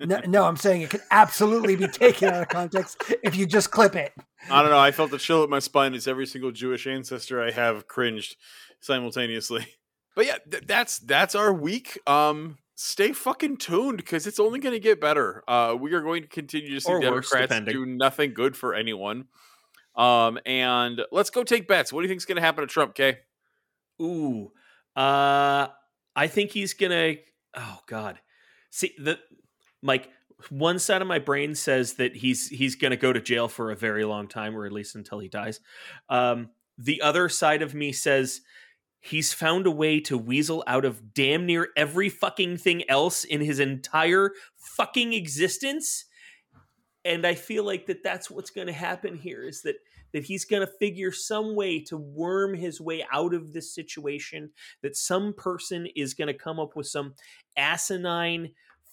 No, 0.00 0.20
no, 0.26 0.44
I'm 0.44 0.56
saying 0.56 0.82
it 0.82 0.90
could 0.90 1.02
absolutely 1.10 1.76
be 1.76 1.86
taken 1.88 2.28
out 2.28 2.42
of 2.42 2.48
context 2.48 3.02
if 3.22 3.36
you 3.36 3.46
just 3.46 3.70
clip 3.70 3.94
it. 3.94 4.12
I 4.50 4.60
don't 4.62 4.70
know. 4.70 4.78
I 4.78 4.90
felt 4.90 5.12
a 5.12 5.18
chill 5.18 5.42
at 5.44 5.48
my 5.48 5.60
spine 5.60 5.94
as 5.94 6.08
every 6.08 6.26
single 6.26 6.50
Jewish 6.50 6.86
ancestor 6.86 7.42
I 7.42 7.50
have 7.52 7.86
cringed 7.88 8.36
simultaneously. 8.80 9.66
But 10.14 10.26
yeah, 10.26 10.36
th- 10.50 10.64
that's 10.66 10.98
that's 10.98 11.34
our 11.34 11.54
week. 11.54 11.98
Um, 12.06 12.58
stay 12.74 13.12
fucking 13.12 13.56
tuned 13.56 13.96
because 13.96 14.26
it's 14.26 14.38
only 14.38 14.58
going 14.58 14.74
to 14.74 14.78
get 14.78 15.00
better. 15.00 15.42
Uh, 15.48 15.74
we 15.80 15.94
are 15.94 16.02
going 16.02 16.20
to 16.20 16.28
continue 16.28 16.74
to 16.74 16.80
see 16.82 16.92
Or 16.92 17.00
Democrats 17.00 17.46
depending. 17.48 17.72
do 17.72 17.86
nothing 17.86 18.34
good 18.34 18.54
for 18.54 18.74
anyone. 18.74 19.28
Um, 19.96 20.38
and 20.44 21.00
let's 21.12 21.30
go 21.30 21.44
take 21.44 21.66
bets. 21.66 21.94
What 21.94 22.00
do 22.02 22.04
you 22.04 22.08
think 22.10 22.18
is 22.18 22.26
going 22.26 22.36
to 22.36 22.42
happen 22.42 22.60
to 22.60 22.66
Trump? 22.70 22.94
Kay? 22.94 23.20
ooh 24.02 24.50
uh 24.96 25.68
i 26.16 26.26
think 26.26 26.50
he's 26.50 26.74
gonna 26.74 27.14
oh 27.54 27.78
god 27.86 28.18
see 28.70 28.92
the 28.98 29.18
mike 29.82 30.08
one 30.50 30.78
side 30.78 31.02
of 31.02 31.08
my 31.08 31.18
brain 31.18 31.54
says 31.54 31.94
that 31.94 32.16
he's 32.16 32.48
he's 32.48 32.74
gonna 32.74 32.96
go 32.96 33.12
to 33.12 33.20
jail 33.20 33.48
for 33.48 33.70
a 33.70 33.76
very 33.76 34.04
long 34.04 34.28
time 34.28 34.56
or 34.56 34.66
at 34.66 34.72
least 34.72 34.94
until 34.94 35.18
he 35.18 35.28
dies. 35.28 35.60
Um 36.08 36.50
the 36.78 37.02
other 37.02 37.28
side 37.28 37.62
of 37.62 37.74
me 37.74 37.92
says 37.92 38.40
he's 39.00 39.32
found 39.32 39.66
a 39.66 39.70
way 39.70 40.00
to 40.00 40.16
weasel 40.16 40.64
out 40.66 40.84
of 40.84 41.12
damn 41.12 41.44
near 41.44 41.68
every 41.76 42.08
fucking 42.08 42.56
thing 42.56 42.88
else 42.88 43.24
in 43.24 43.40
his 43.40 43.60
entire 43.60 44.30
fucking 44.56 45.12
existence. 45.12 46.06
And 47.04 47.26
i 47.26 47.34
feel 47.34 47.64
like 47.64 47.86
that 47.86 48.02
that's 48.02 48.30
what's 48.30 48.50
going 48.50 48.68
to 48.68 48.72
happen 48.72 49.16
here 49.16 49.42
is 49.42 49.62
that 49.62 49.76
that 50.12 50.24
he's 50.24 50.44
going 50.44 50.60
to 50.60 50.72
figure 50.78 51.10
some 51.10 51.56
way 51.56 51.80
to 51.80 51.96
worm 51.96 52.54
his 52.54 52.80
way 52.82 53.02
out 53.10 53.32
of 53.32 53.54
this 53.54 53.74
situation 53.74 54.50
that 54.82 54.94
some 54.94 55.32
person 55.32 55.88
is 55.96 56.12
going 56.12 56.28
to 56.28 56.34
come 56.34 56.60
up 56.60 56.76
with 56.76 56.86
some 56.86 57.14
asinine 57.56 58.50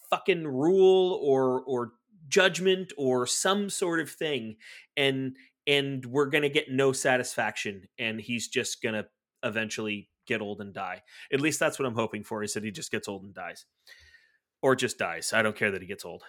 fucking 0.09 0.45
rule 0.47 1.19
or 1.23 1.61
or 1.61 1.91
judgment 2.27 2.93
or 2.97 3.25
some 3.27 3.69
sort 3.69 3.99
of 3.99 4.09
thing 4.09 4.55
and 4.97 5.35
and 5.67 6.05
we're 6.05 6.29
going 6.29 6.41
to 6.43 6.49
get 6.49 6.69
no 6.71 6.91
satisfaction 6.91 7.87
and 7.97 8.19
he's 8.21 8.47
just 8.47 8.81
going 8.81 8.93
to 8.95 9.05
eventually 9.43 10.09
get 10.27 10.41
old 10.41 10.61
and 10.61 10.73
die 10.73 11.01
at 11.33 11.41
least 11.41 11.59
that's 11.59 11.79
what 11.79 11.87
i'm 11.87 11.95
hoping 11.95 12.23
for 12.23 12.43
is 12.43 12.53
that 12.53 12.63
he 12.63 12.69
just 12.71 12.91
gets 12.91 13.07
old 13.07 13.23
and 13.23 13.33
dies 13.33 13.65
or 14.61 14.75
just 14.75 14.97
dies 14.99 15.33
i 15.33 15.41
don't 15.41 15.55
care 15.55 15.71
that 15.71 15.81
he 15.81 15.87
gets 15.87 16.05
old 16.05 16.23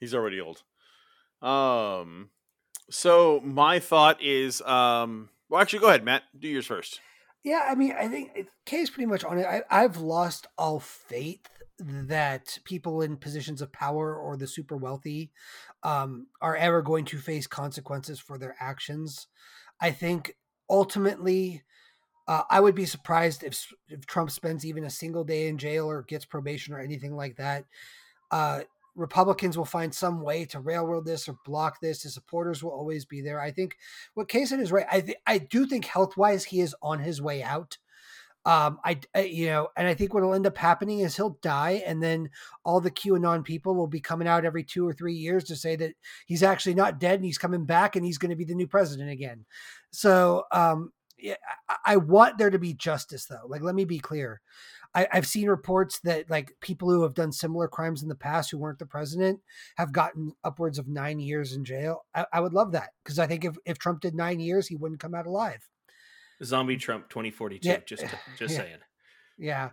He's 0.00 0.14
already 0.14 0.40
old. 0.40 0.62
Um, 1.42 2.30
so 2.90 3.40
my 3.44 3.80
thought 3.80 4.22
is, 4.22 4.60
um, 4.62 5.28
well, 5.48 5.60
actually, 5.60 5.80
go 5.80 5.88
ahead, 5.88 6.04
Matt. 6.04 6.22
Do 6.38 6.46
yours 6.48 6.66
first. 6.66 7.00
Yeah, 7.42 7.66
I 7.68 7.74
mean, 7.74 7.94
I 7.98 8.06
think 8.08 8.30
it- 8.36 8.48
Kay's 8.66 8.90
pretty 8.90 9.06
much 9.06 9.24
on 9.24 9.38
it. 9.38 9.46
I, 9.46 9.62
I've 9.70 9.96
lost 9.96 10.46
all 10.56 10.80
faith 10.80 11.48
that 11.80 12.58
people 12.64 13.02
in 13.02 13.16
positions 13.16 13.62
of 13.62 13.72
power 13.72 14.16
or 14.16 14.36
the 14.36 14.46
super 14.46 14.76
wealthy 14.76 15.30
um, 15.82 16.26
are 16.40 16.56
ever 16.56 16.82
going 16.82 17.04
to 17.06 17.18
face 17.18 17.46
consequences 17.46 18.20
for 18.20 18.38
their 18.38 18.56
actions. 18.60 19.28
I 19.80 19.92
think 19.92 20.36
ultimately, 20.68 21.62
Uh, 22.28 22.44
I 22.50 22.60
would 22.60 22.74
be 22.74 22.86
surprised 22.86 23.42
if 23.42 23.72
if 23.88 24.06
Trump 24.06 24.30
spends 24.30 24.64
even 24.64 24.84
a 24.84 24.90
single 24.90 25.24
day 25.24 25.48
in 25.48 25.58
jail 25.58 25.86
or 25.90 26.02
gets 26.02 26.26
probation 26.26 26.74
or 26.74 26.80
anything 26.80 27.16
like 27.16 27.36
that. 27.36 27.64
Uh, 28.30 28.60
Republicans 28.96 29.56
will 29.56 29.64
find 29.64 29.94
some 29.94 30.20
way 30.22 30.44
to 30.46 30.60
railroad 30.60 31.06
this 31.06 31.28
or 31.28 31.38
block 31.44 31.80
this. 31.80 32.02
His 32.02 32.14
supporters 32.14 32.62
will 32.62 32.72
always 32.72 33.06
be 33.06 33.22
there. 33.22 33.40
I 33.40 33.52
think 33.52 33.76
what 34.14 34.28
Kaysen 34.28 34.60
is 34.60 34.72
right. 34.72 34.86
I 34.92 35.00
th- 35.00 35.18
I 35.26 35.38
do 35.38 35.66
think 35.66 35.84
health 35.86 36.16
wise 36.16 36.44
he 36.44 36.60
is 36.60 36.74
on 36.82 36.98
his 37.00 37.22
way 37.22 37.42
out. 37.42 37.78
Um, 38.44 38.78
I, 38.84 38.98
I, 39.14 39.24
you 39.24 39.46
know, 39.46 39.68
and 39.76 39.86
I 39.86 39.94
think 39.94 40.14
what 40.14 40.22
will 40.22 40.34
end 40.34 40.46
up 40.46 40.56
happening 40.56 41.00
is 41.00 41.16
he'll 41.16 41.38
die, 41.42 41.82
and 41.84 42.02
then 42.02 42.30
all 42.64 42.80
the 42.80 42.90
QAnon 42.90 43.44
people 43.44 43.74
will 43.74 43.86
be 43.86 44.00
coming 44.00 44.28
out 44.28 44.44
every 44.44 44.64
two 44.64 44.86
or 44.86 44.92
three 44.92 45.14
years 45.14 45.44
to 45.44 45.56
say 45.56 45.76
that 45.76 45.92
he's 46.26 46.42
actually 46.42 46.74
not 46.74 46.98
dead 46.98 47.16
and 47.16 47.24
he's 47.24 47.38
coming 47.38 47.66
back 47.66 47.96
and 47.96 48.04
he's 48.04 48.18
going 48.18 48.30
to 48.30 48.36
be 48.36 48.44
the 48.44 48.54
new 48.54 48.66
president 48.66 49.10
again. 49.10 49.44
So, 49.90 50.44
um, 50.52 50.92
yeah, 51.18 51.34
I, 51.68 51.76
I 51.84 51.96
want 51.96 52.38
there 52.38 52.50
to 52.50 52.58
be 52.58 52.74
justice, 52.74 53.26
though. 53.26 53.46
Like, 53.46 53.62
let 53.62 53.74
me 53.74 53.84
be 53.84 53.98
clear. 53.98 54.40
I, 54.94 55.06
have 55.10 55.26
seen 55.26 55.48
reports 55.48 56.00
that 56.00 56.30
like 56.30 56.56
people 56.60 56.90
who 56.90 57.02
have 57.02 57.14
done 57.14 57.30
similar 57.30 57.68
crimes 57.68 58.02
in 58.02 58.08
the 58.08 58.14
past 58.14 58.50
who 58.50 58.58
weren't 58.58 58.78
the 58.78 58.86
president 58.86 59.40
have 59.76 59.92
gotten 59.92 60.32
upwards 60.44 60.78
of 60.78 60.88
nine 60.88 61.20
years 61.20 61.52
in 61.52 61.64
jail. 61.64 62.04
I, 62.14 62.26
I 62.32 62.40
would 62.40 62.54
love 62.54 62.72
that 62.72 62.90
because 63.04 63.18
I 63.18 63.26
think 63.26 63.44
if, 63.44 63.56
if 63.66 63.78
Trump 63.78 64.00
did 64.00 64.14
nine 64.14 64.40
years, 64.40 64.66
he 64.66 64.76
wouldn't 64.76 65.00
come 65.00 65.14
out 65.14 65.26
alive. 65.26 65.68
Zombie 66.42 66.76
Trump 66.76 67.08
2042. 67.08 67.68
Yeah. 67.68 67.78
Just 67.86 68.04
just 68.38 68.54
yeah. 68.54 68.60
saying. 68.60 68.78
Yeah. 69.38 69.70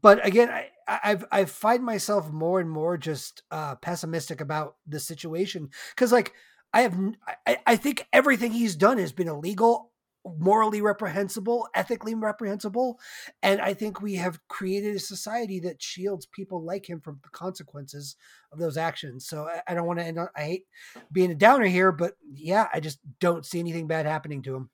But 0.00 0.26
again, 0.26 0.48
I, 0.50 0.70
I've 0.88 1.24
I 1.30 1.44
find 1.44 1.84
myself 1.84 2.30
more 2.32 2.60
and 2.60 2.70
more 2.70 2.96
just 2.96 3.42
uh, 3.50 3.76
pessimistic 3.76 4.40
about 4.40 4.76
the 4.86 4.98
situation 4.98 5.70
because, 5.94 6.10
like, 6.10 6.32
I 6.72 6.82
have 6.82 6.98
I, 7.46 7.58
I 7.66 7.76
think 7.76 8.06
everything 8.12 8.52
he's 8.52 8.74
done 8.74 8.98
has 8.98 9.12
been 9.12 9.28
illegal, 9.28 9.92
morally 10.24 10.80
reprehensible, 10.80 11.68
ethically 11.74 12.16
reprehensible, 12.16 12.98
and 13.40 13.60
I 13.60 13.72
think 13.72 14.02
we 14.02 14.16
have 14.16 14.40
created 14.48 14.96
a 14.96 15.00
society 15.00 15.60
that 15.60 15.80
shields 15.80 16.26
people 16.26 16.64
like 16.64 16.90
him 16.90 17.00
from 17.00 17.20
the 17.22 17.30
consequences 17.30 18.16
of 18.50 18.58
those 18.58 18.76
actions. 18.76 19.28
So 19.28 19.48
I, 19.48 19.62
I 19.68 19.74
don't 19.74 19.86
want 19.86 20.00
to 20.00 20.04
end. 20.04 20.18
On, 20.18 20.28
I 20.34 20.42
hate 20.42 20.64
being 21.12 21.30
a 21.30 21.36
downer 21.36 21.66
here, 21.66 21.92
but 21.92 22.14
yeah, 22.32 22.66
I 22.74 22.80
just 22.80 22.98
don't 23.20 23.46
see 23.46 23.60
anything 23.60 23.86
bad 23.86 24.06
happening 24.06 24.42
to 24.42 24.56
him. 24.56 24.70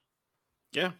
Yeah, 0.72 0.92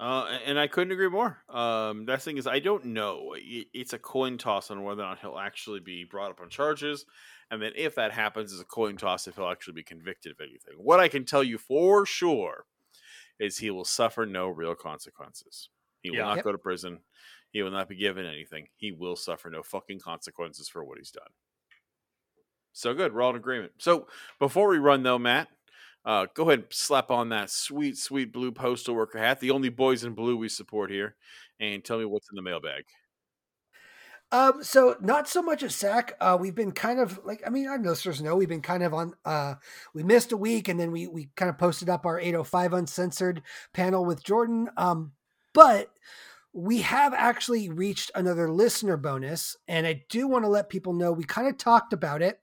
uh, 0.00 0.38
and 0.46 0.58
I 0.58 0.68
couldn't 0.68 0.92
agree 0.92 1.08
more. 1.08 1.38
Um, 1.48 2.06
that 2.06 2.22
thing 2.22 2.38
is, 2.38 2.46
I 2.46 2.60
don't 2.60 2.86
know. 2.86 3.34
It's 3.36 3.92
a 3.92 3.98
coin 3.98 4.38
toss 4.38 4.70
on 4.70 4.82
whether 4.84 5.02
or 5.02 5.06
not 5.06 5.18
he'll 5.20 5.38
actually 5.38 5.80
be 5.80 6.04
brought 6.04 6.30
up 6.30 6.40
on 6.40 6.48
charges, 6.48 7.04
and 7.50 7.60
then 7.60 7.72
if 7.76 7.94
that 7.96 8.12
happens, 8.12 8.52
it's 8.52 8.62
a 8.62 8.66
coin 8.66 8.96
toss 8.96 9.26
if 9.26 9.36
he'll 9.36 9.50
actually 9.50 9.74
be 9.74 9.82
convicted 9.82 10.32
of 10.32 10.40
anything. 10.40 10.74
What 10.76 11.00
I 11.00 11.08
can 11.08 11.24
tell 11.24 11.42
you 11.42 11.58
for 11.58 12.06
sure 12.06 12.66
is 13.40 13.58
he 13.58 13.70
will 13.70 13.84
suffer 13.84 14.26
no 14.26 14.48
real 14.48 14.74
consequences. 14.74 15.68
He 16.02 16.10
will 16.10 16.18
yeah. 16.18 16.24
not 16.24 16.36
yep. 16.36 16.44
go 16.44 16.52
to 16.52 16.58
prison. 16.58 17.00
He 17.50 17.62
will 17.62 17.70
not 17.70 17.88
be 17.88 17.96
given 17.96 18.26
anything. 18.26 18.66
He 18.76 18.92
will 18.92 19.16
suffer 19.16 19.48
no 19.50 19.62
fucking 19.62 20.00
consequences 20.00 20.68
for 20.68 20.84
what 20.84 20.98
he's 20.98 21.10
done. 21.10 21.30
So 22.72 22.94
good. 22.94 23.12
We're 23.14 23.22
all 23.22 23.30
in 23.30 23.36
agreement. 23.36 23.72
So 23.78 24.06
before 24.38 24.68
we 24.68 24.78
run, 24.78 25.02
though, 25.02 25.18
Matt, 25.18 25.48
uh, 26.08 26.26
go 26.32 26.48
ahead 26.48 26.64
slap 26.70 27.10
on 27.10 27.28
that 27.28 27.50
sweet, 27.50 27.98
sweet 27.98 28.32
blue 28.32 28.50
postal 28.50 28.94
worker 28.94 29.18
hat, 29.18 29.40
the 29.40 29.50
only 29.50 29.68
boys 29.68 30.04
in 30.04 30.14
blue 30.14 30.38
we 30.38 30.48
support 30.48 30.90
here, 30.90 31.14
and 31.60 31.84
tell 31.84 31.98
me 31.98 32.06
what's 32.06 32.30
in 32.30 32.36
the 32.36 32.40
mailbag. 32.40 32.84
Um, 34.32 34.64
so 34.64 34.96
not 35.02 35.28
so 35.28 35.42
much 35.42 35.62
a 35.62 35.68
sack. 35.68 36.14
Uh, 36.18 36.38
we've 36.40 36.54
been 36.54 36.72
kind 36.72 36.98
of 36.98 37.20
like, 37.26 37.42
I 37.46 37.50
mean, 37.50 37.68
our 37.68 37.78
listeners 37.78 38.22
know 38.22 38.36
we've 38.36 38.48
been 38.48 38.62
kind 38.62 38.82
of 38.82 38.94
on, 38.94 39.12
uh, 39.26 39.56
we 39.92 40.02
missed 40.02 40.32
a 40.32 40.36
week 40.38 40.68
and 40.68 40.80
then 40.80 40.92
we, 40.92 41.06
we 41.08 41.28
kind 41.36 41.50
of 41.50 41.58
posted 41.58 41.90
up 41.90 42.06
our 42.06 42.18
805 42.18 42.72
uncensored 42.72 43.42
panel 43.74 44.06
with 44.06 44.24
Jordan. 44.24 44.70
Um, 44.78 45.12
but 45.52 45.90
we 46.54 46.80
have 46.82 47.12
actually 47.12 47.68
reached 47.68 48.10
another 48.14 48.50
listener 48.50 48.96
bonus. 48.96 49.56
And 49.66 49.86
I 49.86 50.04
do 50.08 50.26
want 50.26 50.46
to 50.46 50.50
let 50.50 50.70
people 50.70 50.94
know 50.94 51.12
we 51.12 51.24
kind 51.24 51.48
of 51.48 51.58
talked 51.58 51.92
about 51.92 52.22
it 52.22 52.40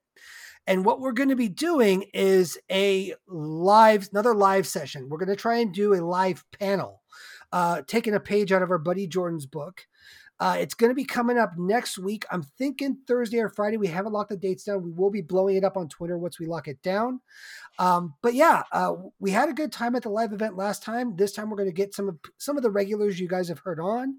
and 0.68 0.86
what 0.86 1.00
we're 1.00 1.12
going 1.12 1.30
to 1.30 1.36
be 1.36 1.50
doing 1.50 2.06
is 2.14 2.58
a 2.72 3.14
live, 3.28 4.10
another 4.12 4.34
live 4.34 4.66
session. 4.66 5.10
We're 5.10 5.20
going 5.20 5.30
to 5.30 5.36
try 5.36 5.58
and 5.58 5.74
do 5.74 5.94
a 5.94 6.04
live 6.04 6.44
panel, 6.60 7.02
uh, 7.52 7.84
taking 7.88 8.16
a 8.16 8.20
page 8.20 8.52
out 8.52 8.64
of 8.64 8.72
our 8.72 8.78
buddy 8.78 9.08
Jordan's 9.08 9.46
book. 9.46 9.86
Uh, 10.38 10.58
it's 10.60 10.74
going 10.74 10.90
to 10.90 10.96
be 10.96 11.06
coming 11.06 11.38
up 11.38 11.52
next 11.58 11.98
week. 11.98 12.26
I'm 12.30 12.44
thinking 12.44 12.98
Thursday 13.08 13.40
or 13.40 13.48
Friday. 13.48 13.78
We 13.78 13.88
haven't 13.88 14.12
locked 14.12 14.32
the 14.32 14.38
dates 14.38 14.66
down. 14.66 14.84
We 14.84 14.92
will 14.92 15.10
be 15.10 15.22
blowing 15.22 15.56
it 15.56 15.64
up 15.64 15.78
on 15.78 15.88
Twitter 15.88 16.18
once 16.18 16.40
we 16.40 16.46
lock 16.46 16.68
it 16.68 16.82
down. 16.82 17.22
Um, 17.80 18.16
but 18.22 18.34
yeah, 18.34 18.64
uh, 18.74 18.96
we 19.20 19.32
had 19.32 19.48
a 19.48 19.54
good 19.54 19.72
time 19.72 19.96
at 19.96 20.04
the 20.04 20.10
live 20.10 20.34
event 20.34 20.58
last 20.58 20.84
time. 20.84 21.16
This 21.16 21.32
time 21.32 21.50
we're 21.50 21.58
going 21.58 21.70
to 21.70 21.74
get 21.74 21.94
some 21.94 22.10
of 22.10 22.18
some 22.38 22.58
of 22.58 22.64
the 22.64 22.72
regulars 22.72 23.18
you 23.18 23.30
guys 23.30 23.48
have 23.48 23.60
heard 23.60 23.80
on. 23.80 24.18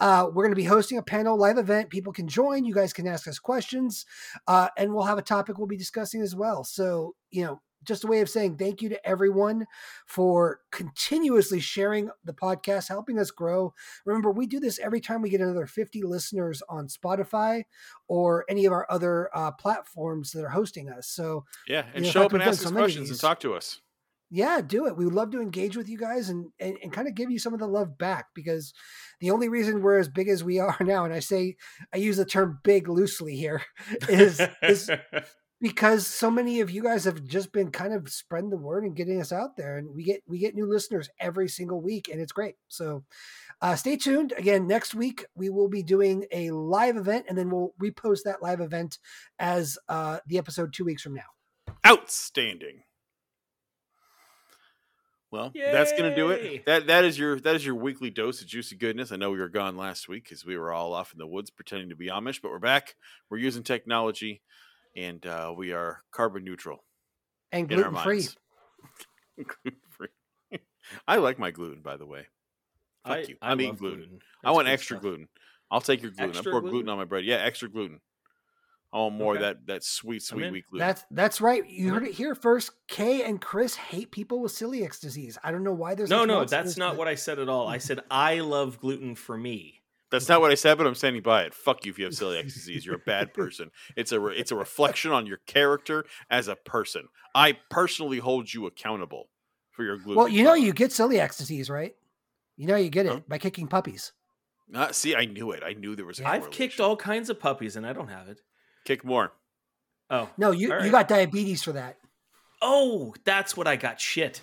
Uh, 0.00 0.26
we're 0.26 0.44
going 0.44 0.52
to 0.52 0.56
be 0.56 0.64
hosting 0.64 0.98
a 0.98 1.02
panel 1.02 1.36
live 1.36 1.58
event. 1.58 1.90
People 1.90 2.12
can 2.12 2.28
join. 2.28 2.64
You 2.64 2.74
guys 2.74 2.92
can 2.92 3.06
ask 3.06 3.26
us 3.26 3.38
questions, 3.38 4.06
uh, 4.46 4.68
and 4.76 4.94
we'll 4.94 5.04
have 5.04 5.18
a 5.18 5.22
topic 5.22 5.58
we'll 5.58 5.66
be 5.66 5.76
discussing 5.76 6.22
as 6.22 6.34
well. 6.34 6.64
So, 6.64 7.14
you 7.30 7.44
know, 7.44 7.60
just 7.84 8.04
a 8.04 8.06
way 8.06 8.20
of 8.20 8.28
saying 8.28 8.56
thank 8.56 8.82
you 8.82 8.88
to 8.88 9.08
everyone 9.08 9.66
for 10.06 10.60
continuously 10.72 11.60
sharing 11.60 12.10
the 12.24 12.32
podcast, 12.32 12.88
helping 12.88 13.18
us 13.18 13.30
grow. 13.30 13.72
Remember, 14.04 14.30
we 14.30 14.46
do 14.46 14.60
this 14.60 14.78
every 14.78 15.00
time 15.00 15.22
we 15.22 15.30
get 15.30 15.40
another 15.40 15.66
50 15.66 16.02
listeners 16.02 16.62
on 16.68 16.88
Spotify 16.88 17.64
or 18.08 18.44
any 18.48 18.64
of 18.66 18.72
our 18.72 18.86
other 18.90 19.30
uh, 19.34 19.52
platforms 19.52 20.32
that 20.32 20.44
are 20.44 20.50
hosting 20.50 20.88
us. 20.88 21.08
So, 21.08 21.44
yeah, 21.66 21.86
and 21.94 22.04
you 22.04 22.08
know, 22.08 22.12
show 22.12 22.22
up 22.24 22.32
and 22.32 22.42
ask 22.42 22.64
us 22.64 22.72
questions 22.72 23.10
and 23.10 23.20
talk 23.20 23.40
to 23.40 23.54
us 23.54 23.80
yeah 24.30 24.60
do 24.60 24.86
it 24.86 24.96
we 24.96 25.04
would 25.04 25.14
love 25.14 25.30
to 25.30 25.40
engage 25.40 25.76
with 25.76 25.88
you 25.88 25.98
guys 25.98 26.28
and, 26.28 26.50
and 26.60 26.76
and 26.82 26.92
kind 26.92 27.08
of 27.08 27.14
give 27.14 27.30
you 27.30 27.38
some 27.38 27.54
of 27.54 27.60
the 27.60 27.66
love 27.66 27.96
back 27.98 28.26
because 28.34 28.72
the 29.20 29.30
only 29.30 29.48
reason 29.48 29.82
we're 29.82 29.98
as 29.98 30.08
big 30.08 30.28
as 30.28 30.44
we 30.44 30.58
are 30.58 30.76
now 30.80 31.04
and 31.04 31.14
i 31.14 31.18
say 31.18 31.56
i 31.92 31.96
use 31.96 32.16
the 32.16 32.24
term 32.24 32.58
big 32.62 32.88
loosely 32.88 33.36
here 33.36 33.62
is 34.08 34.40
is 34.62 34.90
because 35.60 36.06
so 36.06 36.30
many 36.30 36.60
of 36.60 36.70
you 36.70 36.82
guys 36.82 37.04
have 37.04 37.24
just 37.24 37.52
been 37.52 37.70
kind 37.70 37.92
of 37.92 38.08
spreading 38.08 38.50
the 38.50 38.56
word 38.56 38.84
and 38.84 38.96
getting 38.96 39.20
us 39.20 39.32
out 39.32 39.56
there 39.56 39.76
and 39.76 39.94
we 39.94 40.04
get 40.04 40.22
we 40.26 40.38
get 40.38 40.54
new 40.54 40.66
listeners 40.66 41.08
every 41.18 41.48
single 41.48 41.80
week 41.80 42.08
and 42.08 42.20
it's 42.20 42.32
great. 42.32 42.54
So 42.68 43.04
uh, 43.60 43.74
stay 43.74 43.96
tuned. 43.96 44.32
Again 44.36 44.66
next 44.66 44.94
week 44.94 45.24
we 45.34 45.50
will 45.50 45.68
be 45.68 45.82
doing 45.82 46.26
a 46.32 46.50
live 46.50 46.96
event 46.96 47.26
and 47.28 47.36
then 47.36 47.50
we'll 47.50 47.74
repost 47.82 48.20
that 48.24 48.42
live 48.42 48.60
event 48.60 48.98
as 49.38 49.78
uh, 49.88 50.18
the 50.26 50.38
episode 50.38 50.72
two 50.72 50.84
weeks 50.84 51.02
from 51.02 51.14
now. 51.14 51.22
Outstanding 51.86 52.82
well, 55.30 55.52
Yay! 55.54 55.72
that's 55.72 55.92
gonna 55.92 56.14
do 56.14 56.30
it. 56.30 56.64
That 56.66 56.86
that 56.86 57.04
is 57.04 57.18
your 57.18 57.38
that 57.40 57.54
is 57.54 57.64
your 57.64 57.74
weekly 57.74 58.10
dose 58.10 58.40
of 58.40 58.46
juicy 58.46 58.76
goodness. 58.76 59.12
I 59.12 59.16
know 59.16 59.30
we 59.30 59.38
were 59.38 59.48
gone 59.48 59.76
last 59.76 60.08
week 60.08 60.24
because 60.24 60.44
we 60.44 60.56
were 60.56 60.72
all 60.72 60.94
off 60.94 61.12
in 61.12 61.18
the 61.18 61.26
woods 61.26 61.50
pretending 61.50 61.90
to 61.90 61.96
be 61.96 62.08
Amish, 62.08 62.40
but 62.42 62.50
we're 62.50 62.58
back. 62.58 62.94
We're 63.28 63.38
using 63.38 63.62
technology, 63.62 64.42
and 64.96 65.24
uh, 65.26 65.52
we 65.56 65.72
are 65.72 66.02
carbon 66.10 66.44
neutral 66.44 66.84
and 67.52 67.68
gluten 67.68 67.94
free. 67.96 68.26
gluten 69.36 69.80
free. 69.90 70.60
I 71.06 71.16
like 71.16 71.38
my 71.38 71.50
gluten, 71.50 71.82
by 71.82 71.96
the 71.96 72.06
way. 72.06 72.26
Fuck 73.06 73.16
I, 73.16 73.20
you. 73.20 73.36
I'm 73.42 73.60
eating 73.60 73.76
gluten. 73.76 73.98
gluten. 73.98 74.18
I 74.44 74.52
want 74.52 74.68
extra 74.68 74.96
stuff. 74.96 75.02
gluten. 75.02 75.28
I'll 75.70 75.80
take 75.80 76.02
your 76.02 76.10
gluten. 76.10 76.30
Extra 76.30 76.50
I 76.50 76.52
pour 76.52 76.60
gluten? 76.62 76.70
gluten 76.70 76.88
on 76.90 76.98
my 76.98 77.04
bread. 77.04 77.24
Yeah, 77.24 77.36
extra 77.36 77.68
gluten. 77.68 78.00
I 78.92 78.98
want 78.98 79.16
more 79.16 79.34
okay. 79.34 79.42
that 79.42 79.66
that 79.66 79.84
sweet, 79.84 80.22
sweet 80.22 80.50
weak 80.50 80.64
gluten. 80.70 80.86
That's 80.86 81.04
that's 81.10 81.40
right. 81.40 81.68
You 81.68 81.92
heard 81.92 82.04
it 82.04 82.14
here 82.14 82.34
first. 82.34 82.70
Kay 82.88 83.22
and 83.22 83.40
Chris 83.40 83.74
hate 83.74 84.10
people 84.10 84.40
with 84.40 84.52
celiac 84.52 84.98
disease. 84.98 85.36
I 85.44 85.50
don't 85.50 85.62
know 85.62 85.74
why 85.74 85.94
there's 85.94 86.08
no, 86.08 86.24
no. 86.24 86.44
That's 86.44 86.78
not 86.78 86.96
what 86.96 87.06
I 87.06 87.14
said 87.14 87.38
at 87.38 87.48
all. 87.48 87.68
I 87.68 87.78
said 87.78 88.00
I 88.10 88.40
love 88.40 88.80
gluten 88.80 89.14
for 89.14 89.36
me. 89.36 89.82
That's 90.10 90.28
not 90.28 90.40
what 90.40 90.50
I 90.50 90.54
said, 90.54 90.78
but 90.78 90.86
I'm 90.86 90.94
standing 90.94 91.22
by 91.22 91.42
it. 91.42 91.52
Fuck 91.52 91.84
you 91.84 91.90
if 91.90 91.98
you 91.98 92.06
have 92.06 92.14
celiac 92.14 92.44
disease. 92.44 92.86
You're 92.86 92.94
a 92.94 92.98
bad 92.98 93.34
person. 93.34 93.70
It's 93.94 94.10
a 94.10 94.18
re- 94.18 94.36
it's 94.36 94.50
a 94.50 94.56
reflection 94.56 95.12
on 95.12 95.26
your 95.26 95.38
character 95.46 96.06
as 96.30 96.48
a 96.48 96.56
person. 96.56 97.08
I 97.34 97.58
personally 97.68 98.18
hold 98.18 98.52
you 98.52 98.64
accountable 98.66 99.28
for 99.70 99.84
your 99.84 99.98
gluten. 99.98 100.16
Well, 100.16 100.28
you 100.28 100.44
know 100.44 100.54
you 100.54 100.72
get 100.72 100.92
celiac 100.92 101.36
disease, 101.36 101.68
right? 101.68 101.94
You 102.56 102.66
know 102.66 102.76
you 102.76 102.88
get 102.88 103.04
it 103.04 103.12
huh? 103.12 103.20
by 103.28 103.36
kicking 103.36 103.68
puppies. 103.68 104.12
Uh, 104.74 104.92
see, 104.92 105.14
I 105.14 105.26
knew 105.26 105.50
it. 105.52 105.62
I 105.64 105.74
knew 105.74 105.94
there 105.94 106.06
was. 106.06 106.20
I've 106.20 106.50
kicked 106.50 106.80
all 106.80 106.96
kinds 106.96 107.28
of 107.28 107.38
puppies, 107.38 107.76
and 107.76 107.86
I 107.86 107.92
don't 107.92 108.08
have 108.08 108.28
it. 108.28 108.40
Kick 108.88 109.04
more. 109.04 109.32
Oh. 110.08 110.30
No, 110.38 110.50
you 110.50 110.70
right. 110.70 110.82
you 110.82 110.90
got 110.90 111.08
diabetes 111.08 111.62
for 111.62 111.72
that. 111.72 111.98
Oh, 112.62 113.14
that's 113.22 113.54
what 113.54 113.66
I 113.66 113.76
got. 113.76 114.00
Shit. 114.00 114.40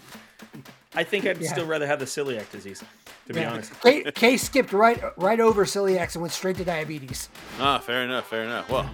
I 0.93 1.03
think 1.03 1.25
I'd 1.25 1.39
yeah. 1.39 1.51
still 1.51 1.65
rather 1.65 1.87
have 1.87 1.97
the 1.97 2.05
celiac 2.05 2.51
disease, 2.51 2.83
to 3.27 3.33
yeah. 3.33 3.39
be 3.39 3.43
honest. 3.43 3.81
Kay, 3.81 4.03
Kay 4.11 4.37
skipped 4.37 4.71
right 4.71 5.01
right 5.17 5.39
over 5.39 5.65
celiac 5.65 6.13
and 6.13 6.21
went 6.21 6.31
straight 6.31 6.57
to 6.57 6.63
diabetes. 6.63 7.27
Ah, 7.59 7.79
fair 7.79 8.03
enough, 8.03 8.27
fair 8.27 8.43
enough. 8.43 8.69
Well, 8.69 8.87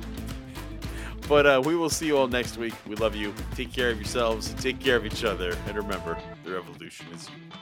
but 1.28 1.46
uh, 1.46 1.62
we 1.66 1.76
will 1.76 1.90
see 1.90 2.08
you 2.08 2.18
all 2.18 2.30
next 2.30 2.56
week. 2.56 2.74
We 2.88 2.96
love 2.96 3.14
you. 3.14 3.34
Take 3.54 3.74
care 3.74 3.90
of 3.90 3.98
yourselves. 3.98 4.54
Take 4.54 4.80
care 4.80 4.96
of 4.96 5.06
each 5.06 5.26
other. 5.26 5.58
And 5.68 5.76
remember, 5.76 6.18
the 6.46 6.52
revolution 6.54 7.08
is 7.14 7.28
you. 7.28 7.61